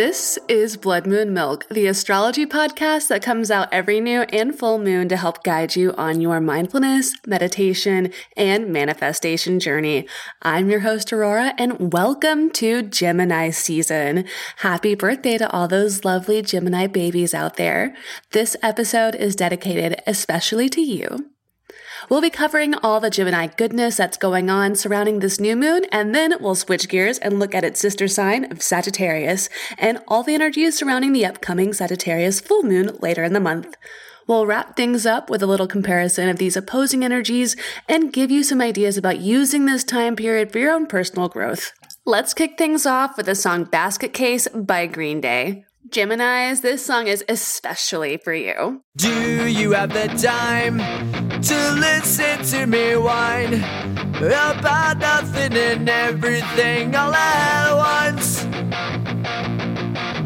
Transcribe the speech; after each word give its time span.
This 0.00 0.38
is 0.48 0.78
Blood 0.78 1.06
Moon 1.06 1.34
Milk, 1.34 1.68
the 1.68 1.86
astrology 1.86 2.46
podcast 2.46 3.08
that 3.08 3.22
comes 3.22 3.50
out 3.50 3.68
every 3.70 4.00
new 4.00 4.22
and 4.22 4.58
full 4.58 4.78
moon 4.78 5.10
to 5.10 5.16
help 5.18 5.44
guide 5.44 5.76
you 5.76 5.92
on 5.98 6.22
your 6.22 6.40
mindfulness, 6.40 7.12
meditation, 7.26 8.10
and 8.34 8.72
manifestation 8.72 9.60
journey. 9.60 10.08
I'm 10.40 10.70
your 10.70 10.80
host, 10.80 11.12
Aurora, 11.12 11.52
and 11.58 11.92
welcome 11.92 12.48
to 12.52 12.80
Gemini 12.80 13.50
season. 13.50 14.24
Happy 14.60 14.94
birthday 14.94 15.36
to 15.36 15.50
all 15.50 15.68
those 15.68 16.02
lovely 16.02 16.40
Gemini 16.40 16.86
babies 16.86 17.34
out 17.34 17.56
there. 17.56 17.94
This 18.30 18.56
episode 18.62 19.14
is 19.14 19.36
dedicated 19.36 20.00
especially 20.06 20.70
to 20.70 20.80
you. 20.80 21.30
We'll 22.10 22.20
be 22.20 22.28
covering 22.28 22.74
all 22.74 22.98
the 22.98 23.08
Gemini 23.08 23.46
goodness 23.46 23.96
that's 23.96 24.16
going 24.16 24.50
on 24.50 24.74
surrounding 24.74 25.20
this 25.20 25.38
new 25.38 25.54
moon, 25.54 25.84
and 25.92 26.12
then 26.12 26.34
we'll 26.40 26.56
switch 26.56 26.88
gears 26.88 27.18
and 27.18 27.38
look 27.38 27.54
at 27.54 27.62
its 27.62 27.78
sister 27.78 28.08
sign 28.08 28.50
of 28.50 28.62
Sagittarius 28.62 29.48
and 29.78 30.00
all 30.08 30.24
the 30.24 30.34
energies 30.34 30.76
surrounding 30.76 31.12
the 31.12 31.24
upcoming 31.24 31.72
Sagittarius 31.72 32.40
full 32.40 32.64
moon 32.64 32.96
later 32.98 33.22
in 33.22 33.32
the 33.32 33.38
month. 33.38 33.76
We'll 34.26 34.44
wrap 34.44 34.76
things 34.76 35.06
up 35.06 35.30
with 35.30 35.40
a 35.40 35.46
little 35.46 35.68
comparison 35.68 36.28
of 36.28 36.38
these 36.38 36.56
opposing 36.56 37.04
energies 37.04 37.54
and 37.88 38.12
give 38.12 38.32
you 38.32 38.42
some 38.42 38.60
ideas 38.60 38.96
about 38.96 39.20
using 39.20 39.66
this 39.66 39.84
time 39.84 40.16
period 40.16 40.50
for 40.50 40.58
your 40.58 40.72
own 40.72 40.86
personal 40.86 41.28
growth. 41.28 41.70
Let's 42.04 42.34
kick 42.34 42.58
things 42.58 42.86
off 42.86 43.16
with 43.16 43.26
the 43.26 43.36
song 43.36 43.64
Basket 43.64 44.12
Case 44.12 44.48
by 44.48 44.86
Green 44.86 45.20
Day. 45.20 45.64
Geminis, 45.88 46.60
this 46.60 46.84
song 46.84 47.06
is 47.06 47.24
especially 47.28 48.18
for 48.18 48.34
you. 48.34 48.82
Do 48.96 49.46
you 49.46 49.72
have 49.72 49.92
the 49.92 50.08
time 50.08 50.78
to 51.42 51.72
listen 51.72 52.44
to 52.44 52.66
me 52.66 52.96
whine 52.96 53.54
about 53.54 54.98
nothing 54.98 55.54
and 55.54 55.88
everything 55.88 56.94
all 56.94 57.14
at 57.14 57.72
once? 58.12 58.44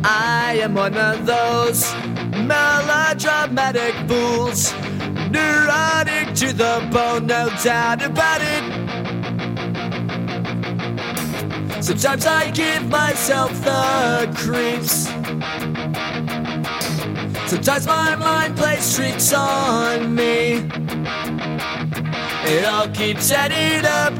I 0.04 0.58
am 0.60 0.74
one 0.74 0.98
of 0.98 1.24
those 1.24 1.94
melodramatic 2.44 3.94
fools, 4.08 4.74
neurotic 5.30 6.34
to 6.34 6.52
the 6.52 6.86
bone, 6.92 7.26
no 7.26 7.48
doubt 7.62 8.02
about 8.02 8.40
it. 8.42 9.13
Sometimes 11.84 12.24
I 12.24 12.50
give 12.50 12.88
myself 12.88 13.52
the 13.62 14.32
creeps. 14.34 15.04
Sometimes 17.46 17.86
my 17.86 18.16
mind 18.16 18.56
plays 18.56 18.96
tricks 18.96 19.34
on 19.34 20.14
me. 20.14 20.64
It 22.46 22.64
all 22.64 22.88
keeps 22.88 23.30
adding 23.30 23.84
up. 23.84 24.14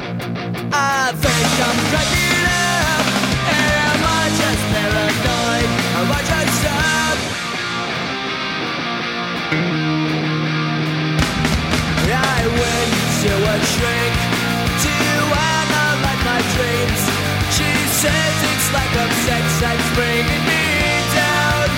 I 0.75 1.13
think 1.17 1.49
I'm 1.65 1.79
cracking 1.89 2.45
up. 2.53 3.07
Am 3.49 4.01
I 4.13 4.29
just 4.41 4.63
paranoid? 4.75 5.69
Am 5.97 6.13
I 6.13 6.21
just 6.21 6.67
up? 6.69 7.19
I 12.13 12.47
went 12.61 12.93
to 13.23 13.33
a 13.49 13.57
shrink 13.73 14.34
says 18.05 18.37
it's 18.53 18.69
like 18.77 18.93
sex 19.25 19.45
that's 19.65 19.89
bringing 19.97 20.45
me 20.45 20.65
down. 21.17 21.69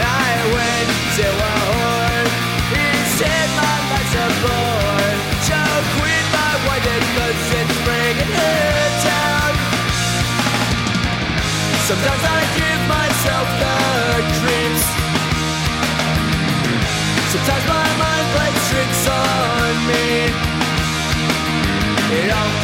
I 0.00 0.32
went 0.56 0.88
to 1.18 1.26
a 1.28 1.54
whore. 1.68 2.26
He 2.72 2.86
said 3.20 3.48
my 3.60 3.76
life's 3.92 4.16
a 4.24 4.28
bore. 4.40 5.12
So 5.44 5.60
quit 6.00 6.24
my 6.32 6.52
white 6.64 6.88
cause 7.16 7.44
it's 7.60 7.76
bringing 7.84 8.32
her 8.40 8.80
down. 9.04 9.52
Sometimes 11.88 12.24
I 12.24 12.40
give 12.56 12.82
myself 12.96 13.46
the 13.60 13.76
creeps. 14.40 14.86
Sometimes 17.32 17.64
my 17.76 17.88
mind 18.00 18.26
plays 18.32 18.60
tricks 18.72 19.04
on 19.20 19.72
me. 19.90 20.06
It 22.16 22.30
all 22.32 22.63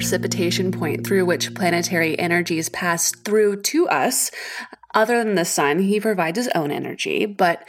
precipitation 0.00 0.72
point 0.72 1.06
through 1.06 1.26
which 1.26 1.54
planetary 1.54 2.18
energies 2.18 2.70
pass 2.70 3.12
through 3.16 3.60
to 3.60 3.86
us. 3.88 4.30
Other 4.94 5.22
than 5.22 5.34
the 5.34 5.44
sun, 5.44 5.80
he 5.80 6.00
provides 6.00 6.38
his 6.38 6.48
own 6.54 6.70
energy, 6.70 7.26
but 7.26 7.68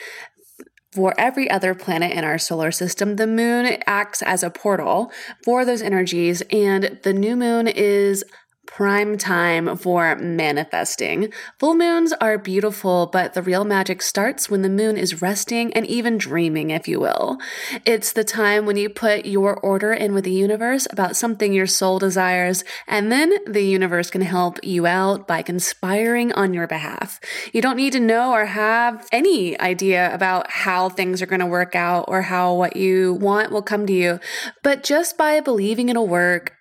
for 0.94 1.14
every 1.18 1.50
other 1.50 1.76
planet 1.76 2.14
in 2.14 2.24
our 2.24 2.38
solar 2.38 2.72
system, 2.72 3.18
the 3.18 3.28
moon 3.28 3.78
acts 3.86 4.22
as 4.22 4.44
a 4.44 4.50
portal 4.50 5.12
for 5.44 5.66
those 5.66 5.82
energies, 5.82 6.42
and 6.52 7.00
the 7.04 7.12
new 7.12 7.36
moon 7.36 7.68
is 7.68 8.24
prime 8.72 9.18
time 9.18 9.76
for 9.76 10.16
manifesting. 10.16 11.32
Full 11.60 11.76
moons 11.76 12.14
are 12.14 12.38
beautiful, 12.38 13.06
but 13.06 13.34
the 13.34 13.42
real 13.42 13.66
magic 13.66 14.02
starts 14.02 14.50
when 14.50 14.62
the 14.62 14.70
moon 14.70 14.96
is 14.96 15.22
resting 15.22 15.74
and 15.74 15.86
even 15.86 16.18
dreaming, 16.18 16.70
if 16.70 16.88
you 16.88 16.98
will. 16.98 17.38
It's 17.86 18.14
the 18.14 18.24
time 18.24 18.66
when 18.66 18.78
you 18.78 18.90
put 18.90 19.26
your 19.26 19.60
order 19.60 19.92
in 19.92 20.14
with 20.14 20.24
the 20.24 20.32
universe 20.32 20.88
about 20.90 21.18
something 21.18 21.52
your 21.52 21.68
soul 21.68 22.00
desires, 22.00 22.64
and 22.88 23.12
then 23.12 23.34
the 23.46 23.62
universe 23.62 24.10
can 24.10 24.22
help 24.22 24.58
you 24.64 24.88
out 24.88 25.28
by 25.28 25.42
conspiring 25.42 26.32
on 26.32 26.54
your 26.54 26.66
behalf. 26.66 27.20
You 27.52 27.62
don't 27.62 27.76
need 27.76 27.92
to 27.92 28.00
know 28.00 28.32
or 28.32 28.46
have 28.46 29.06
any 29.12 29.60
idea 29.60 30.16
about 30.16 30.50
how 30.50 30.88
things 30.88 31.22
are 31.22 31.26
going 31.26 31.42
to 31.42 31.46
work 31.46 31.76
out 31.76 32.06
or 32.08 32.22
how 32.22 32.54
what 32.54 32.78
you 32.78 33.16
want 33.16 33.52
will 33.52 33.62
come 33.62 33.86
to 33.88 33.94
you, 33.94 34.22
but 34.64 34.82
just 34.82 35.18
by 35.18 35.42
believing 35.42 35.90
it'll 35.90 36.08
work, 36.08 36.56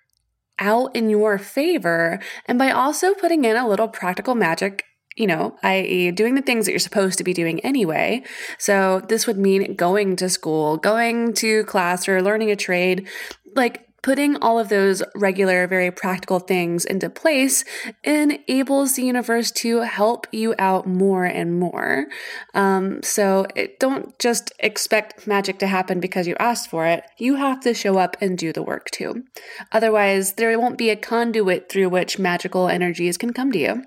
out 0.61 0.95
in 0.95 1.09
your 1.09 1.37
favor 1.37 2.21
and 2.45 2.57
by 2.57 2.71
also 2.71 3.13
putting 3.13 3.43
in 3.43 3.57
a 3.57 3.67
little 3.67 3.89
practical 3.89 4.35
magic 4.35 4.85
you 5.17 5.27
know, 5.27 5.57
i.e., 5.63 6.09
doing 6.11 6.35
the 6.35 6.41
things 6.41 6.65
that 6.65 6.71
you're 6.71 6.79
supposed 6.79 7.17
to 7.17 7.23
be 7.25 7.33
doing 7.33 7.59
anyway. 7.61 8.23
So, 8.57 9.01
this 9.09 9.27
would 9.27 9.37
mean 9.37 9.75
going 9.75 10.15
to 10.15 10.29
school, 10.29 10.77
going 10.77 11.33
to 11.33 11.65
class, 11.65 12.07
or 12.07 12.21
learning 12.21 12.49
a 12.49 12.55
trade, 12.55 13.09
like 13.53 13.85
putting 14.01 14.35
all 14.37 14.57
of 14.57 14.69
those 14.69 15.03
regular, 15.15 15.67
very 15.67 15.91
practical 15.91 16.39
things 16.39 16.85
into 16.85 17.09
place 17.09 17.63
enables 18.03 18.95
the 18.95 19.03
universe 19.03 19.51
to 19.51 19.81
help 19.81 20.27
you 20.31 20.55
out 20.57 20.87
more 20.87 21.25
and 21.25 21.59
more. 21.59 22.07
Um, 22.53 23.03
so 23.03 23.45
it, 23.55 23.79
don't 23.79 24.17
just 24.19 24.51
expect 24.59 25.27
magic 25.27 25.59
to 25.59 25.67
happen 25.67 25.99
because 25.99 26.27
you 26.27 26.35
asked 26.39 26.69
for 26.69 26.85
it. 26.85 27.03
You 27.17 27.35
have 27.35 27.61
to 27.61 27.73
show 27.73 27.97
up 27.97 28.17
and 28.21 28.37
do 28.37 28.51
the 28.51 28.63
work 28.63 28.89
too. 28.91 29.23
Otherwise, 29.71 30.33
there 30.33 30.59
won't 30.59 30.77
be 30.77 30.89
a 30.89 30.95
conduit 30.95 31.69
through 31.69 31.89
which 31.89 32.19
magical 32.19 32.67
energies 32.67 33.17
can 33.17 33.33
come 33.33 33.51
to 33.51 33.59
you. 33.59 33.83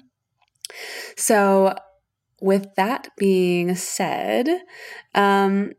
So, 1.17 1.77
with 2.41 2.75
that 2.77 3.09
being 3.17 3.75
said, 3.75 4.49
um, 5.15 5.73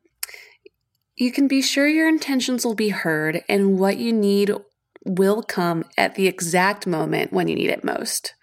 you 1.15 1.31
can 1.31 1.47
be 1.47 1.61
sure 1.61 1.87
your 1.87 2.09
intentions 2.09 2.65
will 2.65 2.75
be 2.75 2.89
heard 2.89 3.43
and 3.47 3.79
what 3.79 3.97
you 3.97 4.11
need 4.11 4.51
will 5.05 5.43
come 5.43 5.85
at 5.97 6.15
the 6.15 6.27
exact 6.27 6.85
moment 6.87 7.31
when 7.31 7.47
you 7.47 7.55
need 7.55 7.69
it 7.69 7.83
most. 7.83 8.33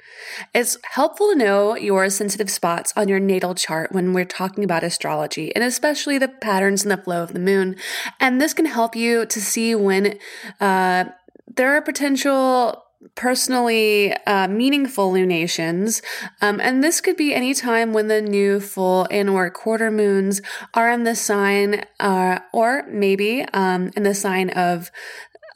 It's 0.55 0.79
helpful 0.85 1.31
to 1.31 1.37
know 1.37 1.77
your 1.77 2.09
sensitive 2.09 2.51
spots 2.51 2.93
on 2.97 3.09
your 3.09 3.19
natal 3.19 3.55
chart 3.55 3.93
when 3.93 4.13
we're 4.13 4.25
talking 4.25 4.63
about 4.63 4.85
astrology, 4.85 5.55
and 5.55 5.65
especially 5.65 6.19
the 6.19 6.29
patterns 6.29 6.83
and 6.83 6.91
the 6.91 6.97
flow 6.97 7.23
of 7.23 7.33
the 7.33 7.41
moon. 7.41 7.77
And 8.21 8.41
this 8.41 8.55
can 8.55 8.67
help 8.67 8.95
you 8.95 9.27
to 9.27 9.41
see 9.41 9.75
when 9.75 10.19
uh, 10.61 11.07
there 11.49 11.77
are 11.77 11.83
potential 11.83 12.85
personally 13.15 14.13
uh, 14.27 14.49
meaningful 14.49 15.13
lunations. 15.13 16.03
Um, 16.41 16.61
and 16.61 16.83
this 16.83 17.01
could 17.01 17.17
be 17.17 17.35
any 17.35 17.55
time 17.55 17.93
when 17.93 18.09
the 18.09 18.23
new 18.23 18.61
full 18.61 19.07
and 19.11 19.29
or 19.29 19.51
quarter 19.51 19.91
moons 19.91 20.41
are 20.75 20.91
in 20.91 21.05
the 21.05 21.17
sign, 21.17 21.85
uh, 22.01 22.41
or 22.53 22.85
maybe 22.89 23.45
um, 23.53 23.91
in 23.97 24.03
the 24.03 24.15
sign 24.15 24.51
of 24.51 24.91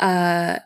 uh, 0.01 0.59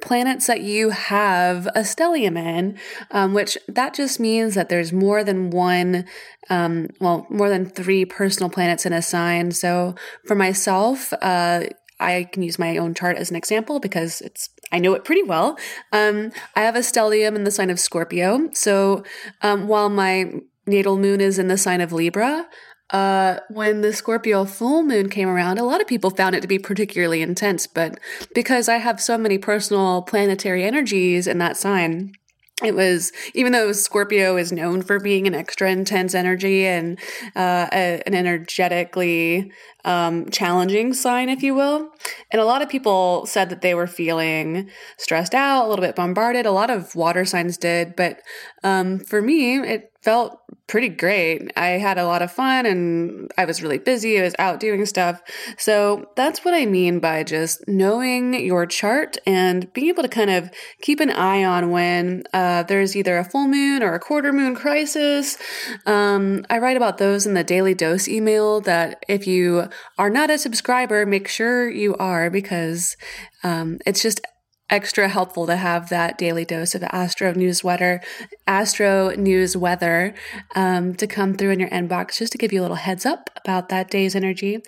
planets 0.00 0.46
that 0.46 0.62
you 0.62 0.90
have 0.90 1.66
a 1.68 1.80
stellium 1.80 2.38
in, 2.38 2.78
um, 3.10 3.34
which 3.34 3.58
that 3.68 3.94
just 3.94 4.18
means 4.18 4.54
that 4.54 4.68
there's 4.68 4.92
more 4.92 5.22
than 5.22 5.50
one, 5.50 6.04
um, 6.48 6.88
well, 7.00 7.26
more 7.30 7.48
than 7.48 7.66
three 7.66 8.04
personal 8.04 8.50
planets 8.50 8.86
in 8.86 8.92
a 8.92 9.02
sign. 9.02 9.50
So 9.50 9.94
for 10.26 10.34
myself, 10.34 11.12
uh, 11.20 11.64
I 12.00 12.24
can 12.32 12.42
use 12.42 12.58
my 12.58 12.76
own 12.76 12.94
chart 12.94 13.16
as 13.16 13.30
an 13.30 13.36
example 13.36 13.78
because 13.78 14.20
it's 14.20 14.48
I 14.72 14.78
know 14.78 14.94
it 14.94 15.04
pretty 15.04 15.22
well. 15.22 15.58
Um, 15.92 16.32
I 16.56 16.62
have 16.62 16.76
a 16.76 16.80
stellium 16.80 17.36
in 17.36 17.44
the 17.44 17.50
sign 17.50 17.70
of 17.70 17.80
Scorpio. 17.80 18.48
So 18.52 19.04
um, 19.42 19.68
while 19.68 19.88
my 19.88 20.32
natal 20.66 20.96
moon 20.96 21.20
is 21.20 21.38
in 21.38 21.48
the 21.48 21.58
sign 21.58 21.80
of 21.80 21.92
Libra, 21.92 22.46
uh, 22.90 23.38
when 23.50 23.82
the 23.82 23.92
Scorpio 23.92 24.44
full 24.44 24.82
moon 24.82 25.08
came 25.08 25.28
around, 25.28 25.58
a 25.58 25.64
lot 25.64 25.80
of 25.80 25.86
people 25.86 26.10
found 26.10 26.34
it 26.34 26.40
to 26.40 26.48
be 26.48 26.58
particularly 26.58 27.22
intense. 27.22 27.66
But 27.66 27.98
because 28.34 28.68
I 28.68 28.78
have 28.78 29.00
so 29.00 29.16
many 29.16 29.38
personal 29.38 30.02
planetary 30.02 30.64
energies 30.64 31.26
in 31.26 31.38
that 31.38 31.56
sign, 31.56 32.12
it 32.62 32.74
was 32.74 33.12
even 33.34 33.52
though 33.52 33.72
Scorpio 33.72 34.36
is 34.36 34.52
known 34.52 34.82
for 34.82 35.00
being 35.00 35.26
an 35.26 35.34
extra 35.34 35.70
intense 35.70 36.14
energy 36.14 36.66
and 36.66 36.98
uh, 37.34 37.68
a, 37.72 38.02
an 38.06 38.14
energetically 38.14 39.52
um, 39.84 40.28
challenging 40.30 40.92
sign, 40.92 41.28
if 41.28 41.42
you 41.42 41.54
will. 41.54 41.90
And 42.30 42.40
a 42.40 42.44
lot 42.44 42.62
of 42.62 42.68
people 42.68 43.26
said 43.26 43.48
that 43.48 43.62
they 43.62 43.74
were 43.74 43.86
feeling 43.86 44.68
stressed 44.98 45.34
out, 45.34 45.66
a 45.66 45.68
little 45.68 45.84
bit 45.84 45.96
bombarded. 45.96 46.46
A 46.46 46.52
lot 46.52 46.70
of 46.70 46.94
water 46.94 47.24
signs 47.24 47.56
did, 47.56 47.96
but 47.96 48.20
um, 48.62 48.98
for 48.98 49.22
me, 49.22 49.58
it 49.58 49.90
felt 50.02 50.38
pretty 50.66 50.88
great. 50.88 51.50
I 51.56 51.70
had 51.70 51.98
a 51.98 52.06
lot 52.06 52.22
of 52.22 52.32
fun 52.32 52.64
and 52.64 53.30
I 53.36 53.44
was 53.44 53.62
really 53.62 53.78
busy. 53.78 54.18
I 54.18 54.22
was 54.22 54.34
out 54.38 54.60
doing 54.60 54.86
stuff. 54.86 55.20
So 55.58 56.06
that's 56.16 56.44
what 56.44 56.54
I 56.54 56.64
mean 56.64 57.00
by 57.00 57.22
just 57.24 57.66
knowing 57.66 58.34
your 58.34 58.66
chart 58.66 59.18
and 59.26 59.70
being 59.72 59.88
able 59.88 60.04
to 60.04 60.08
kind 60.08 60.30
of 60.30 60.50
keep 60.80 61.00
an 61.00 61.10
eye 61.10 61.44
on 61.44 61.70
when 61.70 62.22
uh, 62.32 62.62
there's 62.62 62.96
either 62.96 63.18
a 63.18 63.24
full 63.24 63.48
moon 63.48 63.82
or 63.82 63.94
a 63.94 64.00
quarter 64.00 64.32
moon 64.32 64.54
crisis. 64.54 65.36
Um, 65.86 66.46
I 66.48 66.58
write 66.58 66.76
about 66.76 66.98
those 66.98 67.26
in 67.26 67.34
the 67.34 67.44
daily 67.44 67.74
dose 67.74 68.08
email 68.08 68.60
that 68.62 69.04
if 69.08 69.26
you 69.26 69.68
are 69.98 70.10
not 70.10 70.30
a 70.30 70.38
subscriber, 70.38 71.04
make 71.04 71.28
sure 71.28 71.68
you 71.68 71.96
are 71.96 72.30
because 72.30 72.96
um, 73.42 73.78
it's 73.84 74.02
just 74.02 74.20
extra 74.70 75.08
helpful 75.08 75.46
to 75.46 75.56
have 75.56 75.88
that 75.88 76.16
daily 76.16 76.44
dose 76.44 76.74
of 76.74 76.82
Astro 76.84 77.32
News 77.32 77.62
Weather, 77.62 78.00
Astro 78.46 79.10
News 79.10 79.56
Weather 79.56 80.14
um, 80.54 80.94
to 80.94 81.06
come 81.06 81.34
through 81.34 81.50
in 81.50 81.60
your 81.60 81.70
inbox 81.70 82.18
just 82.18 82.32
to 82.32 82.38
give 82.38 82.52
you 82.52 82.60
a 82.60 82.62
little 82.62 82.76
heads 82.76 83.04
up 83.04 83.30
about 83.36 83.68
that 83.68 83.90
day's 83.90 84.14
energy. 84.14 84.60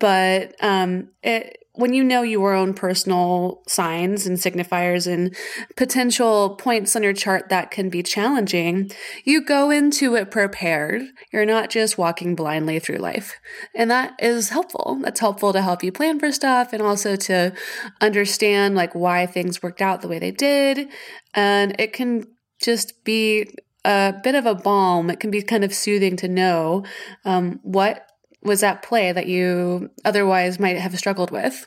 But 0.00 0.54
um, 0.60 1.08
it, 1.22 1.63
when 1.74 1.92
you 1.92 2.04
know 2.04 2.22
your 2.22 2.54
own 2.54 2.72
personal 2.72 3.62
signs 3.66 4.26
and 4.26 4.38
signifiers 4.38 5.12
and 5.12 5.34
potential 5.76 6.54
points 6.56 6.94
on 6.94 7.02
your 7.02 7.12
chart 7.12 7.48
that 7.48 7.72
can 7.72 7.90
be 7.90 8.02
challenging, 8.02 8.90
you 9.24 9.44
go 9.44 9.70
into 9.70 10.14
it 10.14 10.30
prepared. 10.30 11.02
You're 11.32 11.44
not 11.44 11.70
just 11.70 11.98
walking 11.98 12.36
blindly 12.36 12.78
through 12.78 12.98
life. 12.98 13.34
And 13.74 13.90
that 13.90 14.14
is 14.20 14.50
helpful. 14.50 15.00
That's 15.02 15.18
helpful 15.18 15.52
to 15.52 15.62
help 15.62 15.82
you 15.82 15.90
plan 15.90 16.20
for 16.20 16.30
stuff 16.30 16.72
and 16.72 16.80
also 16.80 17.16
to 17.16 17.52
understand 18.00 18.76
like 18.76 18.94
why 18.94 19.26
things 19.26 19.62
worked 19.62 19.82
out 19.82 20.00
the 20.00 20.08
way 20.08 20.20
they 20.20 20.30
did. 20.30 20.88
And 21.34 21.74
it 21.80 21.92
can 21.92 22.24
just 22.62 23.02
be 23.04 23.48
a 23.84 24.14
bit 24.22 24.36
of 24.36 24.46
a 24.46 24.54
balm. 24.54 25.10
It 25.10 25.18
can 25.18 25.32
be 25.32 25.42
kind 25.42 25.64
of 25.64 25.74
soothing 25.74 26.16
to 26.18 26.28
know 26.28 26.84
um, 27.24 27.58
what 27.62 28.06
was 28.44 28.62
at 28.62 28.82
play 28.82 29.12
that 29.12 29.26
you 29.26 29.90
otherwise 30.04 30.58
might 30.58 30.76
have 30.76 30.96
struggled 30.98 31.30
with. 31.30 31.66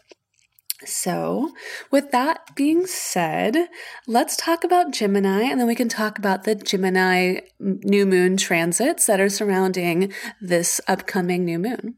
So, 0.85 1.53
with 1.89 2.11
that 2.11 2.55
being 2.55 2.85
said, 2.85 3.67
let's 4.05 4.37
talk 4.37 4.63
about 4.63 4.93
Gemini 4.93 5.41
and 5.41 5.59
then 5.59 5.65
we 5.65 5.73
can 5.73 5.89
talk 5.89 6.19
about 6.19 6.43
the 6.43 6.53
Gemini 6.53 7.39
new 7.59 8.05
moon 8.05 8.37
transits 8.37 9.07
that 9.07 9.19
are 9.19 9.29
surrounding 9.29 10.13
this 10.39 10.79
upcoming 10.87 11.43
new 11.43 11.57
moon. 11.57 11.95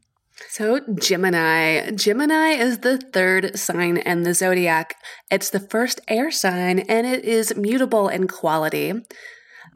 So, 0.48 0.80
Gemini. 0.94 1.90
Gemini 1.90 2.52
is 2.52 2.78
the 2.78 2.96
third 2.96 3.58
sign 3.58 3.98
in 3.98 4.22
the 4.22 4.32
zodiac. 4.32 4.96
It's 5.30 5.50
the 5.50 5.60
first 5.60 6.00
air 6.08 6.30
sign 6.30 6.78
and 6.80 7.06
it 7.06 7.22
is 7.24 7.54
mutable 7.56 8.08
in 8.08 8.28
quality. 8.28 8.94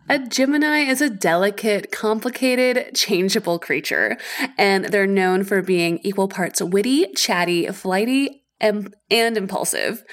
A 0.09 0.19
Gemini 0.19 0.81
is 0.81 1.01
a 1.01 1.09
delicate, 1.09 1.91
complicated, 1.91 2.95
changeable 2.95 3.59
creature, 3.59 4.19
and 4.59 4.85
they're 4.87 5.07
known 5.07 5.45
for 5.45 5.63
being 5.63 5.99
equal 6.03 6.29
parts 6.29 6.61
witty, 6.61 7.07
chatty, 7.15 7.67
flighty, 7.69 8.45
and, 8.61 8.95
and 9.11 9.37
impulsive. 9.37 10.05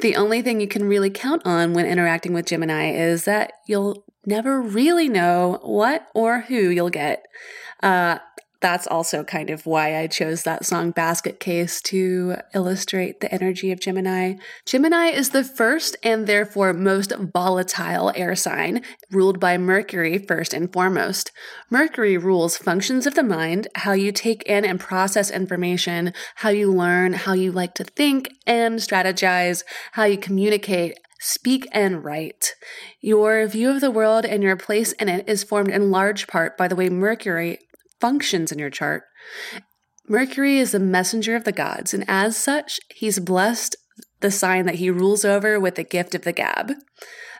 The 0.00 0.16
only 0.16 0.40
thing 0.40 0.60
you 0.60 0.66
can 0.66 0.88
really 0.88 1.10
count 1.10 1.42
on 1.44 1.74
when 1.74 1.84
interacting 1.86 2.32
with 2.32 2.46
Gemini 2.46 2.92
is 2.92 3.24
that 3.24 3.52
you'll 3.68 4.04
never 4.26 4.62
really 4.62 5.08
know 5.08 5.58
what 5.62 6.06
or 6.14 6.42
who 6.42 6.70
you'll 6.70 6.90
get. 6.90 7.26
Uh, 7.82 8.18
that's 8.64 8.86
also 8.86 9.22
kind 9.22 9.50
of 9.50 9.66
why 9.66 9.94
I 9.94 10.06
chose 10.06 10.44
that 10.44 10.64
song 10.64 10.90
Basket 10.90 11.38
Case 11.38 11.82
to 11.82 12.36
illustrate 12.54 13.20
the 13.20 13.30
energy 13.30 13.70
of 13.72 13.78
Gemini. 13.78 14.36
Gemini 14.64 15.08
is 15.08 15.30
the 15.30 15.44
first 15.44 15.98
and 16.02 16.26
therefore 16.26 16.72
most 16.72 17.12
volatile 17.14 18.10
air 18.16 18.34
sign, 18.34 18.80
ruled 19.10 19.38
by 19.38 19.58
Mercury 19.58 20.16
first 20.16 20.54
and 20.54 20.72
foremost. 20.72 21.30
Mercury 21.68 22.16
rules 22.16 22.56
functions 22.56 23.06
of 23.06 23.16
the 23.16 23.22
mind, 23.22 23.68
how 23.74 23.92
you 23.92 24.10
take 24.10 24.42
in 24.44 24.64
and 24.64 24.80
process 24.80 25.30
information, 25.30 26.14
how 26.36 26.48
you 26.48 26.72
learn, 26.72 27.12
how 27.12 27.34
you 27.34 27.52
like 27.52 27.74
to 27.74 27.84
think 27.84 28.30
and 28.46 28.78
strategize, 28.78 29.62
how 29.92 30.04
you 30.04 30.16
communicate, 30.16 30.98
speak 31.20 31.68
and 31.70 32.02
write. 32.02 32.54
Your 33.02 33.46
view 33.46 33.68
of 33.68 33.82
the 33.82 33.90
world 33.90 34.24
and 34.24 34.42
your 34.42 34.56
place 34.56 34.92
in 34.92 35.10
it 35.10 35.28
is 35.28 35.44
formed 35.44 35.68
in 35.68 35.90
large 35.90 36.26
part 36.26 36.56
by 36.56 36.66
the 36.66 36.76
way 36.76 36.88
Mercury 36.88 37.58
functions 38.00 38.52
in 38.52 38.58
your 38.58 38.70
chart. 38.70 39.04
Mercury 40.06 40.58
is 40.58 40.72
the 40.72 40.78
messenger 40.78 41.34
of 41.34 41.44
the 41.44 41.52
gods, 41.52 41.94
and 41.94 42.04
as 42.06 42.36
such, 42.36 42.78
he's 42.94 43.18
blessed 43.18 43.76
the 44.20 44.30
sign 44.30 44.66
that 44.66 44.76
he 44.76 44.90
rules 44.90 45.24
over 45.24 45.58
with 45.58 45.76
the 45.76 45.84
gift 45.84 46.14
of 46.14 46.22
the 46.22 46.32
gab. 46.32 46.72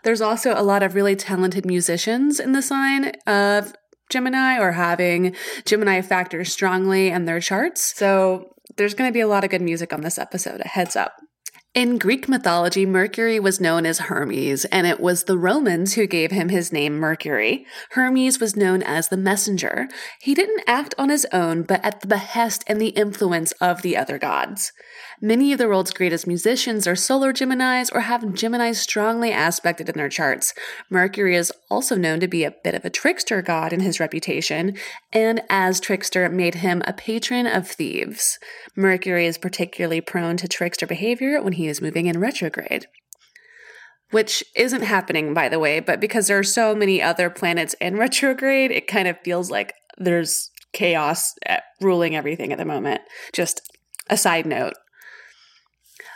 There's 0.03 0.21
also 0.21 0.53
a 0.55 0.63
lot 0.63 0.83
of 0.83 0.95
really 0.95 1.17
talented 1.17 1.65
musicians 1.65 2.39
in 2.39 2.53
the 2.53 2.63
sign 2.63 3.13
of 3.27 3.75
Gemini 4.11 4.59
or 4.59 4.73
having 4.73 5.35
Gemini 5.65 6.01
factors 6.03 6.53
strongly 6.53 7.09
in 7.09 7.25
their 7.25 7.41
charts. 7.41 7.97
So 7.97 8.55
there's 8.77 8.95
going 8.95 9.09
to 9.09 9.15
be 9.15 9.21
a 9.21 9.27
lot 9.27 9.45
of 9.45 9.51
good 9.51 9.63
music 9.63 9.93
on 9.93 10.03
this 10.03 10.19
episode, 10.19 10.61
a 10.61 10.69
heads 10.69 10.95
up. 10.95 11.15
In 11.75 11.99
Greek 11.99 12.29
mythology, 12.29 12.87
Mercury 12.87 13.41
was 13.41 13.61
known 13.61 13.85
as 13.85 13.99
Hermes, 13.99 14.65
and 14.67 14.87
it 14.87 15.01
was 15.01 15.25
the 15.25 15.37
Romans 15.37 15.95
who 15.95 16.07
gave 16.07 16.31
him 16.31 16.49
his 16.49 16.73
name 16.73 16.97
Mercury. 16.97 17.67
Hermes 17.91 18.39
was 18.39 18.55
known 18.55 18.81
as 18.81 19.09
the 19.09 19.17
messenger. 19.17 19.89
He 20.21 20.37
didn't 20.37 20.63
act 20.69 20.95
on 20.99 21.09
his 21.09 21.27
own, 21.33 21.65
but 21.65 21.85
at 21.85 22.01
the 22.01 22.07
behest 22.07 22.63
and 22.69 22.81
the 22.81 22.91
influence 22.91 23.51
of 23.61 23.83
the 23.83 23.97
other 23.97 24.19
gods. 24.19 24.71
Many 25.21 25.53
of 25.53 25.59
the 25.59 25.67
world's 25.67 25.93
greatest 25.93 26.29
musicians 26.29 26.87
are 26.87 26.95
solar 26.95 27.33
Geminis 27.33 27.93
or 27.93 28.01
have 28.03 28.23
Geminis 28.23 28.77
strongly 28.77 29.33
aspected 29.33 29.89
in 29.89 29.97
their 29.97 30.09
charts. 30.09 30.55
Mercury 30.91 31.35
is 31.35 31.53
also 31.69 31.97
known 31.97 32.21
to 32.21 32.29
be 32.29 32.45
a 32.45 32.55
bit 32.63 32.77
of 32.77 32.85
a 32.85 32.91
trickster 32.91 33.43
god 33.43 33.73
in 33.73 33.81
his 33.81 33.99
reputation, 33.99 34.77
and 35.13 35.43
as 35.51 35.81
trickster 35.81 36.29
made 36.29 36.57
him 36.57 36.83
a 36.87 36.93
patron 36.93 37.49
of 37.49 37.67
thieves. 37.67 38.39
Mercury 38.77 39.27
is 39.27 39.39
particularly 39.39 40.01
prone 40.01 40.37
to 40.37 40.47
trickster 40.47 40.87
behavior 40.87 41.43
when 41.43 41.55
he 41.55 41.64
is 41.67 41.81
moving 41.81 42.07
in 42.07 42.21
retrograde. 42.21 42.87
Which 44.11 44.45
isn't 44.55 44.83
happening, 44.83 45.35
by 45.35 45.49
the 45.49 45.59
way, 45.59 45.81
but 45.81 46.01
because 46.01 46.29
there 46.29 46.39
are 46.39 46.45
so 46.45 46.75
many 46.75 47.03
other 47.03 47.31
planets 47.31 47.75
in 47.81 47.97
retrograde, 47.99 48.71
it 48.71 48.87
kind 48.87 49.09
of 49.09 49.19
feels 49.25 49.51
like 49.51 49.75
there's 49.99 50.51
chaos 50.73 51.35
eh, 51.47 51.61
ruling 51.81 52.15
everything 52.15 52.53
at 52.53 52.59
the 52.59 52.65
moment. 52.65 53.01
Just 53.33 53.61
a 54.09 54.17
side 54.17 54.47
note. 54.47 54.75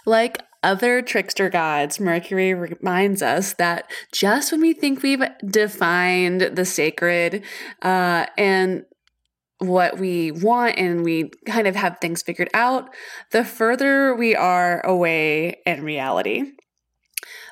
Like 0.05 0.39
other 0.63 1.03
trickster 1.03 1.49
gods, 1.49 2.01
Mercury 2.01 2.53
reminds 2.53 3.23
us 3.23 3.55
that 3.55 3.91
just 4.13 4.51
when 4.51 4.61
we 4.61 4.73
think 4.73 5.03
we've 5.03 5.23
defined 5.47 6.41
the 6.41 6.65
sacred 6.65 7.45
uh, 7.83 8.27
and 8.37 8.85
what 9.59 9.99
we 9.99 10.31
want 10.31 10.79
and 10.79 11.05
we 11.05 11.31
kind 11.47 11.67
of 11.67 11.75
have 11.77 11.99
things 12.01 12.23
figured 12.23 12.51
out, 12.55 12.89
the 13.33 13.45
further 13.45 14.15
we 14.15 14.35
are 14.35 14.85
away 14.87 15.61
in 15.67 15.83
reality. 15.83 16.53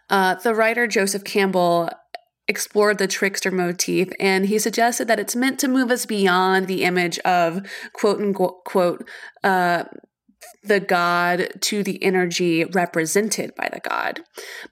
Uh, 0.08 0.36
the 0.36 0.54
writer 0.54 0.86
Joseph 0.86 1.24
Campbell 1.24 1.90
explored 2.48 2.98
the 2.98 3.08
trickster 3.08 3.50
motif 3.50 4.08
and 4.20 4.46
he 4.46 4.58
suggested 4.58 5.08
that 5.08 5.18
it's 5.18 5.34
meant 5.34 5.58
to 5.58 5.66
move 5.66 5.90
us 5.90 6.06
beyond 6.06 6.68
the 6.68 6.84
image 6.84 7.18
of 7.20 7.66
quote 7.92 8.20
unquote 8.20 9.08
uh, 9.42 9.82
the 10.62 10.80
god 10.80 11.48
to 11.60 11.82
the 11.82 12.02
energy 12.02 12.64
represented 12.64 13.54
by 13.56 13.68
the 13.72 13.80
god. 13.80 14.20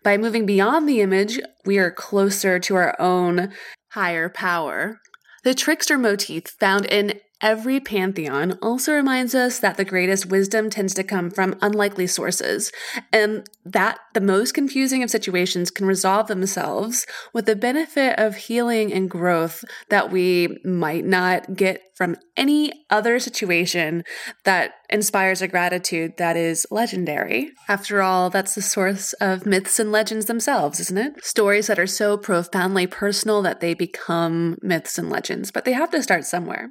By 0.02 0.16
moving 0.16 0.46
beyond 0.46 0.88
the 0.88 1.00
image, 1.00 1.40
we 1.64 1.78
are 1.78 1.90
closer 1.90 2.58
to 2.60 2.74
our 2.76 3.00
own 3.00 3.52
higher 3.90 4.28
power. 4.28 5.00
The 5.44 5.54
trickster 5.54 5.98
motif 5.98 6.46
found 6.46 6.86
in 6.86 7.20
every 7.44 7.78
pantheon 7.78 8.58
also 8.62 8.94
reminds 8.94 9.34
us 9.34 9.58
that 9.58 9.76
the 9.76 9.84
greatest 9.84 10.26
wisdom 10.26 10.70
tends 10.70 10.94
to 10.94 11.04
come 11.04 11.30
from 11.30 11.54
unlikely 11.60 12.06
sources, 12.06 12.72
and 13.12 13.46
that 13.66 13.98
the 14.14 14.20
most 14.20 14.52
confusing 14.52 15.02
of 15.02 15.10
situations 15.10 15.70
can 15.70 15.86
resolve 15.86 16.26
themselves 16.26 17.06
with 17.34 17.44
the 17.44 17.54
benefit 17.54 18.18
of 18.18 18.34
healing 18.34 18.92
and 18.92 19.10
growth 19.10 19.62
that 19.90 20.10
we 20.10 20.58
might 20.64 21.04
not 21.04 21.54
get 21.54 21.82
from 21.94 22.16
any 22.36 22.72
other 22.90 23.18
situation 23.18 24.02
that 24.44 24.72
inspires 24.88 25.42
a 25.42 25.48
gratitude 25.48 26.14
that 26.16 26.36
is 26.36 26.66
legendary. 26.70 27.52
After 27.68 28.00
all, 28.00 28.30
that's 28.30 28.54
the 28.54 28.62
source 28.62 29.12
of 29.14 29.46
myths 29.46 29.78
and 29.78 29.92
legends 29.92 30.26
themselves, 30.26 30.80
isn't 30.80 30.98
it? 30.98 31.24
Stories 31.24 31.66
that 31.66 31.78
are 31.78 31.86
so 31.86 32.16
profoundly 32.16 32.86
personal 32.86 33.42
that 33.42 33.60
they 33.60 33.74
become 33.74 34.56
myths 34.62 34.98
and 34.98 35.10
legends, 35.10 35.50
but 35.50 35.66
they 35.66 35.72
have 35.72 35.90
to 35.90 36.02
start 36.02 36.24
somewhere. 36.24 36.70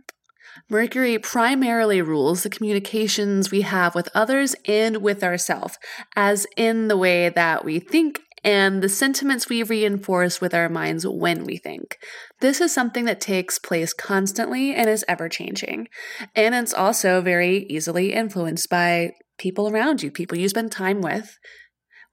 Mercury 0.70 1.20
primarily 1.20 2.02
rules 2.02 2.44
the 2.44 2.50
communications 2.50 3.52
we 3.52 3.62
have 3.62 3.96
with 3.96 4.10
others 4.16 4.56
and 4.66 4.98
with 4.98 5.24
ourselves, 5.24 5.78
as 6.16 6.48
in 6.58 6.88
the 6.88 6.98
way 6.98 7.30
that 7.30 7.64
we 7.66 7.80
think 7.80 8.22
and 8.44 8.82
the 8.82 8.90
sentiments 8.90 9.48
we 9.48 9.64
reinforce 9.64 10.42
with 10.42 10.54
our 10.54 10.68
minds 10.68 11.08
when 11.08 11.46
we 11.46 11.58
think. 11.58 11.98
This 12.42 12.60
is 12.60 12.74
something 12.74 13.06
that 13.06 13.22
takes 13.22 13.58
place 13.58 13.94
constantly 13.94 14.74
and 14.76 14.90
is 14.90 15.06
ever 15.08 15.30
changing. 15.30 15.88
And 16.36 16.54
it's 16.54 16.74
also 16.74 17.22
very 17.22 17.66
easily 17.70 18.14
influenced 18.14 18.70
by 18.70 19.12
people 19.38 19.70
around 19.70 20.04
you, 20.04 20.12
people 20.12 20.38
you 20.38 20.50
spend 20.50 20.72
time 20.72 21.02
with, 21.02 21.38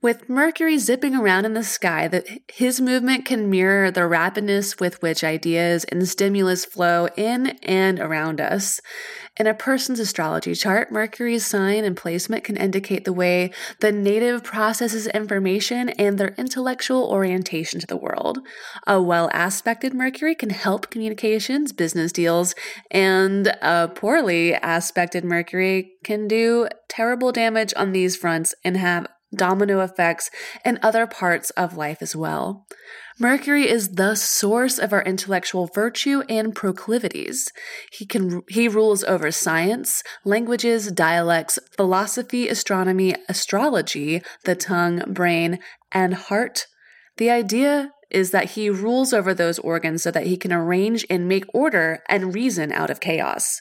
with 0.02 0.30
Mercury 0.30 0.78
zipping 0.78 1.14
around 1.14 1.45
in 1.45 1.52
the 1.52 1.62
sky, 1.62 2.09
that 2.09 2.26
his 2.49 2.80
movement 2.80 3.26
can 3.26 3.50
mirror 3.50 3.90
the 3.90 4.00
rapidness 4.00 4.80
with 4.80 5.00
which 5.02 5.23
ideas 5.23 5.85
and 5.85 6.09
stimulus 6.09 6.64
flow 6.64 7.09
in 7.16 7.49
and 7.62 8.00
around 8.00 8.40
us. 8.40 8.80
In 9.38 9.47
a 9.47 9.54
person's 9.54 10.00
astrology 10.00 10.54
chart, 10.54 10.90
Mercury's 10.90 11.45
sign 11.45 11.85
and 11.85 11.97
placement 11.97 12.45
can 12.45 12.57
indicate 12.57 13.04
the 13.04 13.12
way 13.12 13.52
the 13.80 13.92
native 13.92 14.42
processes 14.42 15.07
information 15.09 15.90
and 15.90 16.16
their 16.16 16.35
intellectual 16.38 17.04
orientation 17.04 17.78
to 17.80 17.87
the 17.87 17.97
world. 17.97 18.38
A 18.87 19.00
well 19.02 19.30
aspected 19.35 19.92
Mercury 19.92 20.35
can 20.35 20.50
help 20.50 20.90
communications, 20.90 21.73
business 21.73 22.11
deals, 22.11 22.54
and 22.90 23.49
a 23.62 23.88
poorly 23.88 24.54
aspected 24.54 25.25
Mercury 25.25 25.92
can 26.04 26.26
do 26.26 26.69
terrible 26.88 27.33
damage 27.33 27.75
on 27.76 27.92
these 27.92 28.16
fronts 28.16 28.54
and 28.64 28.76
have 28.76 29.07
domino 29.35 29.81
effects, 29.81 30.31
and 30.65 30.79
other 30.83 31.07
parts 31.07 31.51
of 31.51 31.77
life 31.77 32.03
as 32.03 32.17
well. 32.17 32.67
Mercury 33.19 33.69
is 33.69 33.91
the 33.91 34.15
source 34.15 34.79
of 34.79 34.93
our 34.93 35.03
intellectual 35.03 35.67
virtue 35.67 36.23
and 36.29 36.55
proclivities. 36.55 37.53
He 37.93 38.07
can 38.07 38.43
he 38.49 38.67
rules 38.67 39.05
over 39.05 39.31
science, 39.31 40.03
languages, 40.25 40.91
dialects, 40.91 41.59
philosophy, 41.77 42.49
astronomy, 42.49 43.15
astrology, 43.29 44.23
the 44.45 44.55
tongue, 44.55 45.03
brain, 45.07 45.59
and 45.93 46.15
heart. 46.15 46.67
The 47.19 47.31
idea 47.31 47.93
is 48.11 48.31
that 48.31 48.50
he 48.50 48.69
rules 48.69 49.12
over 49.12 49.35
those 49.35 49.59
organs 49.61 50.02
so 50.02 50.11
that 50.11 50.26
he 50.26 50.37
can 50.37 50.52
arrange 50.52 51.07
and 51.09 51.29
make 51.29 51.45
order 51.55 52.02
and 52.09 52.35
reason 52.35 52.73
out 52.73 52.90
of 52.90 53.00
chaos. 53.00 53.61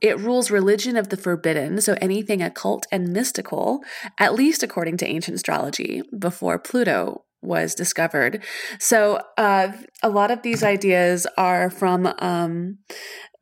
It 0.00 0.18
rules 0.18 0.50
religion 0.50 0.96
of 0.96 1.08
the 1.08 1.16
forbidden, 1.16 1.80
so 1.80 1.96
anything 2.00 2.42
occult 2.42 2.86
and 2.90 3.12
mystical, 3.12 3.80
at 4.18 4.34
least 4.34 4.62
according 4.62 4.96
to 4.98 5.06
ancient 5.06 5.36
astrology, 5.36 6.02
before 6.18 6.58
Pluto 6.58 7.24
was 7.42 7.74
discovered. 7.74 8.42
So 8.78 9.20
uh, 9.36 9.72
a 10.02 10.08
lot 10.08 10.30
of 10.30 10.42
these 10.42 10.62
ideas 10.62 11.26
are 11.36 11.70
from 11.70 12.12
um, 12.18 12.78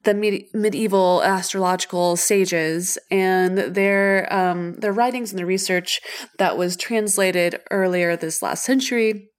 the 0.05 0.15
med- 0.15 0.45
medieval 0.53 1.23
astrological 1.23 2.17
sages 2.17 2.99
and 3.11 3.57
their 3.59 4.33
um, 4.33 4.75
their 4.75 4.93
writings 4.93 5.31
and 5.31 5.39
the 5.39 5.47
research 5.47 6.01
that 6.39 6.59
was 6.59 6.77
translated 6.77 7.61
earlier 7.71 8.17
this 8.17 8.43
last 8.43 8.65
century 8.65 9.32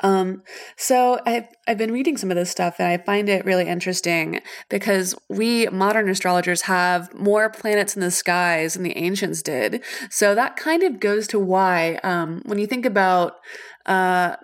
um, 0.00 0.42
so 0.76 1.20
I've, 1.24 1.46
I've 1.68 1.78
been 1.78 1.92
reading 1.92 2.16
some 2.16 2.30
of 2.30 2.36
this 2.36 2.50
stuff 2.50 2.76
and 2.78 2.88
I 2.88 2.98
find 2.98 3.28
it 3.28 3.44
really 3.44 3.68
interesting 3.68 4.40
because 4.68 5.14
we 5.28 5.66
modern 5.68 6.08
astrologers 6.08 6.62
have 6.62 7.14
more 7.14 7.48
planets 7.48 7.94
in 7.94 8.00
the 8.00 8.10
skies 8.10 8.74
than 8.74 8.82
the 8.82 8.96
ancients 8.96 9.40
did. 9.42 9.82
So 10.10 10.34
that 10.34 10.56
kind 10.56 10.82
of 10.82 10.98
goes 10.98 11.26
to 11.28 11.38
why, 11.38 12.00
um, 12.02 12.42
when 12.44 12.58
you 12.58 12.66
think 12.66 12.84
about, 12.84 13.34
uh, 13.86 14.36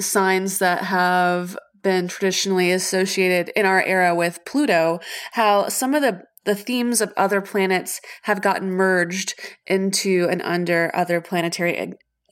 signs 0.00 0.58
that 0.58 0.84
have 0.84 1.56
been 1.82 2.08
traditionally 2.08 2.70
associated 2.70 3.50
in 3.56 3.66
our 3.66 3.82
era 3.82 4.14
with 4.14 4.44
Pluto, 4.46 5.00
how 5.32 5.68
some 5.68 5.94
of 5.94 6.02
the 6.02 6.22
the 6.44 6.54
themes 6.56 7.00
of 7.00 7.12
other 7.16 7.40
planets 7.40 8.00
have 8.22 8.42
gotten 8.42 8.68
merged 8.68 9.38
into 9.66 10.26
and 10.28 10.42
under 10.42 10.90
other 10.92 11.20
planetary 11.20 11.76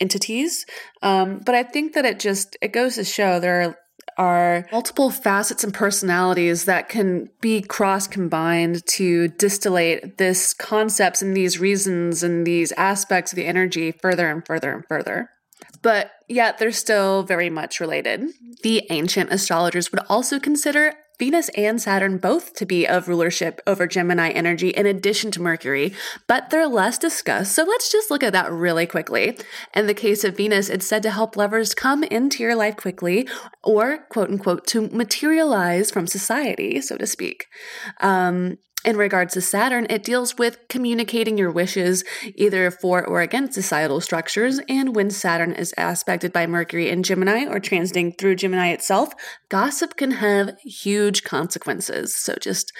entities. 0.00 0.66
Um, 1.02 1.40
but 1.44 1.54
I 1.54 1.62
think 1.62 1.92
that 1.94 2.04
it 2.04 2.18
just 2.18 2.56
it 2.60 2.72
goes 2.72 2.94
to 2.96 3.04
show 3.04 3.38
there 3.38 3.62
are 3.62 3.76
are 4.18 4.66
multiple 4.70 5.10
facets 5.10 5.64
and 5.64 5.72
personalities 5.72 6.66
that 6.66 6.88
can 6.88 7.30
be 7.40 7.62
cross 7.62 8.06
combined 8.06 8.84
to 8.86 9.28
distillate 9.28 10.18
this 10.18 10.52
concepts 10.52 11.22
and 11.22 11.34
these 11.34 11.58
reasons 11.58 12.22
and 12.22 12.46
these 12.46 12.70
aspects 12.72 13.32
of 13.32 13.36
the 13.36 13.46
energy 13.46 13.92
further 13.92 14.28
and 14.28 14.44
further 14.46 14.72
and 14.72 14.84
further. 14.88 15.30
But 15.82 16.10
yet 16.28 16.58
they're 16.58 16.72
still 16.72 17.22
very 17.22 17.48
much 17.48 17.80
related. 17.80 18.28
The 18.62 18.86
ancient 18.90 19.32
astrologers 19.32 19.90
would 19.90 20.02
also 20.08 20.38
consider 20.38 20.94
Venus 21.20 21.50
and 21.50 21.80
Saturn 21.80 22.16
both 22.16 22.54
to 22.54 22.64
be 22.64 22.86
of 22.86 23.06
rulership 23.06 23.60
over 23.66 23.86
Gemini 23.86 24.30
energy 24.30 24.70
in 24.70 24.86
addition 24.86 25.30
to 25.32 25.42
Mercury, 25.42 25.92
but 26.26 26.48
they're 26.48 26.66
less 26.66 26.96
discussed. 26.96 27.54
So 27.54 27.62
let's 27.62 27.92
just 27.92 28.10
look 28.10 28.22
at 28.22 28.32
that 28.32 28.50
really 28.50 28.86
quickly. 28.86 29.36
In 29.74 29.86
the 29.86 29.92
case 29.92 30.24
of 30.24 30.38
Venus, 30.38 30.70
it's 30.70 30.86
said 30.86 31.02
to 31.02 31.10
help 31.10 31.36
lovers 31.36 31.74
come 31.74 32.02
into 32.04 32.42
your 32.42 32.54
life 32.54 32.76
quickly 32.76 33.28
or, 33.62 34.06
quote 34.08 34.30
unquote, 34.30 34.66
to 34.68 34.88
materialize 34.88 35.90
from 35.90 36.06
society, 36.06 36.80
so 36.80 36.96
to 36.96 37.06
speak. 37.06 37.44
Um, 38.00 38.56
in 38.84 38.96
regards 38.96 39.34
to 39.34 39.40
Saturn, 39.40 39.86
it 39.90 40.02
deals 40.02 40.38
with 40.38 40.58
communicating 40.68 41.36
your 41.36 41.50
wishes 41.50 42.04
either 42.34 42.70
for 42.70 43.04
or 43.04 43.20
against 43.20 43.54
societal 43.54 44.00
structures. 44.00 44.60
And 44.68 44.94
when 44.96 45.10
Saturn 45.10 45.52
is 45.52 45.74
aspected 45.76 46.32
by 46.32 46.46
Mercury 46.46 46.88
in 46.88 47.02
Gemini 47.02 47.44
or 47.44 47.60
transiting 47.60 48.16
through 48.16 48.36
Gemini 48.36 48.70
itself, 48.70 49.12
gossip 49.50 49.96
can 49.96 50.12
have 50.12 50.56
huge 50.64 51.24
consequences. 51.24 52.16
So 52.16 52.36
just 52.40 52.72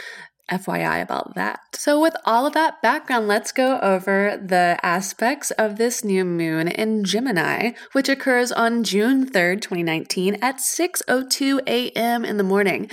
FYI 0.50 1.00
about 1.00 1.34
that. 1.36 1.60
So, 1.74 2.00
with 2.00 2.16
all 2.24 2.44
of 2.44 2.54
that 2.54 2.82
background, 2.82 3.28
let's 3.28 3.52
go 3.52 3.78
over 3.80 4.36
the 4.36 4.78
aspects 4.82 5.52
of 5.52 5.76
this 5.76 6.02
new 6.02 6.24
moon 6.24 6.66
in 6.66 7.04
Gemini, 7.04 7.72
which 7.92 8.08
occurs 8.08 8.50
on 8.50 8.82
June 8.82 9.30
3rd, 9.30 9.62
2019 9.62 10.38
at 10.42 10.56
6:02 10.56 11.60
a.m. 11.66 12.24
in 12.24 12.36
the 12.36 12.42
morning. 12.42 12.90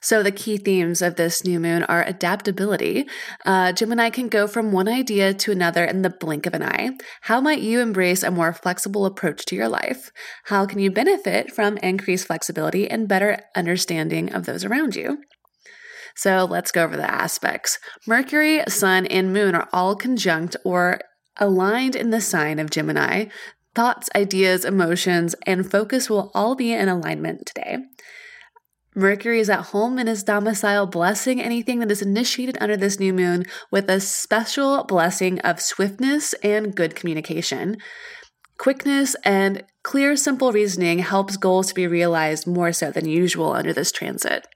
So, 0.00 0.22
the 0.22 0.32
key 0.32 0.56
themes 0.56 1.02
of 1.02 1.16
this 1.16 1.44
new 1.44 1.58
moon 1.60 1.82
are 1.84 2.04
adaptability. 2.04 3.06
Uh, 3.44 3.72
Gemini 3.72 4.10
can 4.10 4.28
go 4.28 4.46
from 4.46 4.72
one 4.72 4.88
idea 4.88 5.34
to 5.34 5.52
another 5.52 5.84
in 5.84 6.02
the 6.02 6.10
blink 6.10 6.46
of 6.46 6.54
an 6.54 6.62
eye. 6.62 6.90
How 7.22 7.40
might 7.40 7.60
you 7.60 7.80
embrace 7.80 8.22
a 8.22 8.30
more 8.30 8.52
flexible 8.52 9.06
approach 9.06 9.44
to 9.46 9.56
your 9.56 9.68
life? 9.68 10.10
How 10.44 10.66
can 10.66 10.78
you 10.78 10.90
benefit 10.90 11.52
from 11.52 11.76
increased 11.78 12.26
flexibility 12.26 12.88
and 12.88 13.08
better 13.08 13.38
understanding 13.56 14.32
of 14.32 14.46
those 14.46 14.64
around 14.64 14.94
you? 14.96 15.18
So 16.18 16.44
let's 16.50 16.72
go 16.72 16.82
over 16.82 16.96
the 16.96 17.08
aspects. 17.08 17.78
Mercury, 18.06 18.62
Sun, 18.68 19.06
and 19.06 19.32
Moon 19.32 19.54
are 19.54 19.68
all 19.72 19.94
conjunct 19.94 20.56
or 20.64 20.98
aligned 21.36 21.94
in 21.94 22.10
the 22.10 22.20
sign 22.20 22.58
of 22.58 22.70
Gemini. 22.70 23.26
Thoughts, 23.74 24.08
ideas, 24.16 24.64
emotions, 24.64 25.36
and 25.46 25.70
focus 25.70 26.10
will 26.10 26.32
all 26.34 26.56
be 26.56 26.72
in 26.72 26.88
alignment 26.88 27.46
today. 27.46 27.78
Mercury 28.98 29.38
is 29.38 29.48
at 29.48 29.66
home 29.66 29.98
in 29.98 30.08
his 30.08 30.24
domicile, 30.24 30.86
blessing 30.86 31.40
anything 31.40 31.78
that 31.78 31.90
is 31.90 32.02
initiated 32.02 32.58
under 32.60 32.76
this 32.76 32.98
new 32.98 33.12
moon 33.12 33.44
with 33.70 33.88
a 33.88 34.00
special 34.00 34.82
blessing 34.84 35.38
of 35.40 35.60
swiftness 35.60 36.34
and 36.42 36.74
good 36.74 36.96
communication. 36.96 37.76
Quickness 38.58 39.14
and 39.24 39.62
clear, 39.84 40.16
simple 40.16 40.50
reasoning 40.50 40.98
helps 40.98 41.36
goals 41.36 41.68
to 41.68 41.74
be 41.74 41.86
realized 41.86 42.46
more 42.46 42.72
so 42.72 42.90
than 42.90 43.08
usual 43.08 43.52
under 43.52 43.72
this 43.72 43.92
transit. 43.92 44.48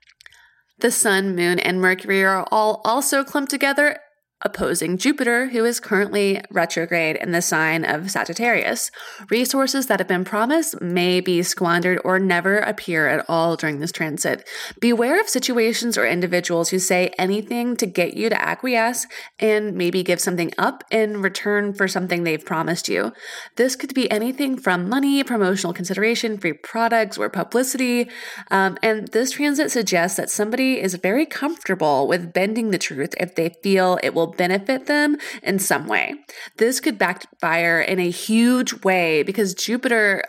The 0.80 0.90
Sun, 0.90 1.37
Moon, 1.37 1.61
and 1.61 1.80
Mercury 1.80 2.25
are 2.25 2.44
all 2.50 2.80
also 2.84 3.22
clumped 3.22 3.50
together 3.50 3.99
opposing 4.44 4.99
Jupiter, 4.99 5.49
who 5.49 5.64
is 5.64 5.80
currently 5.80 6.40
retrograde 6.50 7.16
in 7.16 7.32
the 7.32 7.42
sign 7.42 7.84
of 7.84 8.11
Sagittarius. 8.11 8.90
Resources 9.30 9.87
that 9.87 10.00
have 10.00 10.08
been 10.08 10.25
promised 10.25 10.80
may 10.80 11.20
be 11.20 11.42
squandered 11.42 12.00
or 12.04 12.18
never 12.18 12.58
appear 12.58 13.08
at 13.08 13.25
all 13.28 13.56
during 13.56 13.78
this 13.78 13.92
transit. 13.92 14.49
Beware 14.80 15.20
of 15.20 15.28
situations 15.28 15.96
or 15.96 16.06
individuals 16.06 16.70
who 16.70 16.78
say 16.78 17.12
anything 17.18 17.76
to 17.76 17.87
get 17.87 18.14
you 18.14 18.28
to 18.28 18.42
acquiesce 18.42 19.06
and 19.38 19.75
maybe 19.75 20.02
give 20.02 20.20
something 20.20 20.52
up 20.58 20.84
in 20.90 21.22
return 21.22 21.72
for 21.72 21.87
something 21.87 22.25
they've 22.25 22.44
promised 22.44 22.88
you. 22.88 23.12
This 23.56 23.76
could 23.76 23.94
be 23.94 24.11
anything 24.11 24.58
from 24.58 24.88
money, 24.88 25.22
promotional 25.22 25.72
consideration, 25.72 26.38
free 26.38 26.52
products, 26.52 27.16
or 27.16 27.28
publicity. 27.28 28.08
Um, 28.50 28.76
and 28.82 29.08
this 29.08 29.32
transit 29.32 29.70
suggests 29.70 30.16
that 30.16 30.30
somebody 30.30 30.80
is 30.80 30.94
very 30.96 31.26
comfortable 31.26 32.08
with 32.08 32.32
bending 32.32 32.70
the 32.70 32.78
truth 32.78 33.14
if 33.18 33.34
they 33.34 33.54
feel 33.62 33.99
it 34.02 34.14
will 34.14 34.32
benefit 34.37 34.87
them 34.87 35.17
in 35.43 35.59
some 35.59 35.87
way. 35.87 36.15
This 36.59 36.81
could 36.81 36.99
backfire 36.99 37.81
in 37.81 37.99
a 37.99 38.11
huge 38.11 38.85
way 38.85 39.23
because 39.23 39.55
Jupiter 39.55 40.25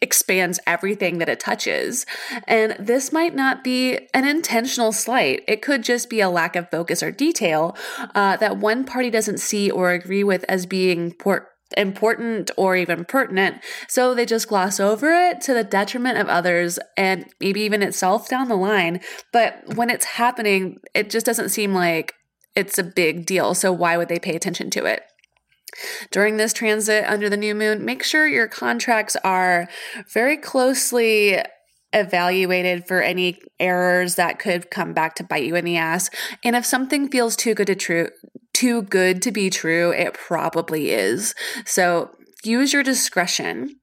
expands 0.00 0.60
everything 0.66 1.18
that 1.18 1.28
it 1.28 1.40
touches. 1.40 2.06
And 2.46 2.76
this 2.78 3.12
might 3.12 3.34
not 3.34 3.64
be 3.64 3.98
an 4.14 4.26
intentional 4.26 4.92
slight. 4.92 5.42
It 5.48 5.62
could 5.62 5.82
just 5.82 6.08
be 6.08 6.20
a 6.20 6.28
lack 6.28 6.56
of 6.56 6.70
focus 6.70 7.02
or 7.02 7.10
detail 7.10 7.76
uh, 8.14 8.36
that 8.36 8.58
one 8.58 8.84
party 8.84 9.10
doesn't 9.10 9.40
see 9.40 9.70
or 9.70 9.90
agree 9.90 10.24
with 10.24 10.44
as 10.48 10.66
being 10.66 11.12
port- 11.14 11.48
important 11.76 12.50
or 12.56 12.76
even 12.76 13.04
pertinent. 13.04 13.56
So 13.88 14.14
they 14.14 14.24
just 14.24 14.48
gloss 14.48 14.80
over 14.80 15.12
it 15.12 15.40
to 15.42 15.54
the 15.54 15.64
detriment 15.64 16.18
of 16.18 16.28
others 16.28 16.78
and 16.96 17.26
maybe 17.40 17.60
even 17.60 17.82
itself 17.82 18.28
down 18.28 18.48
the 18.48 18.56
line. 18.56 19.00
But 19.32 19.74
when 19.74 19.90
it's 19.90 20.04
happening, 20.04 20.78
it 20.94 21.10
just 21.10 21.26
doesn't 21.26 21.50
seem 21.50 21.74
like 21.74 22.14
it's 22.58 22.76
a 22.76 22.82
big 22.82 23.24
deal. 23.24 23.54
So 23.54 23.72
why 23.72 23.96
would 23.96 24.08
they 24.08 24.18
pay 24.18 24.34
attention 24.34 24.68
to 24.70 24.84
it? 24.84 25.02
During 26.10 26.36
this 26.36 26.52
transit 26.52 27.04
under 27.04 27.30
the 27.30 27.36
new 27.36 27.54
moon, 27.54 27.84
make 27.84 28.02
sure 28.02 28.26
your 28.26 28.48
contracts 28.48 29.16
are 29.22 29.68
very 30.12 30.36
closely 30.36 31.38
evaluated 31.92 32.88
for 32.88 33.00
any 33.00 33.38
errors 33.60 34.16
that 34.16 34.40
could 34.40 34.70
come 34.70 34.92
back 34.92 35.14
to 35.14 35.24
bite 35.24 35.44
you 35.44 35.54
in 35.54 35.64
the 35.64 35.76
ass. 35.76 36.10
And 36.42 36.56
if 36.56 36.66
something 36.66 37.08
feels 37.08 37.36
too 37.36 37.54
good 37.54 37.68
to 37.68 37.76
true 37.76 38.08
too 38.52 38.82
good 38.82 39.22
to 39.22 39.30
be 39.30 39.50
true, 39.50 39.92
it 39.92 40.14
probably 40.14 40.90
is. 40.90 41.36
So 41.64 42.10
use 42.42 42.72
your 42.72 42.82
discretion. 42.82 43.76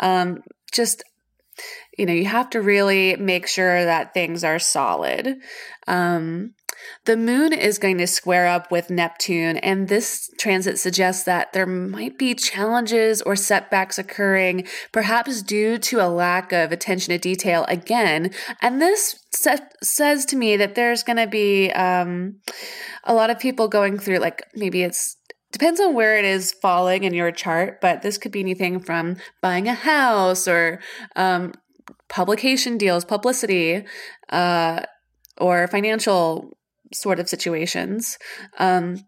Um, 0.00 0.42
just 0.72 1.04
you 1.98 2.06
know, 2.06 2.12
you 2.12 2.26
have 2.26 2.50
to 2.50 2.60
really 2.60 3.16
make 3.16 3.46
sure 3.46 3.84
that 3.84 4.14
things 4.14 4.44
are 4.44 4.58
solid. 4.58 5.36
Um, 5.86 6.54
the 7.04 7.16
moon 7.16 7.52
is 7.52 7.78
going 7.78 7.98
to 7.98 8.06
square 8.06 8.46
up 8.46 8.70
with 8.70 8.90
Neptune, 8.90 9.56
and 9.58 9.88
this 9.88 10.30
transit 10.38 10.78
suggests 10.78 11.24
that 11.24 11.52
there 11.52 11.66
might 11.66 12.18
be 12.18 12.34
challenges 12.34 13.22
or 13.22 13.36
setbacks 13.36 13.98
occurring, 13.98 14.66
perhaps 14.92 15.42
due 15.42 15.78
to 15.78 16.00
a 16.00 16.08
lack 16.08 16.52
of 16.52 16.72
attention 16.72 17.12
to 17.12 17.18
detail 17.18 17.64
again. 17.68 18.30
And 18.60 18.80
this 18.80 19.18
says 19.82 20.24
to 20.26 20.36
me 20.36 20.56
that 20.56 20.74
there's 20.74 21.02
going 21.02 21.18
to 21.18 21.26
be 21.26 21.70
um, 21.72 22.36
a 23.04 23.14
lot 23.14 23.30
of 23.30 23.38
people 23.38 23.68
going 23.68 23.98
through, 23.98 24.18
like 24.18 24.42
maybe 24.54 24.82
it's 24.82 25.16
depends 25.52 25.80
on 25.80 25.94
where 25.94 26.18
it 26.18 26.24
is 26.24 26.52
falling 26.52 27.04
in 27.04 27.14
your 27.14 27.30
chart, 27.30 27.80
but 27.80 28.02
this 28.02 28.18
could 28.18 28.32
be 28.32 28.40
anything 28.40 28.78
from 28.78 29.16
buying 29.40 29.68
a 29.68 29.74
house 29.74 30.46
or 30.46 30.80
um, 31.14 31.54
publication 32.08 32.76
deals, 32.76 33.04
publicity, 33.04 33.84
uh, 34.28 34.82
or 35.38 35.66
financial 35.68 36.55
sort 36.92 37.20
of 37.20 37.28
situations. 37.28 38.18
Um, 38.58 39.06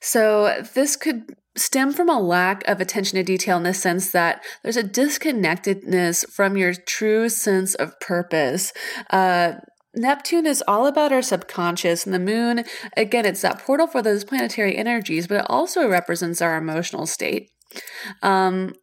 so 0.00 0.62
this 0.74 0.96
could 0.96 1.34
stem 1.56 1.92
from 1.92 2.08
a 2.08 2.20
lack 2.20 2.66
of 2.66 2.80
attention 2.80 3.16
to 3.16 3.22
detail 3.22 3.56
in 3.56 3.62
the 3.62 3.74
sense 3.74 4.10
that 4.10 4.44
there's 4.62 4.76
a 4.76 4.82
disconnectedness 4.82 6.24
from 6.24 6.56
your 6.56 6.74
true 6.74 7.28
sense 7.28 7.74
of 7.74 7.98
purpose. 8.00 8.72
Uh, 9.10 9.54
Neptune 9.94 10.46
is 10.46 10.62
all 10.66 10.86
about 10.86 11.12
our 11.12 11.22
subconscious, 11.22 12.04
and 12.04 12.12
the 12.12 12.18
moon, 12.18 12.64
again, 12.96 13.24
it's 13.24 13.42
that 13.42 13.60
portal 13.60 13.86
for 13.86 14.02
those 14.02 14.24
planetary 14.24 14.76
energies, 14.76 15.28
but 15.28 15.38
it 15.38 15.46
also 15.48 15.88
represents 15.88 16.42
our 16.42 16.56
emotional 16.56 17.06
state. 17.06 17.50
Um, 18.22 18.74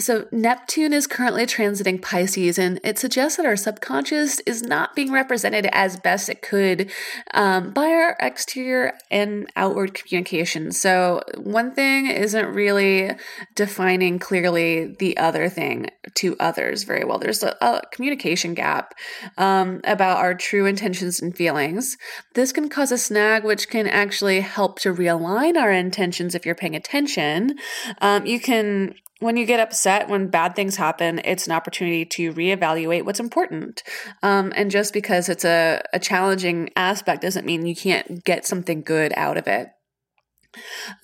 so, 0.00 0.26
Neptune 0.32 0.92
is 0.92 1.06
currently 1.06 1.44
transiting 1.44 2.00
Pisces, 2.00 2.58
and 2.58 2.80
it 2.82 2.98
suggests 2.98 3.36
that 3.36 3.46
our 3.46 3.56
subconscious 3.56 4.40
is 4.40 4.62
not 4.62 4.96
being 4.96 5.12
represented 5.12 5.68
as 5.72 5.98
best 5.98 6.28
it 6.28 6.42
could 6.42 6.90
um, 7.34 7.72
by 7.72 7.88
our 7.88 8.16
exterior 8.20 8.94
and 9.10 9.50
outward 9.56 9.94
communication. 9.94 10.72
So, 10.72 11.22
one 11.36 11.74
thing 11.74 12.06
isn't 12.06 12.46
really 12.46 13.10
defining 13.54 14.18
clearly 14.18 14.96
the 14.98 15.16
other 15.18 15.48
thing 15.48 15.90
to 16.16 16.36
others 16.40 16.84
very 16.84 17.04
well. 17.04 17.18
There's 17.18 17.42
a, 17.42 17.56
a 17.60 17.82
communication 17.92 18.54
gap 18.54 18.94
um, 19.36 19.80
about 19.84 20.18
our 20.18 20.34
true 20.34 20.66
intentions 20.66 21.20
and 21.20 21.36
feelings. 21.36 21.96
This 22.34 22.52
can 22.52 22.68
cause 22.68 22.90
a 22.90 22.98
snag, 22.98 23.44
which 23.44 23.68
can 23.68 23.86
actually 23.86 24.40
help 24.40 24.80
to 24.80 24.94
realign 24.94 25.56
our 25.56 25.70
intentions 25.70 26.34
if 26.34 26.46
you're 26.46 26.54
paying 26.54 26.76
attention. 26.76 27.58
Um, 28.00 28.24
you 28.24 28.40
can 28.40 28.94
when 29.20 29.36
you 29.36 29.46
get 29.46 29.60
upset 29.60 30.08
when 30.08 30.28
bad 30.28 30.56
things 30.56 30.76
happen, 30.76 31.20
it's 31.24 31.46
an 31.46 31.52
opportunity 31.52 32.04
to 32.06 32.32
reevaluate 32.32 33.04
what's 33.04 33.20
important. 33.20 33.82
Um, 34.22 34.52
and 34.56 34.70
just 34.70 34.92
because 34.92 35.28
it's 35.28 35.44
a, 35.44 35.82
a 35.92 35.98
challenging 35.98 36.70
aspect 36.74 37.22
doesn't 37.22 37.46
mean 37.46 37.66
you 37.66 37.76
can't 37.76 38.24
get 38.24 38.46
something 38.46 38.82
good 38.82 39.12
out 39.16 39.36
of 39.36 39.46
it. 39.46 39.68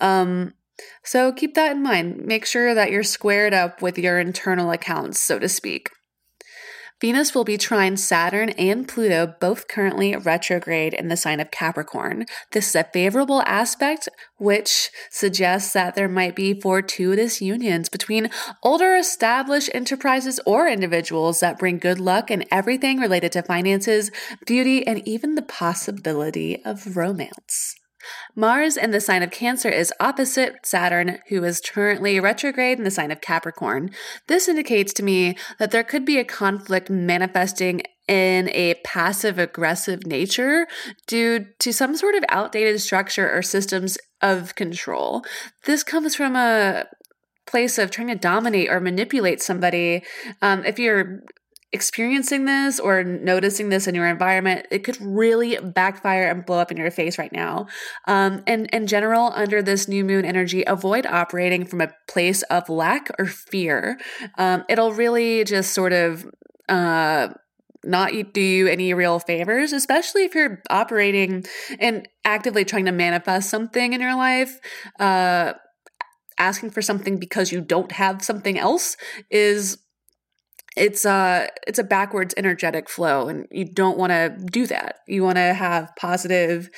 Um, 0.01 0.53
so 1.03 1.31
keep 1.31 1.53
that 1.55 1.71
in 1.71 1.83
mind. 1.83 2.25
Make 2.25 2.45
sure 2.45 2.73
that 2.73 2.91
you're 2.91 3.03
squared 3.03 3.53
up 3.53 3.81
with 3.81 3.97
your 3.97 4.19
internal 4.19 4.71
accounts, 4.71 5.19
so 5.19 5.39
to 5.39 5.47
speak. 5.47 5.91
Venus 6.99 7.35
will 7.35 7.43
be 7.43 7.57
trine 7.57 7.95
Saturn 7.95 8.49
and 8.51 8.87
Pluto, 8.87 9.35
both 9.39 9.67
currently 9.67 10.15
retrograde 10.15 10.95
in 10.95 11.09
the 11.09 11.17
sign 11.17 11.39
of 11.39 11.51
Capricorn. 11.51 12.25
This 12.53 12.69
is 12.69 12.75
a 12.75 12.89
favorable 12.91 13.43
aspect, 13.43 14.09
which 14.37 14.89
suggests 15.11 15.73
that 15.73 15.93
there 15.93 16.09
might 16.09 16.35
be 16.35 16.59
fortuitous 16.59 17.39
unions 17.39 17.87
between 17.87 18.31
older 18.63 18.95
established 18.95 19.69
enterprises 19.75 20.39
or 20.43 20.67
individuals 20.67 21.39
that 21.39 21.59
bring 21.59 21.77
good 21.77 21.99
luck 21.99 22.31
in 22.31 22.45
everything 22.51 22.99
related 22.99 23.31
to 23.33 23.43
finances, 23.43 24.09
beauty, 24.47 24.85
and 24.87 25.07
even 25.07 25.35
the 25.35 25.43
possibility 25.43 26.63
of 26.65 26.97
romance. 26.97 27.76
Mars 28.37 28.77
in 28.77 28.91
the 28.91 29.01
sign 29.01 29.23
of 29.23 29.31
Cancer 29.31 29.67
is 29.67 29.91
opposite 29.99 30.63
Saturn, 30.63 31.17
who 31.29 31.43
is 31.43 31.59
currently 31.59 32.19
retrograde 32.19 32.77
in 32.77 32.83
the 32.83 32.91
sign 32.91 33.09
of 33.09 33.19
Capricorn. 33.19 33.89
This 34.27 34.47
indicates 34.47 34.93
to 34.93 35.03
me 35.03 35.35
that 35.57 35.71
there 35.71 35.83
could 35.83 36.05
be 36.05 36.19
a 36.19 36.23
conflict 36.23 36.87
manifesting 36.87 37.81
in 38.07 38.49
a 38.49 38.75
passive 38.85 39.39
aggressive 39.39 40.05
nature 40.05 40.67
due 41.07 41.47
to 41.57 41.73
some 41.73 41.97
sort 41.97 42.13
of 42.13 42.23
outdated 42.29 42.79
structure 42.79 43.27
or 43.27 43.41
systems 43.41 43.97
of 44.21 44.53
control. 44.53 45.25
This 45.65 45.83
comes 45.83 46.13
from 46.15 46.35
a 46.35 46.85
place 47.47 47.79
of 47.79 47.89
trying 47.89 48.09
to 48.09 48.15
dominate 48.15 48.69
or 48.69 48.79
manipulate 48.79 49.41
somebody. 49.41 50.03
Um, 50.43 50.63
if 50.63 50.77
you're 50.77 51.21
experiencing 51.77 52.45
this 52.45 52.79
or 52.79 53.03
noticing 53.03 53.69
this 53.69 53.85
in 53.85 53.93
your 53.93 54.07
environment, 54.07 54.65
it 54.71 54.83
could 54.83 54.97
really 54.99 55.57
backfire 55.57 56.27
and 56.27 56.43
blow 56.43 56.57
up 56.57 56.71
in 56.71 56.77
your 56.77 56.89
face 56.89 57.19
right 57.19 57.31
now. 57.31 57.67
Um, 58.07 58.41
and 58.47 58.65
in 58.73 58.87
general, 58.87 59.31
under 59.35 59.61
this 59.61 59.87
new 59.87 60.03
moon 60.03 60.25
energy, 60.25 60.63
avoid 60.65 61.05
operating 61.05 61.65
from 61.65 61.81
a 61.81 61.93
place 62.07 62.41
of 62.43 62.67
lack 62.67 63.11
or 63.19 63.27
fear. 63.27 63.99
Um, 64.39 64.63
it'll 64.67 64.91
really 64.91 65.43
just 65.43 65.75
sort 65.75 65.93
of 65.93 66.25
uh, 66.67 67.27
not 67.83 68.11
do 68.33 68.41
you 68.41 68.67
any 68.67 68.95
real 68.95 69.19
favors, 69.19 69.71
especially 69.71 70.23
if 70.23 70.33
you're 70.33 70.63
operating 70.71 71.45
and 71.79 72.07
actively 72.25 72.65
trying 72.65 72.85
to 72.85 72.91
manifest 72.91 73.51
something 73.51 73.93
in 73.93 74.01
your 74.01 74.15
life. 74.15 74.59
Uh, 74.99 75.53
asking 76.39 76.69
for 76.71 76.81
something 76.81 77.17
because 77.17 77.51
you 77.51 77.61
don't 77.61 77.91
have 77.91 78.23
something 78.23 78.57
else 78.59 78.95
is 79.29 79.77
it's 80.77 81.05
a 81.05 81.49
it's 81.67 81.79
a 81.79 81.83
backwards 81.83 82.33
energetic 82.37 82.89
flow 82.89 83.27
and 83.27 83.47
you 83.51 83.65
don't 83.65 83.97
want 83.97 84.11
to 84.11 84.35
do 84.51 84.67
that 84.67 84.97
you 85.07 85.23
want 85.23 85.35
to 85.35 85.53
have 85.53 85.91
positive 85.97 86.69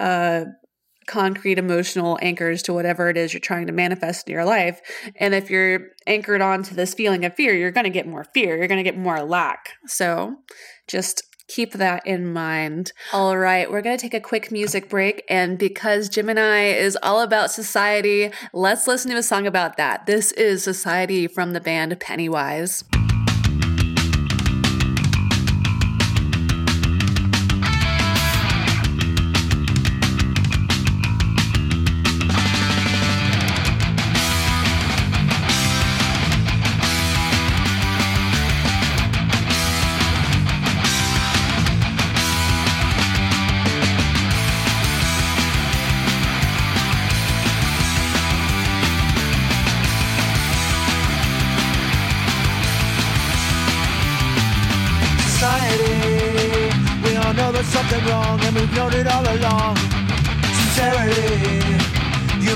uh 0.00 0.44
concrete 1.08 1.58
emotional 1.58 2.18
anchors 2.22 2.62
to 2.62 2.72
whatever 2.72 3.08
it 3.08 3.16
is 3.16 3.32
you're 3.32 3.40
trying 3.40 3.66
to 3.66 3.72
manifest 3.72 4.28
in 4.28 4.32
your 4.34 4.44
life. 4.44 4.80
And 5.16 5.34
if 5.34 5.50
you're 5.50 5.88
anchored 6.06 6.42
onto 6.42 6.74
this 6.74 6.94
feeling 6.94 7.24
of 7.24 7.34
fear, 7.34 7.54
you're 7.54 7.72
going 7.72 7.84
to 7.84 7.90
get 7.90 8.06
more 8.06 8.24
fear. 8.24 8.56
You're 8.56 8.68
going 8.68 8.84
to 8.84 8.88
get 8.88 8.96
more 8.96 9.22
lack. 9.22 9.70
So 9.86 10.36
just 10.86 11.22
keep 11.48 11.72
that 11.72 12.06
in 12.06 12.30
mind. 12.32 12.92
All 13.12 13.38
right, 13.38 13.70
we're 13.70 13.80
going 13.80 13.96
to 13.96 14.00
take 14.00 14.14
a 14.14 14.20
quick 14.20 14.52
music 14.52 14.88
break. 14.88 15.24
And 15.28 15.58
because 15.58 16.08
Gemini 16.08 16.66
is 16.66 16.96
all 17.02 17.22
about 17.22 17.50
society, 17.50 18.30
let's 18.52 18.86
listen 18.86 19.10
to 19.10 19.16
a 19.16 19.22
song 19.22 19.46
about 19.46 19.78
that. 19.78 20.06
This 20.06 20.30
is 20.32 20.62
Society 20.62 21.26
from 21.26 21.54
the 21.54 21.60
band 21.60 21.98
Pennywise. 21.98 22.84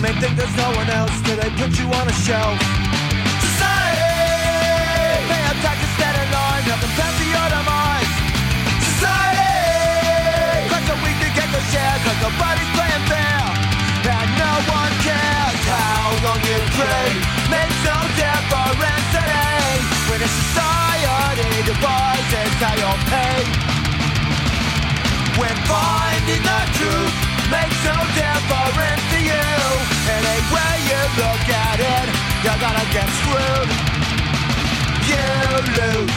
May 0.03 0.13
think 0.19 0.35
there's 0.35 0.57
no 0.59 0.69
one 0.75 0.91
else 0.91 1.15
till 1.23 1.39
they 1.39 1.49
put 1.63 1.71
you 1.79 1.87
on 1.87 2.05
a 2.11 2.17
shelf. 2.27 2.59
Society, 3.39 4.11
may 5.31 5.43
attack 5.47 5.79
a 5.79 5.89
steady 5.95 6.27
line, 6.35 6.63
help 6.67 6.83
them 6.83 6.93
pass 6.99 7.15
your 7.23 7.49
demise. 7.55 8.11
Society, 8.83 10.67
cause 10.75 10.87
the 10.91 10.99
weak 11.07 11.19
to 11.23 11.31
get 11.39 11.47
the 11.55 11.63
share, 11.71 11.97
cause 12.03 12.19
nobody's 12.19 12.71
playing 12.75 13.05
fair. 13.07 13.47
And 14.11 14.29
no 14.43 14.53
one 14.75 14.95
cares 15.07 15.63
how 15.71 16.19
long 16.27 16.41
you 16.51 16.59
pray, 16.75 17.09
makes 17.47 17.79
no 17.87 17.99
difference 18.19 19.07
today. 19.15 19.71
When 20.11 20.19
a 20.19 20.27
society 20.27 21.63
devises 21.63 22.55
how 22.59 22.75
you'll 22.75 23.03
pay. 23.07 23.39
When 25.39 25.57
finding 25.71 26.43
the 26.43 26.61
truth 26.75 27.15
makes 27.55 27.79
no 27.87 27.99
difference 28.19 29.05
to 29.15 29.21
you 29.31 29.92
Any 30.09 30.39
way 30.55 30.75
you 30.91 31.01
look 31.23 31.47
at 31.67 31.79
it, 31.79 32.07
you're 32.43 32.61
gonna 32.65 32.87
get 32.97 33.09
screwed. 33.19 33.71
You 35.11 35.27
lose. 35.79 36.13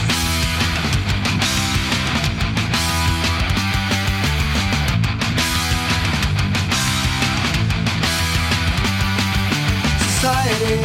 Society, 10.08 10.76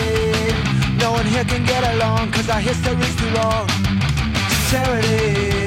no 1.00 1.12
one 1.12 1.26
here 1.26 1.46
can 1.46 1.66
get 1.66 1.84
along 1.96 2.32
Cause 2.32 2.50
our 2.50 2.60
history's 2.60 3.16
too 3.16 3.30
long. 3.32 3.68
Sincerity 4.50 5.62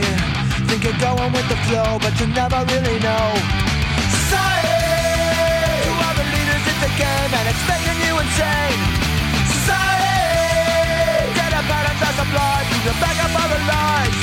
think 0.76 0.84
you're 0.84 1.00
going 1.00 1.32
with 1.32 1.48
the 1.48 1.56
flow, 1.68 1.98
but 2.00 2.18
you 2.20 2.26
never 2.28 2.64
really 2.66 2.98
know. 3.00 3.63
Game, 6.96 7.32
and 7.34 7.46
it's 7.50 7.64
making 7.66 7.98
you 8.06 8.14
insane. 8.22 8.80
Society, 9.50 11.34
get 11.34 11.50
a 11.50 11.62
better 11.66 11.94
glass 11.98 12.18
of 12.22 12.28
blood 12.30 12.64
to 12.70 12.78
the 12.86 12.94
back 13.02 13.18
of 13.18 13.32
other 13.34 13.62
lies. 13.66 14.16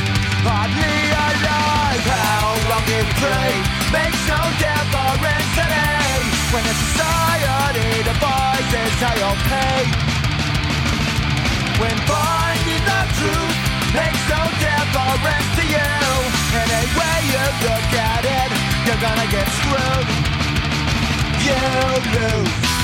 Hardly 0.47 0.97
alive, 1.11 2.03
how 2.15 2.55
long 2.71 2.85
you 2.87 3.03
pray 3.19 3.51
makes 3.91 4.21
no 4.27 4.39
difference 4.55 5.49
today. 5.59 6.15
When 6.55 6.63
a 6.63 6.75
society 6.85 7.91
devises 8.07 8.93
how 9.03 9.13
you'll 9.19 9.41
pay. 9.51 9.81
When 11.81 11.97
finding 12.07 12.83
the 12.87 13.01
truth 13.19 13.57
makes 13.99 14.23
no 14.31 14.41
difference 14.63 15.49
to 15.59 15.63
you. 15.75 15.91
Any 16.55 16.83
way 16.95 17.17
you 17.35 17.43
look 17.67 17.89
at 17.99 18.23
it, 18.23 18.49
you're 18.87 19.01
gonna 19.03 19.27
get 19.27 19.47
screwed. 19.59 20.30
You 21.43 21.55
lose. 22.13 22.80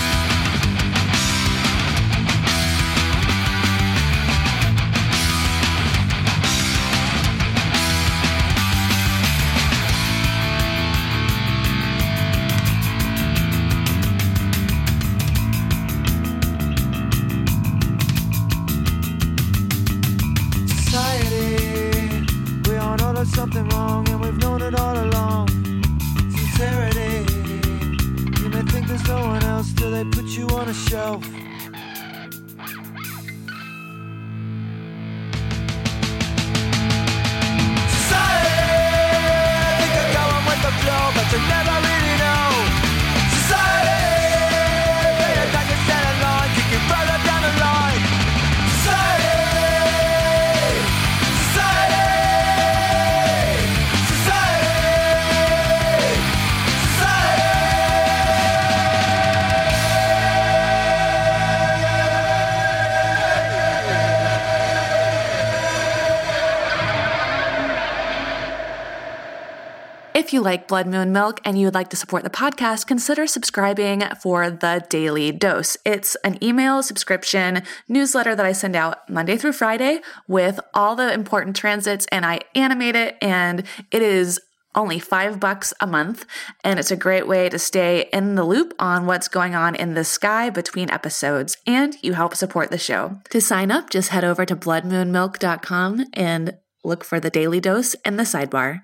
You 70.38 70.43
like 70.43 70.67
Blood 70.67 70.86
Moon 70.86 71.12
Milk 71.12 71.41
and 71.43 71.58
you 71.58 71.65
would 71.65 71.73
like 71.73 71.89
to 71.89 71.95
support 71.95 72.23
the 72.23 72.30
podcast, 72.30 72.86
consider 72.86 73.26
subscribing 73.26 74.04
for 74.21 74.52
the 74.52 74.86
Daily 74.88 75.32
Dose. 75.32 75.78
It's 75.84 76.13
an 76.17 76.38
email 76.43 76.84
subscription 76.84 77.63
newsletter 77.88 78.36
that 78.36 78.45
I 78.45 78.52
send 78.52 78.76
out 78.76 79.10
Monday 79.10 79.36
through 79.36 79.54
Friday 79.54 80.00
with 80.28 80.60
all 80.76 80.95
the 80.95 81.12
important 81.12 81.56
transits 81.56 82.06
and 82.12 82.23
I 82.23 82.41
animate 82.54 82.95
it 82.95 83.17
and 83.19 83.63
it 83.89 84.04
is 84.04 84.39
only 84.76 85.00
five 85.00 85.39
bucks 85.39 85.73
a 85.82 85.88
month, 85.88 86.23
and 86.63 86.78
it's 86.78 86.91
a 86.91 86.95
great 86.95 87.28
way 87.28 87.50
to 87.50 87.58
stay 87.58 88.08
in 88.13 88.36
the 88.36 88.43
loop 88.43 88.76
on 88.78 89.08
what's 89.08 89.28
going 89.28 89.56
on 89.56 89.73
in 89.73 89.95
the 89.95 90.04
sky 90.04 90.52
between 90.52 90.91
episodes, 90.91 91.58
and 91.65 91.95
you 92.04 92.13
help 92.13 92.36
support 92.36 92.69
the 92.69 92.78
show. 92.78 93.19
To 93.32 93.41
sign 93.41 93.71
up, 93.71 93.89
just 93.89 94.10
head 94.10 94.23
over 94.23 94.45
to 94.45 94.56
bloodmoonmilk.com 94.56 96.06
and 96.13 96.58
look 96.84 97.04
for 97.04 97.19
the 97.19 97.32
daily 97.32 97.60
dose 97.60 97.95
in 98.06 98.17
the 98.17 98.23
sidebar. 98.23 98.82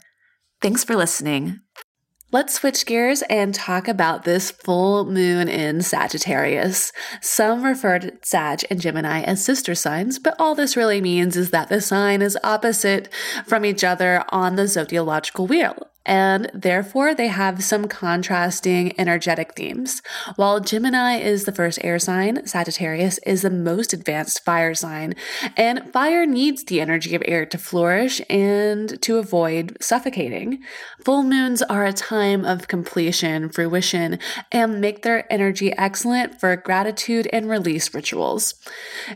Thanks 0.63 0.86
for 0.86 0.95
listening. 0.95 1.60
Let's 2.32 2.54
switch 2.54 2.86
gears 2.86 3.21
and 3.23 3.54
talk 3.54 3.89
about 3.89 4.23
this 4.23 4.49
full 4.49 5.04
moon 5.04 5.49
in 5.49 5.82
Sagittarius. 5.82 6.93
Some 7.19 7.65
refer 7.65 7.99
to 7.99 8.13
Sag 8.21 8.60
and 8.69 8.80
Gemini 8.80 9.23
as 9.23 9.43
sister 9.43 9.76
signs, 9.76 10.19
but 10.19 10.38
all 10.39 10.56
this 10.56 10.78
really 10.78 11.02
means 11.02 11.36
is 11.36 11.49
that 11.49 11.67
the 11.67 11.82
sign 11.82 12.21
is 12.21 12.38
opposite 12.45 13.13
from 13.45 13.65
each 13.65 13.84
other 13.84 14.23
on 14.30 14.56
the 14.56 14.69
zodiacal 14.69 15.47
wheel 15.47 15.89
and 16.05 16.49
therefore 16.53 17.13
they 17.15 17.27
have 17.27 17.63
some 17.63 17.87
contrasting 17.87 18.93
energetic 18.99 19.55
themes. 19.55 20.01
While 20.35 20.59
Gemini 20.59 21.17
is 21.17 21.45
the 21.45 21.51
first 21.51 21.79
air 21.83 21.99
sign, 21.99 22.45
Sagittarius 22.45 23.19
is 23.19 23.41
the 23.41 23.49
most 23.49 23.93
advanced 23.93 24.43
fire 24.43 24.73
sign, 24.73 25.15
and 25.55 25.91
fire 25.91 26.25
needs 26.25 26.63
the 26.63 26.81
energy 26.81 27.15
of 27.15 27.23
air 27.25 27.45
to 27.45 27.57
flourish 27.57 28.21
and 28.29 29.01
to 29.01 29.17
avoid 29.17 29.77
suffocating. 29.81 30.59
Full 31.03 31.23
moons 31.23 31.61
are 31.61 31.85
a 31.85 31.93
time 31.93 32.45
of 32.45 32.67
completion, 32.67 33.49
fruition, 33.49 34.19
and 34.51 34.81
make 34.81 35.03
their 35.03 35.31
energy 35.31 35.71
excellent 35.73 36.39
for 36.39 36.55
gratitude 36.55 37.27
and 37.31 37.49
release 37.49 37.93
rituals. 37.93 38.55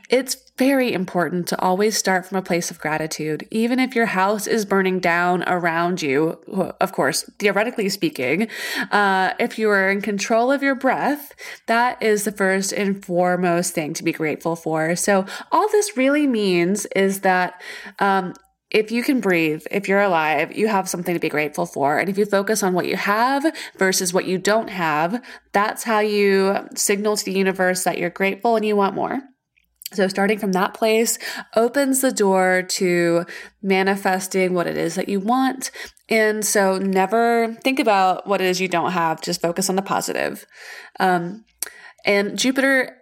It's 0.09 0.37
very 0.57 0.91
important 0.91 1.47
to 1.47 1.61
always 1.61 1.95
start 1.95 2.25
from 2.25 2.37
a 2.37 2.41
place 2.41 2.71
of 2.71 2.79
gratitude. 2.79 3.47
Even 3.51 3.79
if 3.79 3.95
your 3.95 4.07
house 4.07 4.47
is 4.47 4.65
burning 4.65 4.99
down 4.99 5.43
around 5.43 6.01
you, 6.01 6.39
of 6.81 6.91
course, 6.91 7.29
theoretically 7.37 7.89
speaking, 7.89 8.47
uh, 8.91 9.33
if 9.39 9.59
you 9.59 9.69
are 9.69 9.89
in 9.89 10.01
control 10.01 10.51
of 10.51 10.63
your 10.63 10.75
breath, 10.75 11.33
that 11.67 12.01
is 12.01 12.23
the 12.23 12.31
first 12.31 12.71
and 12.71 13.05
foremost 13.05 13.73
thing 13.73 13.93
to 13.93 14.03
be 14.03 14.11
grateful 14.11 14.55
for. 14.55 14.95
So, 14.95 15.25
all 15.51 15.69
this 15.69 15.95
really 15.95 16.25
means 16.25 16.85
is 16.87 17.21
that 17.21 17.61
um, 17.99 18.33
if 18.71 18.91
you 18.91 19.03
can 19.03 19.21
breathe, 19.21 19.65
if 19.71 19.87
you're 19.87 20.01
alive, 20.01 20.57
you 20.57 20.67
have 20.67 20.89
something 20.89 21.13
to 21.13 21.19
be 21.19 21.29
grateful 21.29 21.65
for. 21.65 21.99
And 21.99 22.09
if 22.09 22.17
you 22.17 22.25
focus 22.25 22.63
on 22.63 22.73
what 22.73 22.87
you 22.87 22.97
have 22.97 23.45
versus 23.77 24.13
what 24.13 24.25
you 24.25 24.37
don't 24.37 24.69
have, 24.69 25.23
that's 25.53 25.83
how 25.83 25.99
you 25.99 26.67
signal 26.75 27.15
to 27.15 27.25
the 27.25 27.31
universe 27.31 27.83
that 27.83 27.97
you're 27.97 28.09
grateful 28.09 28.55
and 28.55 28.65
you 28.65 28.75
want 28.75 28.95
more. 28.95 29.21
So, 29.93 30.07
starting 30.09 30.37
from 30.37 30.51
that 30.51 30.73
place 30.73 31.17
opens 31.55 32.01
the 32.01 32.11
door 32.11 32.63
to 32.63 33.25
manifesting 33.61 34.53
what 34.53 34.67
it 34.67 34.75
is 34.75 34.95
that 34.95 35.07
you 35.07 35.21
want. 35.21 35.71
And 36.09 36.43
so, 36.43 36.77
never 36.77 37.55
think 37.63 37.79
about 37.79 38.27
what 38.27 38.41
it 38.41 38.47
is 38.47 38.59
you 38.59 38.67
don't 38.67 38.91
have, 38.91 39.21
just 39.21 39.41
focus 39.41 39.69
on 39.69 39.77
the 39.77 39.81
positive. 39.81 40.45
Um, 40.99 41.45
and 42.05 42.37
Jupiter 42.37 42.99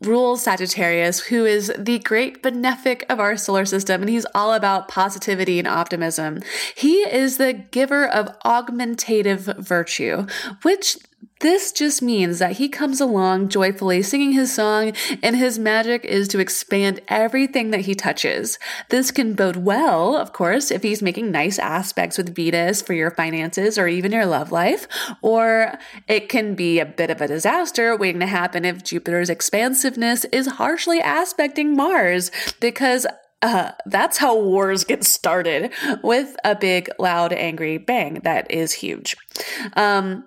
rules 0.00 0.42
Sagittarius, 0.42 1.20
who 1.20 1.44
is 1.44 1.72
the 1.78 1.98
great 2.00 2.42
benefic 2.42 3.02
of 3.08 3.20
our 3.20 3.36
solar 3.36 3.64
system, 3.64 4.02
and 4.02 4.10
he's 4.10 4.26
all 4.34 4.52
about 4.52 4.88
positivity 4.88 5.58
and 5.58 5.68
optimism. 5.68 6.40
He 6.76 6.98
is 6.98 7.36
the 7.36 7.52
giver 7.52 8.06
of 8.06 8.34
augmentative 8.44 9.42
virtue, 9.58 10.26
which 10.62 10.96
this 11.42 11.72
just 11.72 12.00
means 12.00 12.38
that 12.38 12.52
he 12.52 12.68
comes 12.68 13.00
along 13.00 13.48
joyfully 13.48 14.02
singing 14.02 14.32
his 14.32 14.54
song, 14.54 14.92
and 15.22 15.36
his 15.36 15.58
magic 15.58 16.04
is 16.04 16.28
to 16.28 16.38
expand 16.38 17.00
everything 17.08 17.70
that 17.70 17.82
he 17.82 17.94
touches. 17.94 18.58
This 18.88 19.10
can 19.10 19.34
bode 19.34 19.56
well, 19.56 20.16
of 20.16 20.32
course, 20.32 20.70
if 20.70 20.82
he's 20.82 21.02
making 21.02 21.30
nice 21.30 21.58
aspects 21.58 22.16
with 22.16 22.34
Venus 22.34 22.80
for 22.80 22.94
your 22.94 23.10
finances 23.10 23.76
or 23.76 23.88
even 23.88 24.12
your 24.12 24.24
love 24.24 24.50
life, 24.50 24.86
or 25.20 25.78
it 26.08 26.28
can 26.28 26.54
be 26.54 26.78
a 26.78 26.86
bit 26.86 27.10
of 27.10 27.20
a 27.20 27.28
disaster 27.28 27.96
waiting 27.96 28.20
to 28.20 28.26
happen 28.26 28.64
if 28.64 28.84
Jupiter's 28.84 29.28
expansiveness 29.28 30.24
is 30.26 30.46
harshly 30.46 31.00
aspecting 31.00 31.76
Mars, 31.76 32.30
because 32.60 33.06
uh, 33.42 33.72
that's 33.86 34.18
how 34.18 34.38
wars 34.38 34.84
get 34.84 35.02
started 35.02 35.72
with 36.02 36.36
a 36.44 36.54
big, 36.54 36.88
loud, 36.98 37.32
angry 37.32 37.76
bang 37.76 38.20
that 38.22 38.48
is 38.50 38.72
huge. 38.72 39.16
Um, 39.74 40.24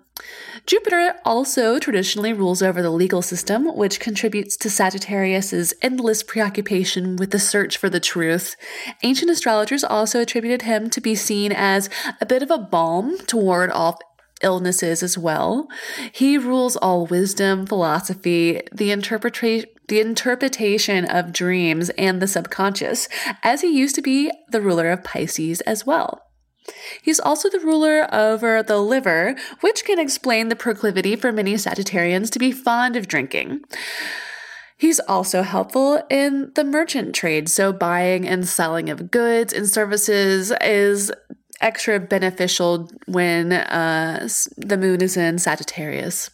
Jupiter 0.65 1.13
also 1.23 1.78
traditionally 1.78 2.34
rules 2.34 2.63
over 2.63 2.82
the 2.82 2.89
legal 2.89 3.21
system, 3.21 3.67
which 3.75 3.99
contributes 3.99 4.58
to 4.58 4.69
Sagittarius's 4.69 5.75
endless 5.82 6.23
preoccupation 6.23 7.17
with 7.17 7.30
the 7.30 7.39
search 7.39 7.78
for 7.78 7.88
the 7.89 7.99
truth. 7.99 8.56
Ancient 9.04 9.30
astrologers 9.30 9.84
also 9.84 10.21
attributed 10.21 10.63
him 10.63 10.89
to 10.89 10.99
be 10.99 11.13
seen 11.13 11.51
as 11.51 11.89
a 12.19 12.25
bit 12.25 12.41
of 12.41 12.49
a 12.49 12.58
balm 12.58 13.17
to 13.28 13.38
ward 13.38 13.69
off 13.69 13.99
illnesses 14.41 15.04
as 15.04 15.17
well. 15.17 15.67
He 16.12 16.38
rules 16.38 16.75
all 16.78 17.06
wisdom, 17.06 17.65
philosophy, 17.65 18.62
the 18.71 18.91
interpretation 18.91 19.69
the 19.88 19.99
interpretation 19.99 21.06
of 21.06 21.32
dreams 21.32 21.91
and 21.91 22.19
the 22.19 22.28
subconscious, 22.28 23.08
as 23.43 23.62
he 23.62 23.67
used 23.67 23.93
to 23.93 24.01
be 24.01 24.32
the 24.49 24.60
ruler 24.60 24.89
of 24.89 25.04
Pisces 25.04 25.62
as 25.62 25.86
well. 25.86 26.25
He's 27.01 27.19
also 27.19 27.49
the 27.49 27.60
ruler 27.60 28.08
over 28.13 28.63
the 28.63 28.80
liver, 28.80 29.36
which 29.62 29.86
can 29.86 29.99
explain 29.99 30.49
the 30.49 30.56
proclivity 30.56 31.15
for 31.15 31.32
many 31.32 31.54
Sagittarians 31.56 32.30
to 32.32 32.39
be 32.39 32.51
fond 32.51 32.95
of 32.95 33.08
drinking. 33.08 33.62
He's 34.78 34.99
also 35.01 35.41
helpful 35.41 36.04
in 36.10 36.51
the 36.56 36.63
merchant 36.63 37.15
trade, 37.15 37.49
so 37.49 37.71
buying 37.71 38.28
and 38.28 38.47
selling 38.47 38.89
of 38.89 39.10
goods 39.10 39.54
and 39.54 39.69
services 39.69 40.51
is 40.62 41.12
extra 41.62 41.99
beneficial 41.99 42.89
when 43.06 43.54
uh, 43.54 44.28
the 44.58 44.78
moon 44.78 45.01
is 45.01 45.15
in 45.15 45.39
Sagittarius. 45.39 46.30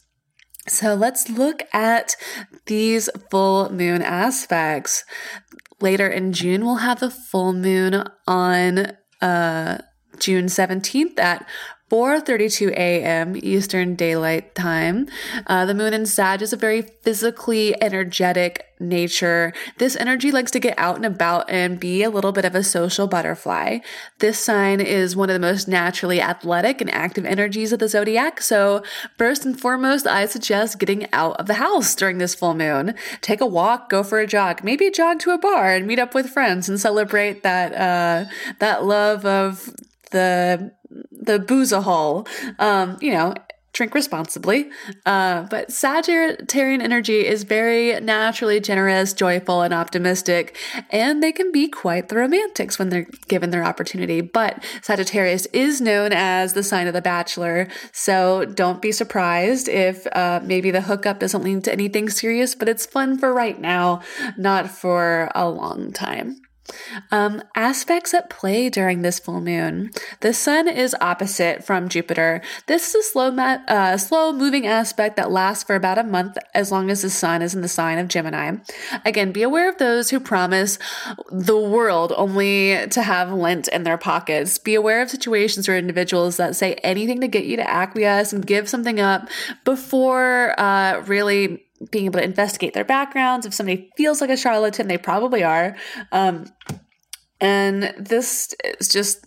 So 0.68 0.94
let's 0.96 1.30
look 1.30 1.64
at 1.74 2.16
these 2.66 3.10
full 3.30 3.72
moon 3.72 4.02
aspects. 4.02 5.04
Later 5.80 6.08
in 6.08 6.34
June, 6.34 6.66
we'll 6.66 6.76
have 6.78 7.00
the 7.00 7.10
full 7.10 7.54
moon 7.54 8.04
on 8.28 8.94
uh, 9.22 9.80
June 10.22 10.46
17th 10.46 11.20
at 11.20 11.46
4:32 11.92 12.72
a.m. 12.72 13.36
Eastern 13.44 13.96
Daylight 13.96 14.56
Time. 14.56 15.10
Uh, 15.46 15.66
the 15.66 15.74
moon 15.74 15.94
in 15.94 16.06
Sag 16.06 16.42
is 16.42 16.54
a 16.54 16.58
very 16.58 16.84
physically 16.84 17.76
energetic 17.84 18.66
nature. 18.80 19.52
This 19.78 19.98
energy 19.98 20.32
likes 20.32 20.52
to 20.52 20.60
get 20.62 20.80
out 20.80 20.96
and 20.96 21.06
about 21.06 21.50
and 21.50 21.82
be 21.82 22.02
a 22.02 22.10
little 22.10 22.32
bit 22.32 22.46
of 22.46 22.56
a 22.56 22.64
social 22.64 23.08
butterfly. 23.08 23.80
This 24.20 24.40
sign 24.40 24.80
is 24.80 25.18
one 25.18 25.30
of 25.30 25.34
the 25.34 25.40
most 25.46 25.68
naturally 25.68 26.22
athletic 26.22 26.80
and 26.80 26.90
active 26.94 27.26
energies 27.26 27.74
of 27.74 27.80
the 27.80 27.90
zodiac. 27.90 28.40
So, 28.40 28.84
first 29.18 29.44
and 29.44 29.60
foremost, 29.60 30.08
I 30.08 30.28
suggest 30.28 30.80
getting 30.80 31.12
out 31.12 31.42
of 31.42 31.48
the 31.48 31.56
house 31.56 31.94
during 31.94 32.20
this 32.20 32.34
full 32.34 32.54
moon. 32.54 32.96
Take 33.20 33.42
a 33.42 33.46
walk, 33.46 33.90
go 33.90 34.02
for 34.02 34.20
a 34.20 34.28
jog, 34.28 34.64
maybe 34.64 34.90
jog 34.92 35.20
to 35.20 35.32
a 35.32 35.38
bar 35.38 35.74
and 35.74 35.86
meet 35.86 36.00
up 36.00 36.16
with 36.16 36.30
friends 36.30 36.70
and 36.70 36.80
celebrate 36.80 37.44
that 37.44 37.74
uh, 37.74 38.30
that 38.60 38.86
love 38.86 39.26
of 39.26 39.76
the 40.12 40.72
the 41.12 41.40
boozahol. 41.40 42.28
Um, 42.60 42.98
you 43.02 43.12
know, 43.12 43.34
drink 43.74 43.94
responsibly. 43.94 44.70
Uh, 45.06 45.44
but 45.44 45.70
Sagittarian 45.70 46.82
energy 46.82 47.26
is 47.26 47.44
very 47.44 48.00
naturally 48.02 48.60
generous, 48.60 49.14
joyful, 49.14 49.62
and 49.62 49.74
optimistic, 49.74 50.58
and 50.90 51.24
they 51.24 51.32
can 51.32 51.52
be 51.52 51.68
quite 51.68 52.10
the 52.10 52.18
romantics 52.18 52.78
when 52.78 52.90
they're 52.90 53.08
given 53.28 53.50
their 53.50 53.64
opportunity. 53.64 54.22
But 54.22 54.64
Sagittarius 54.82 55.46
is 55.48 55.80
known 55.80 56.12
as 56.12 56.54
the 56.54 56.64
sign 56.64 56.88
of 56.88 56.94
the 56.94 57.02
bachelor, 57.02 57.68
so 57.92 58.46
don't 58.46 58.82
be 58.82 58.92
surprised 58.92 59.70
if 59.70 60.06
uh, 60.14 60.42
maybe 60.44 60.72
the 60.72 60.82
hookup 60.82 61.20
doesn't 61.20 61.44
lead 61.44 61.64
to 61.66 61.72
anything 61.72 62.10
serious, 62.10 62.56
but 62.56 62.68
it's 62.68 62.86
fun 62.86 63.18
for 63.18 63.34
right 63.34 63.60
now, 63.60 64.02
not 64.38 64.70
for 64.70 65.32
a 65.34 65.50
long 65.50 65.92
time. 65.92 66.41
Um, 67.12 67.42
aspects 67.56 68.14
at 68.14 68.30
play 68.30 68.70
during 68.70 69.02
this 69.02 69.20
full 69.20 69.42
moon. 69.42 69.92
The 70.22 70.34
sun 70.34 70.68
is 70.68 70.96
opposite 71.02 71.64
from 71.64 71.90
Jupiter. 71.90 72.42
This 72.68 72.90
is 72.90 72.96
a 72.96 73.10
slow, 73.10 73.32
ma- 73.32 73.60
uh, 73.68 73.98
slow 73.98 74.32
moving 74.34 74.66
aspect 74.68 75.16
that 75.18 75.32
lasts 75.32 75.64
for 75.64 75.76
about 75.76 75.98
a 75.98 76.04
month 76.04 76.38
as 76.54 76.72
long 76.72 76.90
as 76.90 77.02
the 77.02 77.10
sun 77.10 77.42
is 77.42 77.54
in 77.54 77.62
the 77.62 77.68
sign 77.68 77.98
of 77.98 78.08
Gemini. 78.08 78.58
Again, 79.06 79.32
be 79.32 79.44
aware 79.44 79.70
of 79.70 79.78
those 79.78 80.10
who 80.10 80.20
promise 80.20 80.78
the 81.32 81.58
world 81.58 82.14
only 82.16 82.88
to 82.90 83.02
have 83.02 83.32
lint 83.32 83.68
in 83.68 83.84
their 83.84 83.98
pockets. 83.98 84.58
Be 84.58 84.76
aware 84.76 85.02
of 85.02 85.10
situations 85.10 85.68
or 85.68 85.76
individuals 85.78 86.38
that 86.38 86.56
say 86.56 86.74
anything 86.76 87.22
to 87.22 87.28
get 87.28 87.46
you 87.46 87.58
to 87.58 87.70
acquiesce 87.70 88.34
and 88.34 88.46
give 88.46 88.70
something 88.70 89.00
up 89.00 89.30
before 89.64 90.60
uh, 90.60 91.02
really 91.06 91.66
being 91.90 92.06
able 92.06 92.20
to 92.20 92.26
investigate 92.26 92.74
their 92.74 92.86
backgrounds. 92.86 93.46
If 93.46 93.54
somebody 93.54 93.90
feels 93.98 94.22
like 94.22 94.30
a 94.30 94.38
charlatan, 94.38 94.88
they 94.88 94.98
probably 94.98 95.44
are. 95.44 95.76
Um, 96.12 96.46
and 97.40 97.94
this 97.98 98.54
is 98.80 98.88
just 98.88 99.26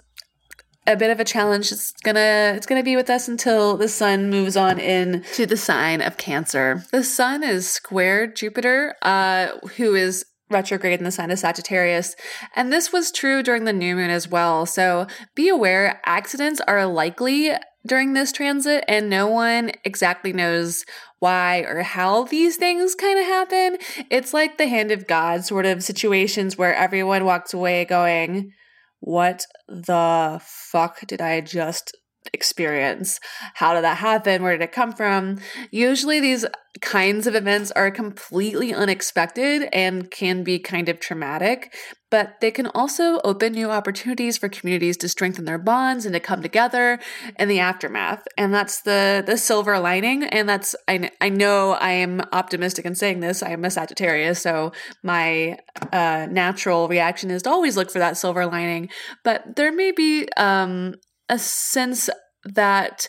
a 0.86 0.96
bit 0.96 1.10
of 1.10 1.18
a 1.18 1.24
challenge. 1.24 1.72
It's 1.72 1.92
gonna 2.04 2.52
it's 2.54 2.66
gonna 2.66 2.82
be 2.82 2.96
with 2.96 3.10
us 3.10 3.26
until 3.26 3.76
the 3.76 3.88
sun 3.88 4.30
moves 4.30 4.56
on 4.56 4.78
in 4.78 5.24
to 5.34 5.46
the 5.46 5.56
sign 5.56 6.00
of 6.00 6.16
Cancer. 6.16 6.84
The 6.92 7.02
sun 7.02 7.42
is 7.42 7.68
squared 7.68 8.36
Jupiter, 8.36 8.94
uh, 9.02 9.58
who 9.76 9.94
is 9.94 10.24
retrograde 10.50 10.98
in 10.98 11.04
the 11.04 11.10
sign 11.10 11.30
of 11.30 11.38
Sagittarius. 11.38 12.14
And 12.54 12.72
this 12.72 12.92
was 12.92 13.10
true 13.10 13.42
during 13.42 13.64
the 13.64 13.72
new 13.72 13.96
moon 13.96 14.10
as 14.10 14.28
well. 14.28 14.66
So 14.66 15.06
be 15.34 15.48
aware 15.48 16.00
accidents 16.04 16.60
are 16.68 16.86
likely 16.86 17.52
during 17.86 18.12
this 18.14 18.32
transit, 18.32 18.84
and 18.88 19.10
no 19.10 19.26
one 19.26 19.72
exactly 19.84 20.32
knows 20.32 20.84
why 21.24 21.60
or 21.60 21.82
how 21.82 22.24
these 22.24 22.56
things 22.56 22.94
kind 22.94 23.18
of 23.18 23.24
happen. 23.24 23.78
It's 24.10 24.34
like 24.34 24.58
the 24.58 24.68
hand 24.68 24.90
of 24.90 25.06
God 25.06 25.42
sort 25.42 25.64
of 25.64 25.82
situations 25.82 26.58
where 26.58 26.74
everyone 26.74 27.24
walks 27.24 27.54
away 27.54 27.86
going, 27.86 28.52
What 29.00 29.46
the 29.66 30.38
fuck 30.44 31.00
did 31.06 31.22
I 31.22 31.40
just 31.40 31.96
experience? 32.32 33.20
How 33.54 33.74
did 33.74 33.84
that 33.84 33.98
happen? 33.98 34.42
Where 34.42 34.52
did 34.52 34.64
it 34.64 34.72
come 34.72 34.92
from? 34.92 35.38
Usually, 35.70 36.20
these 36.20 36.46
kinds 36.80 37.26
of 37.26 37.34
events 37.34 37.70
are 37.72 37.90
completely 37.90 38.74
unexpected 38.74 39.68
and 39.72 40.10
can 40.10 40.42
be 40.42 40.58
kind 40.58 40.88
of 40.88 40.98
traumatic, 40.98 41.72
but 42.10 42.40
they 42.40 42.50
can 42.50 42.66
also 42.68 43.20
open 43.22 43.52
new 43.52 43.70
opportunities 43.70 44.36
for 44.36 44.48
communities 44.48 44.96
to 44.96 45.08
strengthen 45.08 45.44
their 45.44 45.58
bonds 45.58 46.04
and 46.04 46.12
to 46.14 46.20
come 46.20 46.42
together 46.42 46.98
in 47.38 47.48
the 47.48 47.60
aftermath. 47.60 48.24
And 48.36 48.52
that's 48.52 48.82
the 48.82 49.22
the 49.24 49.36
silver 49.36 49.78
lining. 49.78 50.24
And 50.24 50.48
that's 50.48 50.74
I, 50.88 51.10
I 51.20 51.28
know 51.28 51.72
I 51.72 51.92
am 51.92 52.22
optimistic 52.32 52.84
in 52.84 52.94
saying 52.94 53.20
this. 53.20 53.42
I 53.42 53.50
am 53.50 53.64
a 53.64 53.70
Sagittarius, 53.70 54.42
so 54.42 54.72
my 55.02 55.58
uh, 55.92 56.26
natural 56.30 56.88
reaction 56.88 57.30
is 57.30 57.42
to 57.42 57.50
always 57.50 57.76
look 57.76 57.90
for 57.90 58.00
that 58.00 58.16
silver 58.16 58.46
lining. 58.46 58.88
But 59.22 59.56
there 59.56 59.72
may 59.72 59.92
be 59.92 60.28
um, 60.36 60.96
a 61.28 61.38
sense 61.38 62.10
that 62.44 63.08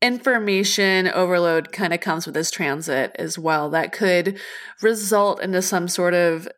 information 0.00 1.08
overload 1.08 1.70
kind 1.72 1.92
of 1.92 2.00
comes 2.00 2.26
with 2.26 2.34
this 2.34 2.50
transit 2.50 3.14
as 3.18 3.38
well 3.38 3.70
that 3.70 3.92
could 3.92 4.38
result 4.82 5.40
into 5.40 5.62
some 5.62 5.86
sort 5.86 6.12
of 6.12 6.48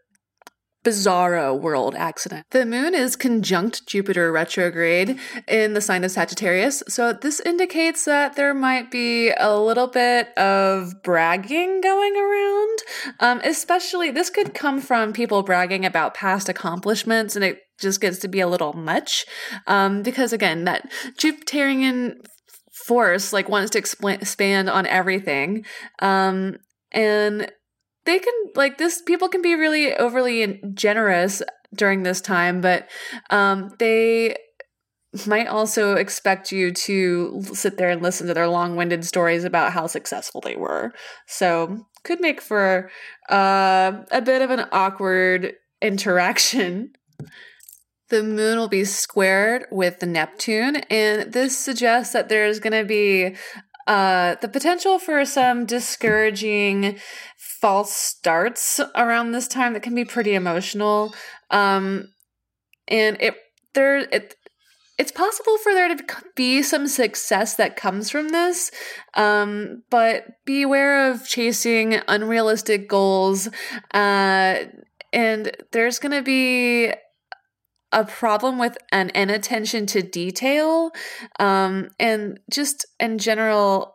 bizarro 0.84 1.58
world 1.58 1.94
accident. 1.94 2.46
The 2.50 2.66
moon 2.66 2.94
is 2.94 3.16
conjunct 3.16 3.86
Jupiter 3.86 4.30
retrograde 4.30 5.18
in 5.48 5.72
the 5.72 5.80
sign 5.80 6.04
of 6.04 6.10
Sagittarius, 6.10 6.82
so 6.88 7.12
this 7.14 7.40
indicates 7.40 8.04
that 8.04 8.36
there 8.36 8.54
might 8.54 8.90
be 8.90 9.30
a 9.30 9.58
little 9.58 9.86
bit 9.86 10.36
of 10.38 11.02
bragging 11.02 11.80
going 11.80 12.16
around. 12.16 12.78
Um, 13.18 13.40
especially, 13.44 14.10
this 14.10 14.30
could 14.30 14.52
come 14.54 14.80
from 14.80 15.12
people 15.12 15.42
bragging 15.42 15.86
about 15.86 16.14
past 16.14 16.48
accomplishments, 16.48 17.34
and 17.34 17.44
it 17.44 17.60
just 17.80 18.00
gets 18.00 18.18
to 18.20 18.28
be 18.28 18.40
a 18.40 18.48
little 18.48 18.72
much. 18.72 19.24
Um, 19.66 20.02
because 20.02 20.32
again, 20.32 20.64
that 20.64 20.90
Jupiterian 21.18 22.16
force 22.86 23.32
like 23.32 23.48
wants 23.48 23.70
to 23.70 23.80
expl- 23.80 24.14
expand 24.14 24.68
on 24.68 24.86
everything. 24.86 25.64
Um, 26.00 26.58
and 26.92 27.50
they 28.04 28.18
can 28.18 28.34
like 28.54 28.78
this 28.78 29.02
people 29.02 29.28
can 29.28 29.42
be 29.42 29.54
really 29.54 29.94
overly 29.94 30.62
generous 30.74 31.42
during 31.74 32.02
this 32.02 32.20
time 32.20 32.60
but 32.60 32.88
um 33.30 33.70
they 33.78 34.36
might 35.26 35.46
also 35.46 35.94
expect 35.94 36.50
you 36.50 36.72
to 36.72 37.40
sit 37.52 37.76
there 37.76 37.90
and 37.90 38.02
listen 38.02 38.26
to 38.26 38.34
their 38.34 38.48
long-winded 38.48 39.04
stories 39.04 39.44
about 39.44 39.72
how 39.72 39.86
successful 39.86 40.40
they 40.40 40.56
were 40.56 40.92
so 41.26 41.86
could 42.02 42.20
make 42.20 42.40
for 42.40 42.90
uh, 43.30 43.92
a 44.10 44.20
bit 44.20 44.42
of 44.42 44.50
an 44.50 44.66
awkward 44.72 45.54
interaction 45.82 46.92
the 48.10 48.22
moon 48.22 48.58
will 48.58 48.68
be 48.68 48.84
squared 48.84 49.66
with 49.70 50.00
the 50.00 50.06
neptune 50.06 50.76
and 50.90 51.32
this 51.32 51.56
suggests 51.56 52.12
that 52.12 52.28
there's 52.28 52.60
going 52.60 52.72
to 52.72 52.84
be 52.84 53.34
uh, 53.86 54.36
the 54.40 54.48
potential 54.48 54.98
for 54.98 55.24
some 55.24 55.66
discouraging 55.66 56.98
false 57.36 57.94
starts 57.94 58.80
around 58.94 59.32
this 59.32 59.48
time 59.48 59.72
that 59.72 59.82
can 59.82 59.94
be 59.94 60.04
pretty 60.04 60.34
emotional. 60.34 61.14
Um, 61.50 62.08
and 62.88 63.16
it 63.20 63.36
there 63.74 63.98
it 63.98 64.36
it's 64.96 65.12
possible 65.12 65.58
for 65.58 65.72
there 65.72 65.94
to 65.96 66.04
be 66.36 66.62
some 66.62 66.86
success 66.86 67.56
that 67.56 67.76
comes 67.76 68.10
from 68.10 68.28
this, 68.28 68.70
um, 69.14 69.82
but 69.90 70.24
beware 70.44 71.10
of 71.10 71.26
chasing 71.26 72.00
unrealistic 72.06 72.88
goals. 72.88 73.48
Uh, 73.92 74.64
and 75.12 75.50
there's 75.72 75.98
going 75.98 76.12
to 76.12 76.22
be 76.22 76.92
a 77.94 78.04
problem 78.04 78.58
with 78.58 78.76
an 78.90 79.10
inattention 79.14 79.86
to 79.86 80.02
detail 80.02 80.90
um, 81.38 81.90
and 82.00 82.40
just 82.50 82.84
in 82.98 83.18
general 83.18 83.93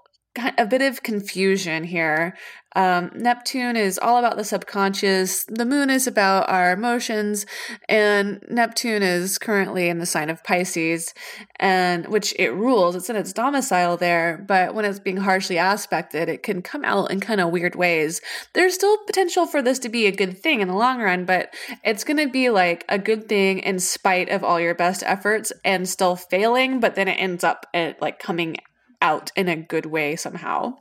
a 0.57 0.65
bit 0.65 0.81
of 0.81 1.03
confusion 1.03 1.83
here 1.83 2.35
um, 2.75 3.09
Neptune 3.15 3.75
is 3.75 3.97
all 3.97 4.17
about 4.17 4.37
the 4.37 4.43
subconscious. 4.43 5.43
The 5.45 5.65
moon 5.65 5.89
is 5.89 6.05
about 6.05 6.49
our 6.49 6.71
emotions, 6.71 7.45
and 7.87 8.43
Neptune 8.47 9.01
is 9.01 9.39
currently 9.39 9.89
in 9.89 9.97
the 9.97 10.05
sign 10.05 10.29
of 10.29 10.43
Pisces, 10.43 11.13
and 11.59 12.07
which 12.07 12.33
it 12.37 12.53
rules. 12.53 12.95
It's 12.95 13.09
in 13.09 13.15
its 13.15 13.33
domicile 13.33 13.97
there, 13.97 14.43
but 14.47 14.75
when 14.75 14.85
it's 14.85 14.99
being 14.99 15.17
harshly 15.17 15.57
aspected, 15.57 16.29
it 16.29 16.43
can 16.43 16.61
come 16.61 16.85
out 16.85 17.09
in 17.09 17.19
kind 17.19 17.41
of 17.41 17.49
weird 17.49 17.75
ways. 17.75 18.21
There's 18.53 18.75
still 18.75 18.97
potential 19.07 19.47
for 19.47 19.63
this 19.63 19.79
to 19.79 19.89
be 19.89 20.05
a 20.05 20.11
good 20.11 20.37
thing 20.37 20.61
in 20.61 20.67
the 20.67 20.75
long 20.75 21.01
run, 21.01 21.25
but 21.25 21.53
it's 21.83 22.03
going 22.03 22.17
to 22.17 22.31
be 22.31 22.51
like 22.51 22.85
a 22.87 22.99
good 22.99 23.27
thing 23.27 23.59
in 23.59 23.79
spite 23.79 24.29
of 24.29 24.43
all 24.43 24.59
your 24.59 24.75
best 24.75 25.01
efforts 25.03 25.51
and 25.65 25.89
still 25.89 26.15
failing, 26.15 26.79
but 26.79 26.93
then 26.93 27.07
it 27.07 27.13
ends 27.13 27.43
up 27.43 27.65
at, 27.73 27.99
like 27.99 28.19
coming 28.19 28.57
out 29.01 29.31
in 29.35 29.47
a 29.47 29.55
good 29.55 29.85
way 29.85 30.15
somehow. 30.15 30.75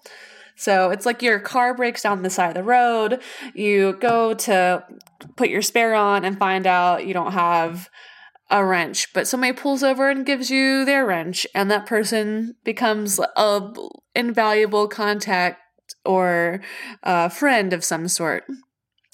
So 0.56 0.90
it's 0.90 1.06
like 1.06 1.22
your 1.22 1.38
car 1.38 1.72
breaks 1.72 2.02
down 2.02 2.22
the 2.22 2.30
side 2.30 2.48
of 2.48 2.54
the 2.54 2.64
road. 2.64 3.22
You 3.54 3.96
go 4.00 4.34
to 4.34 4.84
put 5.36 5.50
your 5.50 5.62
spare 5.62 5.94
on 5.94 6.24
and 6.24 6.36
find 6.36 6.66
out 6.66 7.06
you 7.06 7.14
don't 7.14 7.32
have 7.32 7.88
a 8.50 8.64
wrench, 8.64 9.12
but 9.12 9.28
somebody 9.28 9.52
pulls 9.52 9.82
over 9.82 10.10
and 10.10 10.26
gives 10.26 10.50
you 10.50 10.84
their 10.84 11.06
wrench, 11.06 11.46
and 11.54 11.70
that 11.70 11.86
person 11.86 12.54
becomes 12.64 13.20
a 13.36 13.72
invaluable 14.14 14.88
contact 14.88 15.60
or 16.04 16.60
a 17.02 17.30
friend 17.30 17.72
of 17.72 17.84
some 17.84 18.08
sort. 18.08 18.44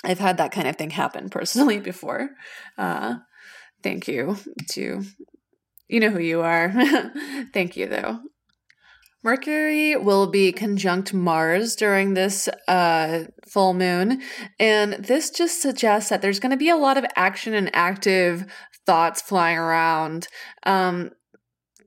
I've 0.04 0.20
had 0.20 0.36
that 0.36 0.52
kind 0.52 0.68
of 0.68 0.76
thing 0.76 0.90
happen 0.90 1.28
personally 1.28 1.80
before. 1.80 2.30
Uh, 2.78 3.16
thank 3.82 4.06
you 4.06 4.36
to 4.72 5.02
you 5.88 6.00
know 6.00 6.10
who 6.10 6.20
you 6.20 6.40
are. 6.42 6.72
thank 7.52 7.76
you 7.76 7.86
though. 7.86 8.20
Mercury 9.24 9.96
will 9.96 10.26
be 10.26 10.52
conjunct 10.52 11.14
Mars 11.14 11.74
during 11.74 12.12
this 12.12 12.46
uh, 12.68 13.24
full 13.48 13.72
moon. 13.72 14.20
And 14.60 14.92
this 14.92 15.30
just 15.30 15.62
suggests 15.62 16.10
that 16.10 16.20
there's 16.20 16.38
going 16.38 16.50
to 16.50 16.58
be 16.58 16.68
a 16.68 16.76
lot 16.76 16.98
of 16.98 17.06
action 17.16 17.54
and 17.54 17.74
active 17.74 18.44
thoughts 18.86 19.22
flying 19.22 19.56
around. 19.56 20.28
Um, 20.64 21.10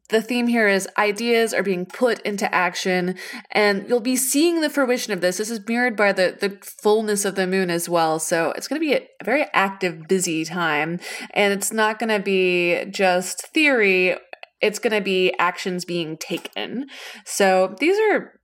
the 0.10 0.22
theme 0.22 0.48
here 0.48 0.68
is 0.70 0.88
ideas 0.98 1.54
are 1.54 1.64
being 1.64 1.86
put 1.86 2.22
into 2.22 2.54
action, 2.56 3.16
and 3.52 3.88
you'll 3.90 4.00
be 4.00 4.16
seeing 4.16 4.62
the 4.62 4.70
fruition 4.70 5.12
of 5.12 5.20
this. 5.20 5.38
This 5.38 5.52
is 5.52 5.68
mirrored 5.68 5.98
by 5.98 6.14
the, 6.14 6.38
the 6.40 6.58
fullness 6.82 7.26
of 7.26 7.36
the 7.36 7.46
moon 7.46 7.70
as 7.70 7.90
well. 7.90 8.18
So 8.18 8.52
it's 8.56 8.70
going 8.70 8.80
to 8.82 8.88
be 8.88 8.94
a 8.94 9.06
very 9.26 9.46
active, 9.54 10.08
busy 10.08 10.46
time, 10.46 11.02
and 11.32 11.52
it's 11.52 11.74
not 11.74 12.00
going 12.00 12.10
to 12.10 12.24
be 12.24 12.86
just 12.90 13.48
theory 13.48 14.16
it's 14.62 14.80
going 14.80 14.94
to 14.94 15.02
be 15.02 15.34
actions 15.40 15.86
being 15.86 16.18
taken. 16.18 16.88
So 17.26 17.76
these 17.80 17.98
are 18.12 18.40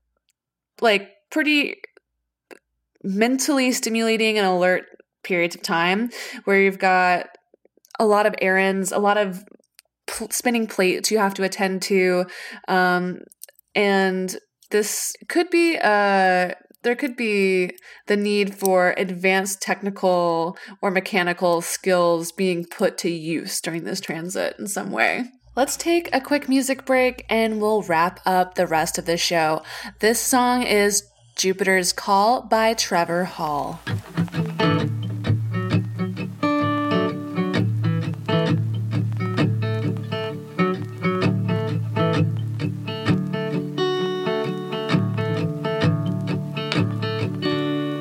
like 0.82 1.10
pretty 1.32 1.76
mentally 3.04 3.72
stimulating 3.72 4.38
and 4.38 4.48
alert 4.48 4.86
periods 5.24 5.56
of 5.56 5.62
time 5.62 6.10
where 6.46 6.60
you've 6.60 6.80
got 6.80 7.28
a 8.00 8.06
lot 8.06 8.26
of 8.26 8.36
errands, 8.42 8.92
a 8.92 9.00
lot 9.00 9.18
of 9.18 9.44
pl- 10.08 10.32
spinning 10.32 10.68
plates 10.68 11.12
you 11.12 11.18
have 11.18 11.34
to 11.36 11.44
attend 11.44 11.82
to. 11.84 12.26
Um, 12.68 13.22
and 13.76 14.36
this 14.72 15.16
could 15.30 15.50
be 15.50 15.78
uh 15.78 16.52
there 16.84 16.96
could 16.96 17.16
be 17.16 17.72
the 18.08 18.18
need 18.18 18.56
for 18.56 18.94
advanced 18.98 19.62
technical 19.62 20.58
or 20.82 20.92
mechanical 20.92 21.62
skills 21.62 22.32
being 22.34 22.66
put 22.66 22.98
to 23.00 23.10
use 23.10 23.62
during 23.62 23.86
this 23.86 24.02
transit 24.02 24.56
in 24.60 24.68
some 24.68 24.92
way. 24.92 25.24
Let's 25.56 25.78
take 25.78 26.10
a 26.12 26.20
quick 26.20 26.50
music 26.50 26.84
break 26.84 27.28
and 27.30 27.62
we'll 27.62 27.84
wrap 27.84 28.20
up 28.26 28.56
the 28.56 28.66
rest 28.66 28.98
of 28.98 29.06
the 29.06 29.18
show. 29.18 29.62
This 30.00 30.20
song 30.20 30.64
is 30.64 31.04
Jupiter's 31.36 31.94
Call 31.94 32.42
by 32.42 32.74
Trevor 32.74 33.26
Hall. 33.26 33.80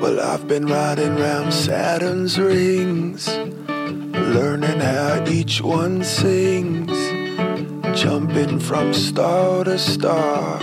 Well, 0.01 0.19
I've 0.19 0.47
been 0.47 0.65
riding 0.65 1.17
round 1.17 1.53
Saturn's 1.53 2.39
rings, 2.39 3.27
learning 3.67 4.79
how 4.79 5.23
each 5.27 5.61
one 5.61 6.03
sings 6.03 7.02
jumping 8.03 8.59
from 8.59 8.93
star 8.93 9.63
to 9.63 9.79
star, 9.79 10.59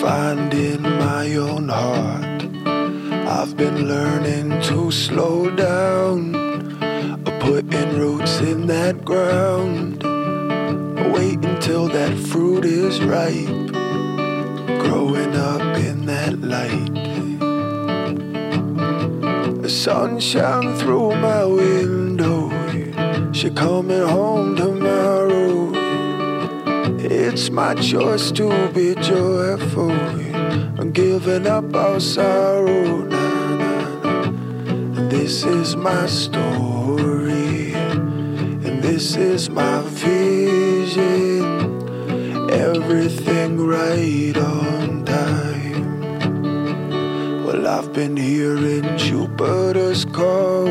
finding 0.00 0.80
my 0.82 1.34
own 1.34 1.68
heart. 1.68 2.42
I've 3.36 3.56
been 3.56 3.88
learning 3.88 4.62
to 4.68 4.92
slow 4.92 5.50
down, 5.50 6.32
putting 7.40 7.90
roots 7.98 8.38
in 8.40 8.68
that 8.68 9.04
ground. 9.04 10.00
Wait 11.12 11.44
until 11.44 11.88
that 11.88 12.16
fruit 12.30 12.64
is 12.64 13.02
ripe, 13.02 13.72
growing 14.84 15.34
up 15.34 15.76
in 15.88 16.06
that 16.06 16.38
light. 16.40 16.94
The 19.60 19.68
sun 19.68 20.20
shine 20.20 20.76
through 20.76 21.16
my 21.16 21.44
window. 21.44 22.38
She 23.32 23.50
coming 23.50 24.06
home 24.06 24.54
tomorrow. 24.54 24.87
It's 27.40 27.50
my 27.50 27.72
choice 27.76 28.32
to 28.32 28.68
be 28.74 28.96
joyful. 28.96 29.92
I'm 29.92 30.90
giving 30.90 31.46
up 31.46 31.72
all 31.72 32.00
sorrow. 32.00 33.04
Nah. 33.04 34.32
This 35.08 35.44
is 35.44 35.76
my 35.76 36.06
story, 36.06 37.74
and 37.74 38.82
this 38.82 39.14
is 39.14 39.50
my 39.50 39.82
vision. 39.82 41.44
Everything 42.50 43.64
right 43.64 44.36
on 44.36 45.04
time. 45.04 46.00
Well, 47.46 47.68
I've 47.68 47.92
been 47.92 48.16
hearing 48.16 48.82
Jupiter's 48.98 50.04
call, 50.04 50.66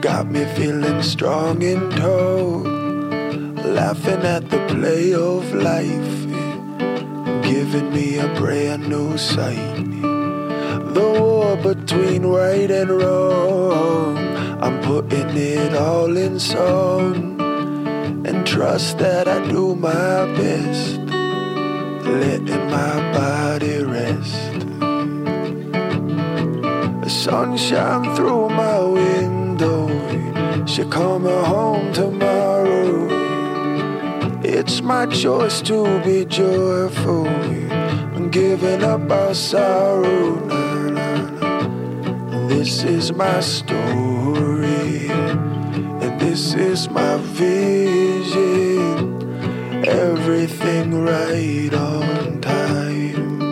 got 0.00 0.30
me 0.30 0.46
feeling 0.56 1.02
strong 1.02 1.62
and 1.62 1.92
tall 1.92 2.67
laughing 3.78 4.24
at 4.36 4.44
the 4.50 4.58
play 4.66 5.14
of 5.14 5.54
life, 5.54 6.16
giving 7.48 7.88
me 7.96 8.18
a 8.18 8.28
brand 8.40 8.88
new 8.88 9.16
sight. 9.16 9.84
The 10.96 11.06
war 11.20 11.56
between 11.56 12.26
right 12.26 12.70
and 12.80 12.90
wrong, 12.90 14.16
I'm 14.64 14.80
putting 14.82 15.30
it 15.36 15.74
all 15.76 16.16
in 16.16 16.40
song 16.40 17.40
and 18.28 18.44
trust 18.44 18.98
that 18.98 19.28
I 19.28 19.38
do 19.46 19.76
my 19.76 20.16
best, 20.40 20.98
letting 22.22 22.66
my 22.78 22.94
body 23.18 23.76
rest. 23.84 24.58
The 27.04 27.10
sunshine 27.26 28.16
through 28.16 28.48
my 28.48 28.78
window, 28.80 29.80
she 30.66 30.82
coming 30.98 31.44
home 31.54 31.92
tomorrow. 31.92 33.17
It's 34.50 34.80
my 34.80 35.04
choice 35.04 35.60
to 35.62 36.00
be 36.02 36.24
joyful 36.24 37.26
and 37.26 38.32
giving 38.32 38.82
up 38.82 39.10
our 39.10 39.34
sorrow. 39.34 40.36
Nah, 40.46 40.88
nah, 40.88 41.20
nah. 41.40 42.48
This 42.48 42.82
is 42.82 43.12
my 43.12 43.40
story, 43.40 45.10
and 45.10 46.18
this 46.18 46.54
is 46.54 46.88
my 46.88 47.18
vision. 47.18 48.24
Everything 49.86 51.04
right 51.04 51.74
on 51.74 52.40
time. 52.40 53.48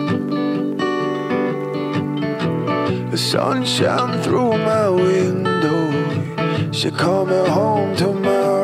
The 3.11 3.17
sun 3.17 3.67
sunshine 3.67 4.23
through 4.23 4.57
my 4.57 4.89
window, 4.89 6.71
she 6.71 6.89
coming 6.89 7.45
home 7.45 7.95
tomorrow. 7.95 8.56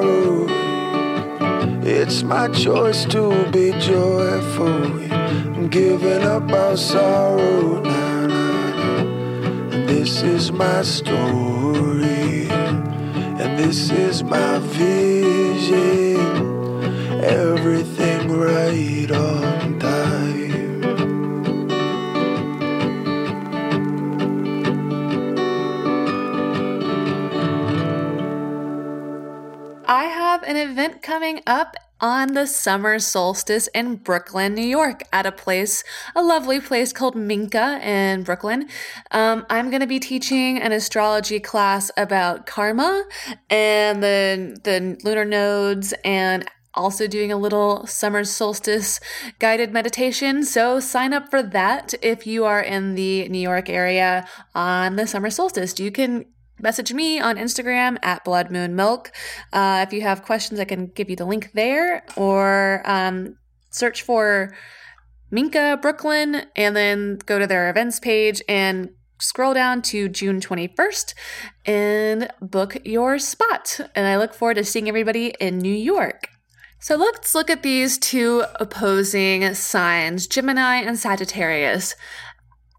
It's 1.95 2.23
my 2.23 2.47
choice 2.47 3.05
to 3.05 3.29
be 3.51 3.71
joyful, 3.79 4.83
I'm 5.13 5.67
giving 5.69 6.23
up 6.23 6.51
our 6.51 6.75
sorrow. 6.75 7.81
Nah, 7.81 8.27
nah. 8.27 9.85
This 9.85 10.23
is 10.23 10.51
my 10.51 10.81
story, 10.81 12.49
and 12.49 13.59
this 13.59 13.91
is 13.91 14.23
my 14.23 14.57
vision. 14.59 16.17
Everything 17.23 18.31
right 18.31 19.11
on 19.11 19.79
time. 19.79 20.33
I 29.85 30.05
have 30.05 30.41
an 30.43 30.57
event 30.57 31.01
coming 31.01 31.41
up 31.45 31.77
on 32.03 32.33
the 32.33 32.45
summer 32.45 32.99
solstice 32.99 33.67
in 33.67 33.95
Brooklyn, 33.95 34.53
New 34.53 34.61
York, 34.61 35.03
at 35.13 35.25
a 35.25 35.31
place, 35.31 35.85
a 36.13 36.21
lovely 36.21 36.59
place 36.59 36.91
called 36.91 37.15
Minka 37.15 37.79
in 37.81 38.23
Brooklyn. 38.23 38.67
Um, 39.11 39.45
I'm 39.49 39.69
going 39.69 39.79
to 39.79 39.87
be 39.87 40.01
teaching 40.01 40.59
an 40.59 40.73
astrology 40.73 41.39
class 41.39 41.91
about 41.95 42.45
karma 42.45 43.05
and 43.49 44.03
the 44.03 44.59
the 44.65 44.97
lunar 45.05 45.23
nodes 45.23 45.93
and 46.03 46.45
also 46.73 47.07
doing 47.07 47.31
a 47.31 47.37
little 47.37 47.87
summer 47.87 48.25
solstice 48.25 48.99
guided 49.39 49.71
meditation. 49.71 50.43
So 50.43 50.81
sign 50.81 51.13
up 51.13 51.29
for 51.29 51.41
that 51.41 51.93
if 52.01 52.27
you 52.27 52.43
are 52.43 52.61
in 52.61 52.95
the 52.95 53.29
New 53.29 53.39
York 53.39 53.69
area 53.69 54.27
on 54.53 54.97
the 54.97 55.07
summer 55.07 55.29
solstice. 55.29 55.79
You 55.79 55.91
can 55.91 56.25
message 56.63 56.93
me 56.93 57.19
on 57.19 57.35
Instagram 57.35 57.97
at 58.01 58.23
Blood 58.23 58.49
Moon 58.49 58.75
Milk. 58.75 59.11
Uh, 59.51 59.85
if 59.85 59.93
you 59.93 60.01
have 60.01 60.23
questions, 60.23 60.59
I 60.59 60.65
can 60.65 60.87
give 60.87 61.09
you 61.09 61.17
the 61.17 61.25
link 61.25 61.51
there 61.53 62.05
or 62.15 62.81
um, 62.85 63.35
search 63.69 64.01
for 64.01 64.55
Minka 65.29 65.77
Brooklyn 65.81 66.43
and 66.55 66.75
then 66.75 67.19
go 67.25 67.37
to 67.37 67.45
their 67.45 67.69
events 67.69 67.99
page 67.99 68.41
and 68.47 68.89
scroll 69.19 69.53
down 69.53 69.81
to 69.81 70.07
June 70.07 70.39
21st 70.39 71.13
and 71.65 72.29
book 72.41 72.77
your 72.85 73.19
spot. 73.19 73.81
And 73.93 74.07
I 74.07 74.17
look 74.17 74.33
forward 74.33 74.55
to 74.55 74.63
seeing 74.63 74.87
everybody 74.87 75.35
in 75.41 75.57
New 75.59 75.73
York. 75.73 76.29
So 76.79 76.95
let's 76.95 77.35
look 77.35 77.49
at 77.49 77.63
these 77.63 77.97
two 77.97 78.43
opposing 78.55 79.53
signs, 79.53 80.27
Gemini 80.27 80.77
and 80.77 80.97
Sagittarius. 80.97 81.95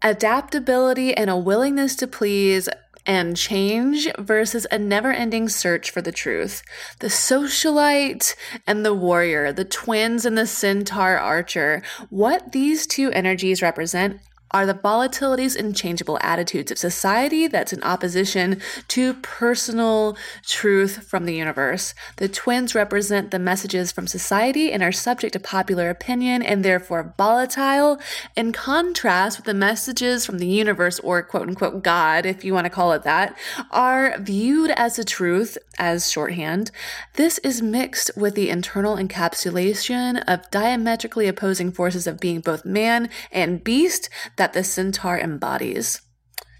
Adaptability 0.03 1.15
and 1.15 1.29
a 1.29 1.37
willingness 1.37 1.95
to 1.95 2.07
please 2.07 2.69
and 3.05 3.37
change 3.37 4.07
versus 4.17 4.65
a 4.71 4.77
never 4.77 5.11
ending 5.11 5.49
search 5.49 5.91
for 5.91 6.01
the 6.01 6.11
truth. 6.11 6.63
The 6.99 7.07
socialite 7.07 8.35
and 8.65 8.85
the 8.85 8.93
warrior, 8.93 9.51
the 9.51 9.65
twins 9.65 10.25
and 10.25 10.37
the 10.37 10.47
centaur 10.47 11.17
archer. 11.17 11.81
What 12.09 12.51
these 12.51 12.87
two 12.87 13.11
energies 13.11 13.61
represent 13.61 14.19
are 14.51 14.65
the 14.65 14.73
volatilities 14.73 15.55
and 15.55 15.75
changeable 15.75 16.17
attitudes 16.21 16.71
of 16.71 16.77
society 16.77 17.47
that's 17.47 17.73
in 17.73 17.83
opposition 17.83 18.61
to 18.87 19.13
personal 19.15 20.17
truth 20.45 21.07
from 21.07 21.25
the 21.25 21.35
universe. 21.35 21.93
The 22.17 22.29
twins 22.29 22.75
represent 22.75 23.31
the 23.31 23.39
messages 23.39 23.91
from 23.91 24.07
society 24.07 24.71
and 24.71 24.83
are 24.83 24.91
subject 24.91 25.33
to 25.33 25.39
popular 25.39 25.89
opinion 25.89 26.41
and 26.41 26.63
therefore 26.63 27.13
volatile, 27.17 27.99
in 28.35 28.51
contrast 28.51 29.37
with 29.37 29.45
the 29.45 29.53
messages 29.53 30.25
from 30.25 30.39
the 30.39 30.47
universe 30.47 30.99
or 30.99 31.21
quote 31.23 31.47
unquote 31.47 31.83
God, 31.83 32.25
if 32.25 32.43
you 32.43 32.53
want 32.53 32.65
to 32.65 32.69
call 32.69 32.93
it 32.93 33.03
that, 33.03 33.37
are 33.71 34.17
viewed 34.19 34.71
as 34.71 34.95
the 34.95 35.03
truth 35.03 35.57
as 35.77 36.09
shorthand. 36.09 36.71
This 37.13 37.37
is 37.39 37.61
mixed 37.61 38.11
with 38.15 38.35
the 38.35 38.49
internal 38.49 38.95
encapsulation 38.95 40.23
of 40.27 40.49
diametrically 40.51 41.27
opposing 41.27 41.71
forces 41.71 42.07
of 42.07 42.19
being 42.19 42.39
both 42.39 42.65
man 42.65 43.09
and 43.31 43.63
beast 43.63 44.09
that 44.37 44.53
the 44.53 44.63
centaur 44.63 45.17
embodies. 45.17 46.01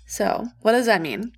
So, 0.07 0.49
what 0.61 0.73
does 0.73 0.86
that 0.86 1.01
mean? 1.01 1.34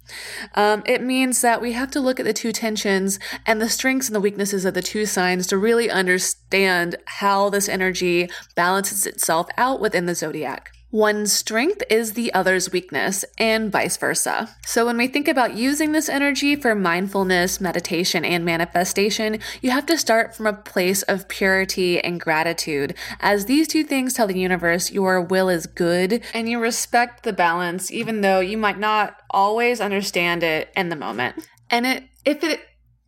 Um, 0.54 0.84
it 0.86 1.02
means 1.02 1.42
that 1.42 1.62
we 1.62 1.72
have 1.72 1.90
to 1.92 2.02
look 2.02 2.20
at 2.20 2.26
the 2.26 2.34
two 2.34 2.52
tensions 2.52 3.18
and 3.46 3.62
the 3.62 3.70
strengths 3.70 4.08
and 4.08 4.16
the 4.16 4.22
weaknesses 4.22 4.66
of 4.66 4.74
the 4.74 4.82
two 4.82 5.06
signs 5.06 5.48
to 5.48 5.58
really 5.58 5.90
understand 5.90 6.98
how 7.06 7.50
this 7.50 7.70
energy 7.70 8.30
balances 8.56 9.08
itself 9.08 9.48
out 9.58 9.80
within 9.80 10.06
the 10.06 10.16
zodiac. 10.16 10.77
One's 10.92 11.34
strength 11.34 11.84
is 11.90 12.14
the 12.14 12.34
other's 12.34 12.72
weakness, 12.72 13.26
and 13.38 13.70
vice 13.70 13.98
versa. 13.98 14.56
So, 14.66 14.86
when 14.86 14.96
we 14.96 15.08
think 15.08 15.28
about 15.28 15.58
using 15.58 15.92
this 15.92 16.08
energy 16.08 16.56
for 16.56 16.76
mindfulness, 16.76 17.60
meditation, 17.60 18.24
and 18.24 18.46
manifestation, 18.46 19.40
you 19.62 19.72
have 19.72 19.86
to 19.88 19.98
start 19.98 20.34
from 20.34 20.48
a 20.48 20.54
place 20.54 21.02
of 21.04 21.28
purity 21.28 22.00
and 22.00 22.22
gratitude, 22.22 22.96
as 23.20 23.46
these 23.46 23.68
two 23.68 23.84
things 23.84 24.14
tell 24.14 24.28
the 24.28 24.40
universe 24.40 24.90
your 24.90 25.20
will 25.20 25.50
is 25.50 25.66
good 25.66 26.24
and 26.34 26.48
you 26.48 26.58
respect 26.58 27.24
the 27.24 27.34
balance, 27.34 27.92
even 27.92 28.22
though 28.22 28.40
you 28.40 28.58
might 28.58 28.80
not 28.80 29.22
always 29.30 29.82
understand 29.82 30.42
it 30.42 30.72
in 30.74 30.88
the 30.88 30.96
moment. 30.96 31.48
And 31.70 31.86
it, 31.86 32.04
if 32.24 32.46
it 32.46 32.62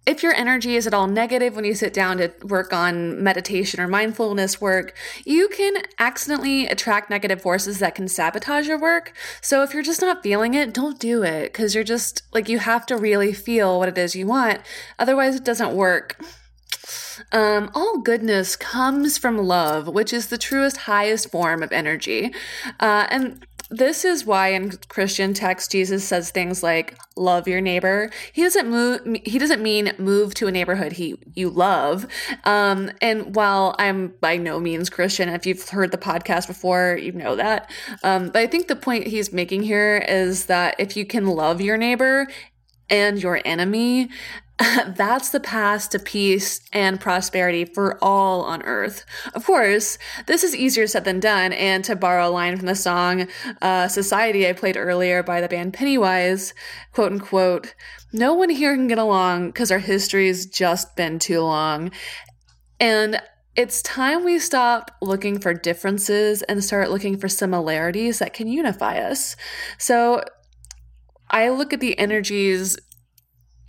if 0.09 0.23
your 0.23 0.33
energy 0.33 0.75
is 0.75 0.87
at 0.87 0.93
all 0.93 1.05
negative 1.05 1.55
when 1.55 1.65
you 1.65 1.75
sit 1.75 1.93
down 1.93 2.17
to 2.17 2.33
work 2.43 2.73
on 2.73 3.23
meditation 3.23 3.79
or 3.79 3.87
mindfulness 3.87 4.59
work, 4.59 4.97
you 5.23 5.47
can 5.49 5.83
accidentally 5.99 6.65
attract 6.65 7.11
negative 7.11 7.39
forces 7.39 7.77
that 7.77 7.93
can 7.93 8.07
sabotage 8.07 8.67
your 8.67 8.79
work. 8.79 9.13
So 9.39 9.61
if 9.61 9.71
you're 9.71 9.83
just 9.83 10.01
not 10.01 10.23
feeling 10.23 10.55
it, 10.55 10.73
don't 10.73 10.99
do 10.99 11.21
it 11.21 11.53
because 11.53 11.75
you're 11.75 11.83
just 11.83 12.23
like, 12.33 12.49
you 12.49 12.57
have 12.57 12.87
to 12.87 12.97
really 12.97 13.33
feel 13.33 13.77
what 13.77 13.87
it 13.87 13.99
is 13.99 14.15
you 14.15 14.25
want. 14.25 14.61
Otherwise, 14.97 15.35
it 15.35 15.43
doesn't 15.43 15.75
work. 15.75 16.19
Um, 17.31 17.69
all 17.75 17.99
goodness 17.99 18.55
comes 18.55 19.19
from 19.19 19.37
love, 19.37 19.87
which 19.87 20.11
is 20.11 20.27
the 20.27 20.39
truest, 20.39 20.77
highest 20.77 21.29
form 21.29 21.61
of 21.61 21.71
energy. 21.71 22.33
Uh, 22.79 23.05
and 23.11 23.45
this 23.69 24.03
is 24.03 24.25
why 24.25 24.49
in 24.49 24.71
Christian 24.87 25.33
text 25.33 25.71
Jesus 25.71 26.03
says 26.03 26.31
things 26.31 26.63
like 26.63 26.97
love 27.15 27.47
your 27.47 27.61
neighbor. 27.61 28.09
He 28.33 28.41
doesn't 28.41 28.67
move 28.69 29.01
he 29.23 29.37
doesn't 29.37 29.61
mean 29.61 29.93
move 29.97 30.33
to 30.35 30.47
a 30.47 30.51
neighborhood 30.51 30.93
he 30.93 31.15
you 31.35 31.49
love. 31.49 32.07
Um, 32.45 32.91
and 33.01 33.35
while 33.35 33.75
I'm 33.77 34.15
by 34.21 34.37
no 34.37 34.59
means 34.59 34.89
Christian, 34.89 35.29
if 35.29 35.45
you've 35.45 35.69
heard 35.69 35.91
the 35.91 35.97
podcast 35.97 36.47
before, 36.47 36.97
you 36.99 37.11
know 37.11 37.35
that. 37.35 37.69
Um, 38.03 38.27
but 38.27 38.37
I 38.37 38.47
think 38.47 38.67
the 38.67 38.75
point 38.75 39.07
he's 39.07 39.31
making 39.31 39.63
here 39.63 40.03
is 40.07 40.45
that 40.47 40.75
if 40.79 40.97
you 40.97 41.05
can 41.05 41.27
love 41.27 41.61
your 41.61 41.77
neighbor 41.77 42.27
and 42.89 43.21
your 43.21 43.39
enemy, 43.45 44.09
that's 44.87 45.29
the 45.29 45.39
path 45.39 45.89
to 45.89 45.99
peace 45.99 46.61
and 46.73 46.99
prosperity 46.99 47.63
for 47.63 47.97
all 48.03 48.41
on 48.43 48.61
earth. 48.63 49.05
Of 49.33 49.45
course, 49.45 49.97
this 50.27 50.43
is 50.43 50.55
easier 50.55 50.85
said 50.85 51.05
than 51.05 51.21
done, 51.21 51.53
and 51.53 51.83
to 51.85 51.95
borrow 51.95 52.27
a 52.27 52.31
line 52.31 52.57
from 52.57 52.65
the 52.65 52.75
song 52.75 53.27
uh, 53.61 53.87
Society 53.87 54.47
I 54.47 54.53
played 54.53 54.75
earlier 54.75 55.23
by 55.23 55.39
the 55.39 55.47
band 55.47 55.73
Pennywise, 55.73 56.53
quote 56.91 57.13
unquote, 57.13 57.73
no 58.11 58.33
one 58.33 58.49
here 58.49 58.75
can 58.75 58.87
get 58.87 58.97
along 58.97 59.47
because 59.47 59.71
our 59.71 59.79
history's 59.79 60.45
just 60.45 60.95
been 60.95 61.19
too 61.19 61.41
long. 61.41 61.91
And 62.79 63.21
it's 63.55 63.81
time 63.81 64.25
we 64.25 64.39
stop 64.39 64.91
looking 65.01 65.39
for 65.39 65.53
differences 65.53 66.41
and 66.43 66.63
start 66.63 66.89
looking 66.89 67.17
for 67.17 67.29
similarities 67.29 68.19
that 68.19 68.33
can 68.33 68.47
unify 68.47 68.97
us. 68.97 69.35
So 69.77 70.23
I 71.29 71.49
look 71.49 71.71
at 71.71 71.79
the 71.79 71.97
energies 71.99 72.77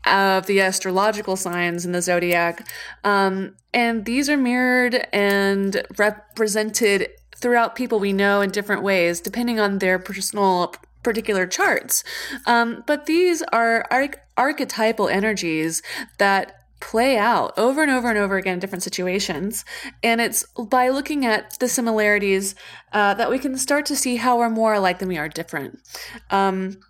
of 0.07 0.47
the 0.47 0.61
astrological 0.61 1.37
signs 1.37 1.85
in 1.85 1.93
the 1.93 2.03
zodiac. 2.03 2.67
Um, 3.05 3.57
and 3.73 4.05
these 4.05 4.29
are 4.29 4.37
mirrored 4.37 5.07
and 5.13 5.83
represented 5.97 7.09
throughout 7.37 7.77
people 7.77 8.01
we 8.01 8.13
know 8.13 8.41
in 8.41 8.51
different 8.51 8.83
ways, 8.83 9.21
depending 9.21 9.61
on 9.61 9.79
their 9.79 9.99
personal 9.99 10.75
particular 11.03 11.47
charts. 11.47 12.05
Um, 12.47 12.85
but 12.87 13.07
these 13.07 13.43
are 13.53 13.87
arch- 13.91 14.19
archetypal 14.37 15.09
energies 15.09 15.83
that 16.19 16.57
play 16.81 17.19
out 17.19 17.53
over 17.59 17.83
and 17.83 17.91
over 17.91 18.09
and 18.09 18.19
over 18.19 18.37
again 18.37 18.55
in 18.55 18.59
different 18.59 18.83
situations. 18.83 19.65
And 20.03 20.21
it's 20.21 20.45
by 20.59 20.89
looking 20.89 21.27
at 21.27 21.59
the 21.59 21.69
similarities 21.69 22.55
uh, 22.93 23.15
that 23.15 23.31
we 23.31 23.39
can 23.39 23.57
start 23.59 23.87
to 23.87 23.97
see 23.97 24.17
how 24.17 24.39
we're 24.39 24.51
more 24.51 24.75
alike 24.75 24.99
than 24.99 25.09
we 25.09 25.19
are 25.19 25.29
different. 25.29 25.79
Um, 26.31 26.81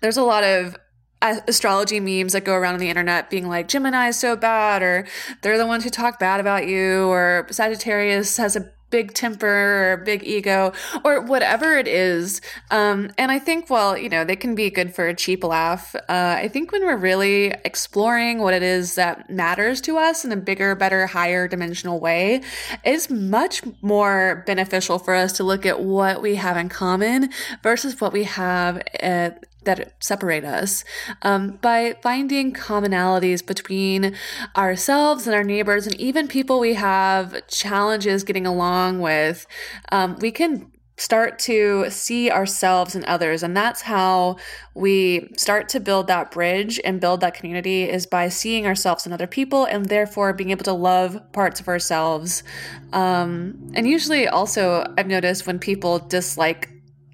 there's 0.00 0.18
a 0.18 0.22
lot 0.22 0.44
of 0.44 0.76
astrology 1.22 2.00
memes 2.00 2.32
that 2.32 2.44
go 2.44 2.54
around 2.54 2.74
on 2.74 2.80
the 2.80 2.88
internet 2.88 3.30
being 3.30 3.48
like 3.48 3.68
Gemini 3.68 4.08
is 4.08 4.18
so 4.18 4.36
bad 4.36 4.82
or 4.82 5.06
they're 5.42 5.58
the 5.58 5.66
ones 5.66 5.84
who 5.84 5.90
talk 5.90 6.18
bad 6.18 6.40
about 6.40 6.66
you 6.66 7.06
or 7.06 7.46
Sagittarius 7.50 8.36
has 8.36 8.56
a 8.56 8.70
big 8.92 9.14
temper 9.14 9.48
or 9.48 9.96
big 9.96 10.22
ego 10.22 10.72
or 11.02 11.20
whatever 11.22 11.76
it 11.76 11.88
is. 11.88 12.40
Um, 12.70 13.10
and 13.18 13.32
I 13.32 13.40
think, 13.40 13.68
well, 13.68 13.98
you 13.98 14.08
know, 14.08 14.22
they 14.22 14.36
can 14.36 14.54
be 14.54 14.70
good 14.70 14.94
for 14.94 15.08
a 15.08 15.14
cheap 15.14 15.42
laugh. 15.42 15.96
Uh, 15.96 16.36
I 16.38 16.46
think 16.46 16.70
when 16.70 16.84
we're 16.84 16.96
really 16.96 17.46
exploring 17.64 18.38
what 18.38 18.54
it 18.54 18.62
is 18.62 18.94
that 18.94 19.28
matters 19.30 19.80
to 19.82 19.96
us 19.96 20.24
in 20.24 20.30
a 20.30 20.36
bigger, 20.36 20.76
better, 20.76 21.06
higher 21.06 21.48
dimensional 21.48 21.98
way, 21.98 22.42
it's 22.84 23.10
much 23.10 23.62
more 23.80 24.44
beneficial 24.46 24.98
for 24.98 25.14
us 25.14 25.32
to 25.38 25.42
look 25.42 25.66
at 25.66 25.80
what 25.80 26.22
we 26.22 26.36
have 26.36 26.56
in 26.56 26.68
common 26.68 27.30
versus 27.62 28.00
what 28.00 28.12
we 28.12 28.24
have 28.24 28.82
at 29.00 29.46
that 29.64 29.94
separate 30.00 30.44
us 30.44 30.84
um, 31.22 31.58
by 31.62 31.96
finding 32.02 32.52
commonalities 32.52 33.44
between 33.44 34.14
ourselves 34.56 35.26
and 35.26 35.34
our 35.34 35.44
neighbors 35.44 35.86
and 35.86 35.94
even 36.00 36.28
people 36.28 36.60
we 36.60 36.74
have 36.74 37.46
challenges 37.48 38.24
getting 38.24 38.46
along 38.46 39.00
with 39.00 39.46
um, 39.90 40.16
we 40.20 40.30
can 40.30 40.72
start 41.02 41.38
to 41.38 41.90
see 41.90 42.30
ourselves 42.30 42.94
and 42.94 43.04
others. 43.06 43.42
And 43.42 43.56
that's 43.56 43.82
how 43.82 44.36
we 44.74 45.30
start 45.36 45.68
to 45.70 45.80
build 45.80 46.06
that 46.06 46.30
bridge 46.30 46.80
and 46.84 47.00
build 47.00 47.20
that 47.22 47.34
community 47.34 47.88
is 47.88 48.06
by 48.06 48.28
seeing 48.28 48.66
ourselves 48.66 49.04
and 49.04 49.12
other 49.12 49.26
people 49.26 49.64
and 49.64 49.86
therefore 49.86 50.32
being 50.32 50.50
able 50.50 50.64
to 50.64 50.72
love 50.72 51.20
parts 51.32 51.60
of 51.60 51.66
ourselves. 51.66 52.44
Um, 52.92 53.72
and 53.74 53.88
usually 53.88 54.28
also 54.28 54.84
i've 54.98 55.06
noticed 55.06 55.46
when 55.46 55.58
people 55.58 55.98
dislike 55.98 56.68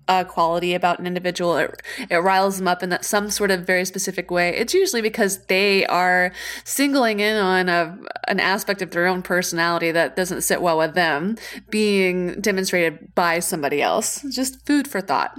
a 0.08 0.24
quality 0.24 0.74
about 0.74 0.98
an 0.98 1.06
individual, 1.06 1.56
it, 1.56 1.82
it 2.10 2.16
riles 2.16 2.58
them 2.58 2.66
up 2.66 2.82
in 2.82 2.88
that 2.88 3.04
some 3.04 3.30
sort 3.30 3.50
of 3.50 3.66
very 3.66 3.84
specific 3.84 4.30
way. 4.30 4.56
It's 4.56 4.74
usually 4.74 5.02
because 5.02 5.44
they 5.46 5.86
are 5.86 6.32
singling 6.64 7.20
in 7.20 7.36
on 7.36 7.68
a, 7.68 7.98
an 8.26 8.40
aspect 8.40 8.82
of 8.82 8.90
their 8.90 9.06
own 9.06 9.22
personality 9.22 9.92
that 9.92 10.16
doesn't 10.16 10.42
sit 10.42 10.62
well 10.62 10.78
with 10.78 10.94
them 10.94 11.36
being 11.70 12.40
demonstrated 12.40 13.14
by 13.14 13.40
somebody 13.40 13.82
else. 13.82 14.22
Just 14.30 14.66
food 14.66 14.88
for 14.88 15.00
thought. 15.00 15.38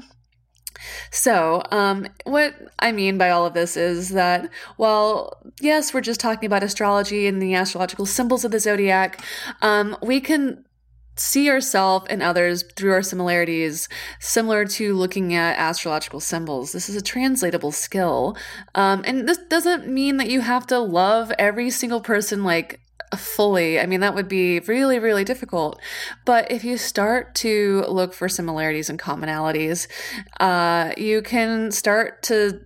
So, 1.11 1.63
um, 1.71 2.07
what 2.23 2.55
I 2.79 2.91
mean 2.91 3.17
by 3.17 3.31
all 3.31 3.45
of 3.45 3.53
this 3.53 3.75
is 3.75 4.09
that, 4.09 4.49
while, 4.77 5.41
yes, 5.59 5.93
we're 5.93 6.01
just 6.01 6.21
talking 6.21 6.47
about 6.47 6.63
astrology 6.63 7.27
and 7.27 7.41
the 7.41 7.53
astrological 7.55 8.05
symbols 8.05 8.45
of 8.45 8.51
the 8.51 8.59
zodiac. 8.59 9.21
Um, 9.61 9.97
we 10.01 10.21
can 10.21 10.63
see 11.19 11.49
ourselves 11.49 12.07
and 12.09 12.23
others 12.23 12.63
through 12.75 12.93
our 12.93 13.01
similarities, 13.01 13.89
similar 14.19 14.65
to 14.65 14.93
looking 14.95 15.33
at 15.33 15.57
astrological 15.57 16.19
symbols. 16.19 16.71
This 16.71 16.89
is 16.89 16.95
a 16.95 17.01
translatable 17.01 17.71
skill. 17.71 18.37
Um, 18.75 19.03
and 19.05 19.27
this 19.27 19.37
doesn't 19.37 19.87
mean 19.87 20.17
that 20.17 20.29
you 20.29 20.41
have 20.41 20.65
to 20.67 20.79
love 20.79 21.31
every 21.37 21.69
single 21.69 22.01
person 22.01 22.43
like 22.43 22.79
fully. 23.15 23.79
I 23.79 23.85
mean, 23.85 24.01
that 24.01 24.15
would 24.15 24.27
be 24.27 24.59
really, 24.61 24.99
really 24.99 25.23
difficult. 25.23 25.79
But 26.25 26.51
if 26.51 26.63
you 26.63 26.77
start 26.77 27.35
to 27.35 27.83
look 27.87 28.13
for 28.13 28.29
similarities 28.29 28.89
and 28.89 28.99
commonalities, 28.99 29.87
uh, 30.39 30.93
you 30.97 31.21
can 31.21 31.71
start 31.71 32.21
to 32.23 32.61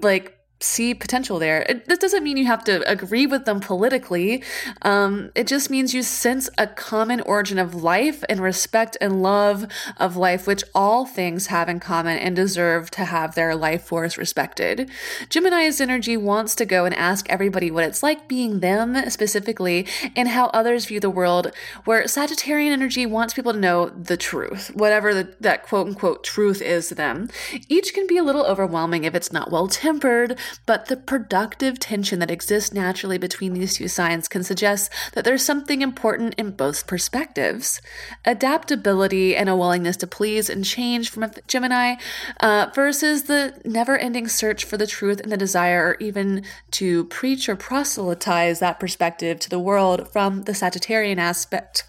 like 0.00 0.38
see 0.62 0.94
potential 0.94 1.38
there. 1.38 1.62
It, 1.68 1.86
this 1.86 1.98
doesn't 1.98 2.22
mean 2.22 2.36
you 2.36 2.46
have 2.46 2.64
to 2.64 2.88
agree 2.90 3.26
with 3.26 3.44
them 3.44 3.60
politically. 3.60 4.42
Um, 4.82 5.30
it 5.34 5.46
just 5.46 5.70
means 5.70 5.94
you 5.94 6.02
sense 6.02 6.48
a 6.58 6.66
common 6.66 7.20
origin 7.22 7.58
of 7.58 7.74
life 7.74 8.24
and 8.28 8.40
respect 8.40 8.96
and 9.00 9.22
love 9.22 9.66
of 9.96 10.16
life, 10.16 10.46
which 10.46 10.64
all 10.74 11.06
things 11.06 11.48
have 11.48 11.68
in 11.68 11.80
common 11.80 12.18
and 12.18 12.36
deserve 12.36 12.90
to 12.92 13.04
have 13.04 13.34
their 13.34 13.54
life 13.54 13.82
force 13.84 14.16
respected. 14.16 14.90
Gemini's 15.28 15.80
energy 15.80 16.16
wants 16.16 16.54
to 16.56 16.64
go 16.64 16.84
and 16.84 16.94
ask 16.94 17.28
everybody 17.28 17.70
what 17.70 17.84
it's 17.84 18.02
like 18.02 18.28
being 18.28 18.60
them 18.60 19.10
specifically 19.10 19.86
and 20.16 20.28
how 20.28 20.46
others 20.46 20.86
view 20.86 21.00
the 21.00 21.10
world, 21.10 21.52
where 21.84 22.04
Sagittarian 22.04 22.70
energy 22.70 23.06
wants 23.06 23.34
people 23.34 23.52
to 23.52 23.58
know 23.58 23.88
the 23.88 24.16
truth, 24.16 24.70
whatever 24.74 25.14
the, 25.14 25.34
that 25.40 25.62
quote 25.62 25.86
unquote 25.88 26.24
truth 26.24 26.62
is 26.62 26.88
to 26.88 26.94
them. 26.94 27.28
Each 27.68 27.92
can 27.92 28.06
be 28.06 28.18
a 28.18 28.22
little 28.22 28.44
overwhelming 28.46 29.04
if 29.04 29.14
it's 29.14 29.32
not 29.32 29.50
well 29.50 29.68
tempered, 29.68 30.38
but 30.66 30.86
the 30.86 30.96
productive 30.96 31.78
tension 31.78 32.18
that 32.18 32.30
exists 32.30 32.72
naturally 32.72 33.18
between 33.18 33.54
these 33.54 33.74
two 33.74 33.88
signs 33.88 34.28
can 34.28 34.42
suggest 34.42 34.90
that 35.12 35.24
there's 35.24 35.44
something 35.44 35.82
important 35.82 36.34
in 36.34 36.50
both 36.50 36.86
perspectives. 36.86 37.80
Adaptability 38.24 39.36
and 39.36 39.48
a 39.48 39.56
willingness 39.56 39.96
to 39.98 40.06
please 40.06 40.48
and 40.48 40.64
change 40.64 41.10
from 41.10 41.22
a 41.22 41.32
Gemini 41.46 41.96
uh, 42.40 42.68
versus 42.74 43.24
the 43.24 43.60
never 43.64 43.96
ending 43.96 44.28
search 44.28 44.64
for 44.64 44.76
the 44.76 44.86
truth 44.86 45.20
and 45.20 45.30
the 45.30 45.36
desire, 45.36 45.88
or 45.88 45.96
even 46.00 46.44
to 46.72 47.04
preach 47.04 47.48
or 47.48 47.56
proselytize 47.56 48.60
that 48.60 48.80
perspective 48.80 49.38
to 49.40 49.50
the 49.50 49.58
world 49.58 50.08
from 50.08 50.42
the 50.42 50.52
Sagittarian 50.52 51.18
aspect 51.18 51.84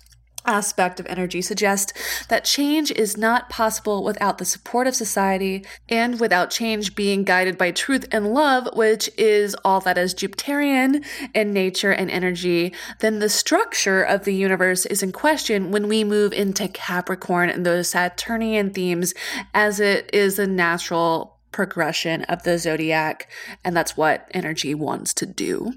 aspect 0.46 1.00
of 1.00 1.06
energy 1.08 1.41
suggests 1.41 1.94
that 2.28 2.46
change 2.46 2.91
is 2.91 3.18
not 3.18 3.50
possible 3.50 4.04
without 4.04 4.38
the 4.38 4.46
support 4.46 4.88
of 4.88 4.96
society 4.96 5.66
and 5.89 6.20
without 6.20 6.50
change 6.50 6.96
being 6.96 7.24
guided 7.24 7.58
by 7.58 7.72
truth 7.72 8.06
and 8.12 8.34
love, 8.34 8.68
which 8.74 9.10
is 9.18 9.56
all 9.64 9.80
that 9.82 9.98
is 9.98 10.14
Jupiterian 10.14 11.06
in 11.34 11.54
nature 11.54 11.91
and 11.91 12.10
energy, 12.10 12.74
then 13.00 13.20
the 13.20 13.30
structure 13.30 14.04
of 14.04 14.26
the 14.26 14.34
universe 14.34 14.86
is 14.86 15.04
in 15.04 15.12
question 15.12 15.72
when 15.72 15.88
we 15.88 16.04
move 16.04 16.34
into 16.34 16.68
Capricorn 16.68 17.50
and 17.50 17.66
those 17.66 17.89
Saturnian 17.89 18.72
themes 18.72 19.14
as 19.54 19.80
it 19.80 20.10
is 20.14 20.39
a 20.39 20.48
natural 20.48 21.33
progression 21.54 22.24
of 22.24 22.43
the 22.43 22.58
zodiac, 22.58 23.30
and 23.64 23.76
that's 23.76 23.95
what 23.95 24.28
energy 24.32 24.76
wants 24.76 25.14
to 25.16 25.26
do. 25.26 25.74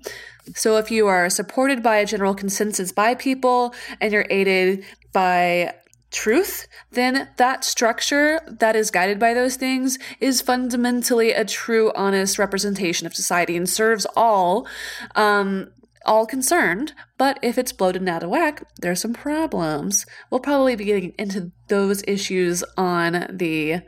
So, 0.55 0.77
if 0.79 0.91
you 0.91 1.07
are 1.07 1.31
supported 1.31 1.83
by 1.83 1.97
a 1.97 2.07
general 2.07 2.35
consensus 2.35 2.93
by 2.93 3.15
people 3.15 3.75
and 4.01 4.13
you're 4.13 4.27
aided 4.31 4.85
by 5.13 5.75
truth, 6.11 6.67
then 6.93 7.29
that 7.37 7.65
structure 7.65 8.41
that 8.47 8.77
is 8.77 8.91
guided 8.91 9.19
by 9.19 9.35
those 9.35 9.57
things 9.57 9.99
is 10.21 10.41
fundamentally 10.41 11.33
a 11.33 11.45
true, 11.45 11.93
honest 11.95 12.39
representation 12.39 13.07
of 13.07 13.15
society 13.15 13.57
and 13.57 13.69
serves 13.69 14.07
all. 14.17 14.67
Um, 15.15 15.73
all 16.05 16.25
concerned, 16.25 16.93
but 17.19 17.37
if 17.43 17.59
it's 17.59 17.73
bloated 17.73 18.01
and 18.01 18.09
out 18.09 18.23
of 18.23 18.31
whack, 18.31 18.63
there's 18.81 19.01
some 19.01 19.13
problems. 19.13 20.07
We'll 20.31 20.39
probably 20.39 20.77
be 20.77 20.85
getting 20.85 21.13
into 21.19 21.51
those 21.67 22.05
issues 22.07 22.63
on 22.77 23.27
the 23.29 23.81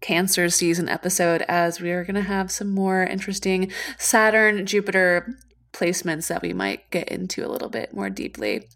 Cancer 0.00 0.48
season 0.48 0.88
episode 0.88 1.42
as 1.42 1.80
we 1.80 1.90
are 1.90 2.04
going 2.04 2.14
to 2.14 2.22
have 2.22 2.50
some 2.50 2.70
more 2.70 3.02
interesting 3.02 3.70
Saturn 3.98 4.66
Jupiter 4.66 5.36
placements 5.72 6.28
that 6.28 6.42
we 6.42 6.52
might 6.52 6.90
get 6.90 7.08
into 7.08 7.44
a 7.44 7.48
little 7.48 7.68
bit 7.68 7.94
more 7.94 8.10
deeply. 8.10 8.66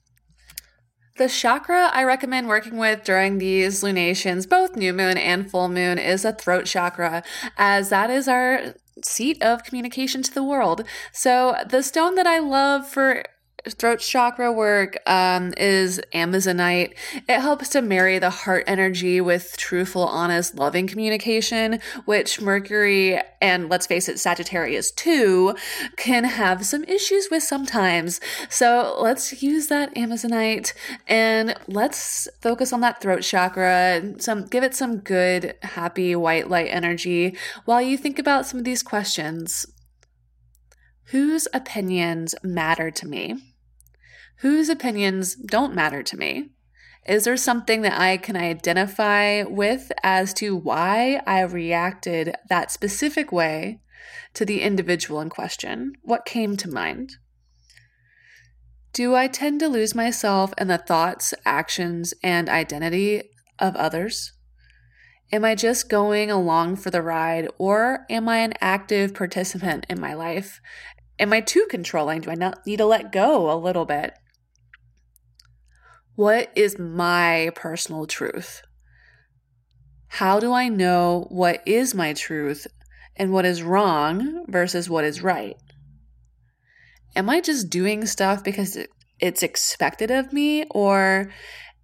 The 1.16 1.28
chakra 1.28 1.90
I 1.92 2.02
recommend 2.02 2.48
working 2.48 2.76
with 2.76 3.04
during 3.04 3.38
these 3.38 3.84
lunations, 3.84 4.46
both 4.46 4.74
new 4.74 4.92
moon 4.92 5.16
and 5.16 5.48
full 5.48 5.68
moon, 5.68 5.96
is 5.96 6.22
the 6.22 6.32
throat 6.32 6.66
chakra, 6.66 7.22
as 7.56 7.88
that 7.90 8.10
is 8.10 8.26
our 8.26 8.74
seat 9.04 9.40
of 9.40 9.62
communication 9.62 10.22
to 10.24 10.34
the 10.34 10.42
world. 10.42 10.84
So, 11.12 11.56
the 11.68 11.82
stone 11.82 12.16
that 12.16 12.26
I 12.26 12.40
love 12.40 12.88
for 12.88 13.22
throat 13.70 14.00
chakra 14.00 14.52
work 14.52 14.96
um, 15.06 15.54
is 15.56 16.00
Amazonite. 16.12 16.94
It 17.28 17.40
helps 17.40 17.70
to 17.70 17.82
marry 17.82 18.18
the 18.18 18.30
heart 18.30 18.64
energy 18.66 19.20
with 19.20 19.56
truthful, 19.56 20.06
honest, 20.06 20.54
loving 20.54 20.86
communication, 20.86 21.80
which 22.04 22.40
Mercury 22.40 23.20
and 23.40 23.68
let's 23.68 23.86
face 23.86 24.08
it, 24.08 24.18
Sagittarius 24.18 24.90
too 24.90 25.54
can 25.96 26.24
have 26.24 26.64
some 26.64 26.84
issues 26.84 27.28
with 27.30 27.42
sometimes. 27.42 28.20
So 28.48 28.96
let's 28.98 29.42
use 29.42 29.66
that 29.68 29.94
Amazonite 29.94 30.72
and 31.06 31.54
let's 31.66 32.28
focus 32.40 32.72
on 32.72 32.80
that 32.80 33.00
throat 33.00 33.22
chakra. 33.22 34.14
Some 34.18 34.46
give 34.46 34.64
it 34.64 34.74
some 34.74 34.98
good, 34.98 35.54
happy 35.62 36.16
white 36.16 36.48
light 36.48 36.68
energy 36.70 37.36
while 37.64 37.82
you 37.82 37.98
think 37.98 38.18
about 38.18 38.46
some 38.46 38.58
of 38.58 38.64
these 38.64 38.82
questions. 38.82 39.66
Whose 41.08 41.46
opinions 41.52 42.34
matter 42.42 42.90
to 42.90 43.06
me? 43.06 43.53
Whose 44.36 44.68
opinions 44.68 45.34
don't 45.34 45.74
matter 45.74 46.02
to 46.02 46.16
me? 46.16 46.50
Is 47.06 47.24
there 47.24 47.36
something 47.36 47.82
that 47.82 48.00
I 48.00 48.16
can 48.16 48.36
identify 48.36 49.42
with 49.42 49.92
as 50.02 50.32
to 50.34 50.56
why 50.56 51.20
I 51.26 51.40
reacted 51.42 52.34
that 52.48 52.70
specific 52.70 53.30
way 53.30 53.80
to 54.32 54.44
the 54.44 54.62
individual 54.62 55.20
in 55.20 55.28
question? 55.28 55.92
What 56.02 56.24
came 56.24 56.56
to 56.56 56.70
mind? 56.70 57.16
Do 58.94 59.14
I 59.14 59.26
tend 59.26 59.60
to 59.60 59.68
lose 59.68 59.94
myself 59.94 60.54
in 60.56 60.68
the 60.68 60.78
thoughts, 60.78 61.34
actions, 61.44 62.14
and 62.22 62.48
identity 62.48 63.24
of 63.58 63.76
others? 63.76 64.32
Am 65.32 65.44
I 65.44 65.54
just 65.54 65.88
going 65.88 66.30
along 66.30 66.76
for 66.76 66.90
the 66.90 67.02
ride 67.02 67.48
or 67.58 68.06
am 68.08 68.28
I 68.28 68.38
an 68.38 68.54
active 68.60 69.14
participant 69.14 69.84
in 69.90 70.00
my 70.00 70.14
life? 70.14 70.60
Am 71.18 71.32
I 71.32 71.40
too 71.40 71.66
controlling? 71.68 72.20
Do 72.20 72.30
I 72.30 72.34
not 72.34 72.64
need 72.66 72.76
to 72.76 72.86
let 72.86 73.12
go 73.12 73.50
a 73.50 73.58
little 73.58 73.84
bit? 73.84 74.14
What 76.16 76.52
is 76.54 76.78
my 76.78 77.50
personal 77.56 78.06
truth? 78.06 78.62
How 80.06 80.38
do 80.38 80.52
I 80.52 80.68
know 80.68 81.26
what 81.28 81.60
is 81.66 81.92
my 81.92 82.12
truth 82.12 82.68
and 83.16 83.32
what 83.32 83.44
is 83.44 83.64
wrong 83.64 84.44
versus 84.46 84.88
what 84.88 85.04
is 85.04 85.22
right? 85.22 85.56
Am 87.16 87.28
I 87.28 87.40
just 87.40 87.68
doing 87.68 88.06
stuff 88.06 88.44
because 88.44 88.78
it's 89.18 89.42
expected 89.42 90.12
of 90.12 90.32
me, 90.32 90.66
or 90.70 91.32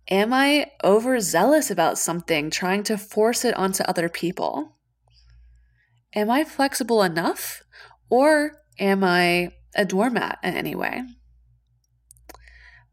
am 0.08 0.32
I 0.32 0.70
overzealous 0.84 1.68
about 1.68 1.98
something, 1.98 2.50
trying 2.50 2.84
to 2.84 2.98
force 2.98 3.44
it 3.44 3.56
onto 3.56 3.82
other 3.82 4.08
people? 4.08 4.76
Am 6.14 6.30
I 6.30 6.44
flexible 6.44 7.02
enough, 7.02 7.62
or 8.08 8.52
am 8.78 9.02
I 9.02 9.54
a 9.74 9.84
doormat 9.84 10.38
in 10.44 10.54
any 10.54 10.76
way? 10.76 11.02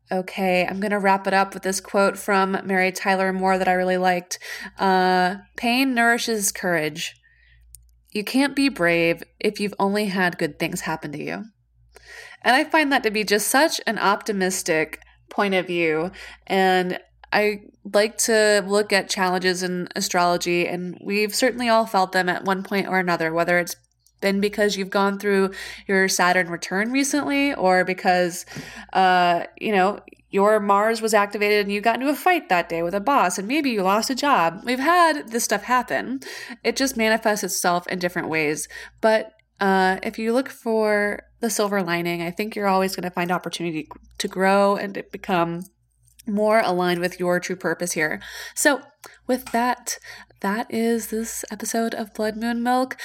Okay, 0.10 0.66
I'm 0.66 0.80
going 0.80 0.92
to 0.92 1.00
wrap 1.00 1.28
it 1.28 1.34
up 1.34 1.54
with 1.54 1.64
this 1.64 1.82
quote 1.82 2.18
from 2.18 2.58
Mary 2.64 2.94
Tyler 2.94 3.34
Moore 3.34 3.58
that 3.58 3.68
I 3.68 3.74
really 3.74 3.98
liked. 3.98 4.40
Uh, 4.80 5.36
Pain 5.58 5.94
nourishes 5.94 6.52
courage. 6.54 7.16
You 8.12 8.24
can't 8.24 8.56
be 8.56 8.70
brave 8.70 9.22
if 9.40 9.60
you've 9.60 9.74
only 9.78 10.06
had 10.06 10.38
good 10.38 10.60
things 10.60 10.82
happen 10.82 11.12
to 11.12 11.22
you. 11.22 11.44
And 12.42 12.56
I 12.56 12.64
find 12.64 12.92
that 12.92 13.04
to 13.04 13.12
be 13.12 13.26
just 13.26 13.50
such 13.50 13.82
an 13.86 14.00
optimistic 14.00 15.02
point 15.30 15.54
of 15.54 15.68
view. 15.68 16.12
And 16.46 17.00
I 17.34 17.64
like 17.94 18.18
to 18.20 18.64
look 18.66 18.94
at 18.94 19.10
challenges 19.10 19.62
in 19.62 19.90
astrology, 19.96 20.68
and 20.68 20.98
we've 21.04 21.36
certainly 21.36 21.68
all 21.68 21.86
felt 21.86 22.14
them 22.14 22.30
at 22.30 22.46
one 22.46 22.64
point 22.64 22.88
or 22.88 23.00
another, 23.00 23.34
whether 23.34 23.60
it's 23.60 23.76
been 24.22 24.42
because 24.42 24.78
you've 24.78 24.90
gone 24.90 25.20
through 25.20 25.52
your 25.88 26.08
Saturn 26.08 26.50
return 26.50 26.92
recently, 26.92 27.54
or 27.54 27.84
because, 27.84 28.46
uh, 28.94 29.44
you 29.60 29.72
know, 29.72 30.00
your 30.30 30.60
Mars 30.60 31.02
was 31.02 31.14
activated 31.14 31.62
and 31.62 31.72
you 31.72 31.80
got 31.80 31.96
into 31.96 32.10
a 32.10 32.16
fight 32.16 32.50
that 32.50 32.70
day 32.70 32.84
with 32.84 32.94
a 32.94 33.00
boss, 33.00 33.38
and 33.38 33.48
maybe 33.48 33.70
you 33.70 33.82
lost 33.82 34.10
a 34.10 34.16
job. 34.16 34.62
We've 34.66 34.80
had 34.80 35.30
this 35.30 35.44
stuff 35.44 35.64
happen. 35.64 36.20
It 36.64 36.76
just 36.76 36.98
manifests 36.98 37.44
itself 37.44 37.88
in 37.88 38.00
different 38.00 38.30
ways. 38.30 38.68
But 39.02 39.32
uh, 39.60 39.98
if 40.04 40.20
you 40.20 40.34
look 40.34 40.50
for 40.50 41.24
the 41.40 41.50
silver 41.50 41.82
lining, 41.82 42.22
I 42.22 42.32
think 42.32 42.56
you're 42.56 42.68
always 42.68 42.96
going 42.96 43.04
to 43.04 43.12
find 43.12 43.32
opportunity 43.32 43.88
to 44.18 44.28
grow 44.28 44.76
and 44.76 44.94
to 44.96 45.04
become 45.12 45.64
more 46.28 46.60
aligned 46.60 47.00
with 47.00 47.20
your 47.20 47.40
true 47.40 47.56
purpose 47.56 47.94
here. 47.94 48.22
So, 48.54 48.82
with 49.28 49.46
that, 49.52 49.98
that 50.42 50.72
is 50.74 51.08
this 51.08 51.44
episode 51.52 51.94
of 51.96 52.14
Blood 52.14 52.38
Moon 52.38 52.62
Milk. 52.62 52.98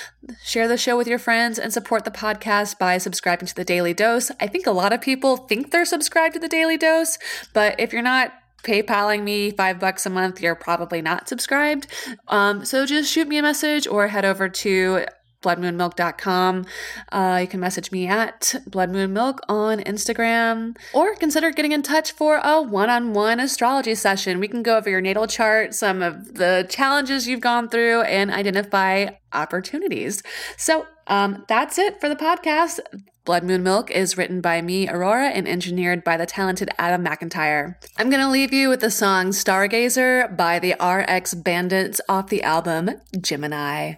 Share 0.45 0.69
the 0.69 0.77
show 0.77 0.97
with 0.97 1.07
your 1.07 1.19
friends 1.19 1.59
and 1.59 1.73
support 1.73 2.05
the 2.05 2.11
podcast 2.11 2.79
by 2.79 2.99
subscribing 2.99 3.47
to 3.47 3.55
the 3.55 3.65
Daily 3.65 3.95
Dose. 3.95 4.31
I 4.41 4.47
think 4.47 4.67
a 4.67 4.73
lot 4.73 4.93
of 4.93 5.01
people 5.01 5.37
think 5.37 5.71
they're 5.71 5.85
subscribed 5.85 6.35
to 6.35 6.41
the 6.41 6.49
Daily 6.49 6.77
Dose, 6.77 7.19
but 7.53 7.79
if 7.79 7.93
you're 7.93 8.03
not 8.03 8.33
PayPaling 8.63 9.23
me 9.23 9.51
five 9.51 9.81
bucks 9.81 10.07
a 10.07 10.11
month, 10.11 10.41
you're 10.41 10.55
probably 10.55 11.03
not 11.03 11.29
subscribed. 11.29 11.87
Um, 12.29 12.65
so 12.65 12.87
just 12.87 13.13
shoot 13.13 13.27
me 13.27 13.39
a 13.39 13.43
message 13.43 13.87
or 13.87 14.09
head 14.09 14.25
over 14.25 14.49
to 14.49 15.07
bloodmoonmilk.com. 15.43 16.65
Uh, 17.11 17.39
you 17.43 17.47
can 17.47 17.61
message 17.61 17.93
me 17.93 18.07
at 18.07 18.55
bloodmoonmilk 18.69 19.39
on 19.49 19.81
Instagram 19.81 20.77
or 20.93 21.15
consider 21.17 21.51
getting 21.51 21.73
in 21.73 21.83
touch 21.83 22.13
for 22.13 22.41
a 22.43 22.63
one 22.63 22.91
on 22.91 23.13
one 23.13 23.41
astrology 23.41 23.95
session. 23.95 24.41
We 24.41 24.49
can 24.49 24.63
go 24.63 24.77
over 24.77 24.89
your 24.89 25.01
natal 25.01 25.27
chart, 25.27 25.75
some 25.75 26.03
of 26.03 26.35
the 26.35 26.67
challenges 26.69 27.27
you've 27.27 27.41
gone 27.41 27.69
through, 27.69 28.03
and 28.03 28.31
identify 28.31 29.09
opportunities. 29.33 30.23
So 30.57 30.87
um, 31.07 31.45
that's 31.49 31.79
it 31.79 32.01
for 32.01 32.09
the 32.09 32.17
podcast. 32.17 32.81
Blood 33.25 33.45
Moon 33.45 33.63
Milk 33.63 33.89
is 33.93 34.17
written 34.17 34.41
by 34.41 34.61
me, 34.63 34.89
Aurora, 34.89 35.29
and 35.29 35.47
engineered 35.47 36.03
by 36.03 36.17
the 36.17 36.27
talented 36.27 36.71
Adam 36.77 37.05
McIntyre. 37.05 37.77
I'm 37.97 38.11
going 38.11 38.23
to 38.23 38.29
leave 38.29 38.53
you 38.53 38.69
with 38.69 38.81
the 38.81 38.91
song 38.91 39.29
Stargazer 39.29 40.37
by 40.37 40.59
the 40.59 40.75
RX 40.85 41.35
Bandits 41.35 42.01
off 42.09 42.29
the 42.29 42.43
album 42.43 42.91
Gemini. 43.21 43.95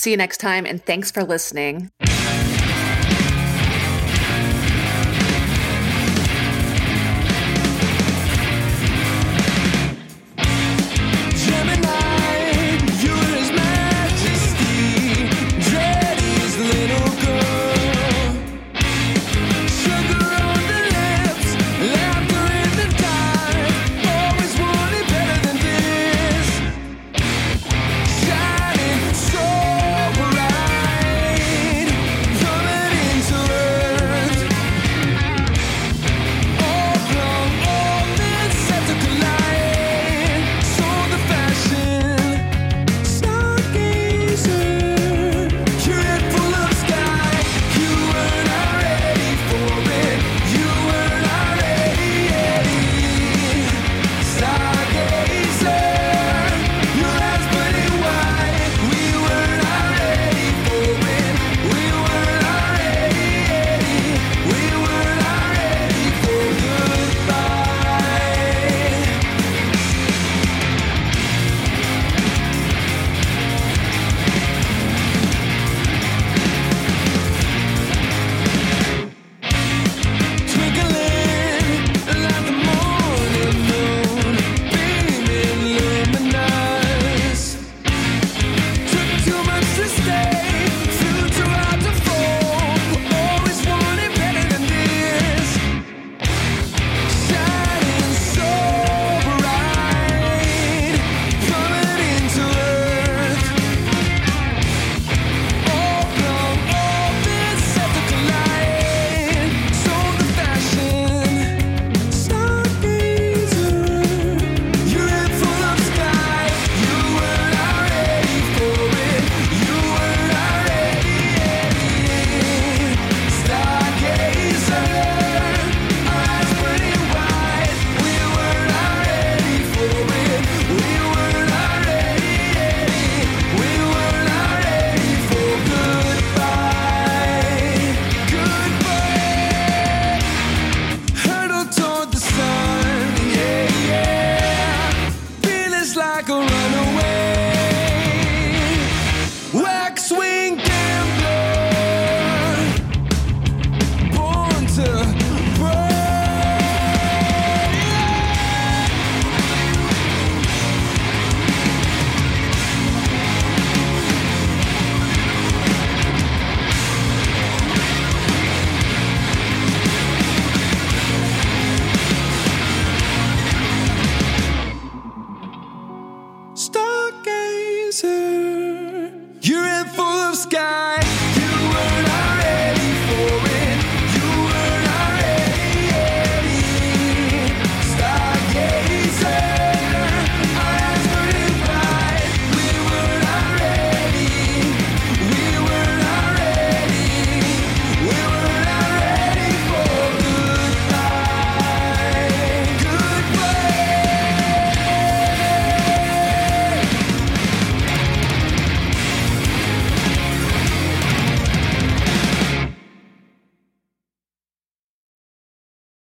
See 0.00 0.12
you 0.12 0.16
next 0.16 0.38
time, 0.38 0.64
and 0.64 0.82
thanks 0.82 1.10
for 1.10 1.22
listening. 1.22 1.90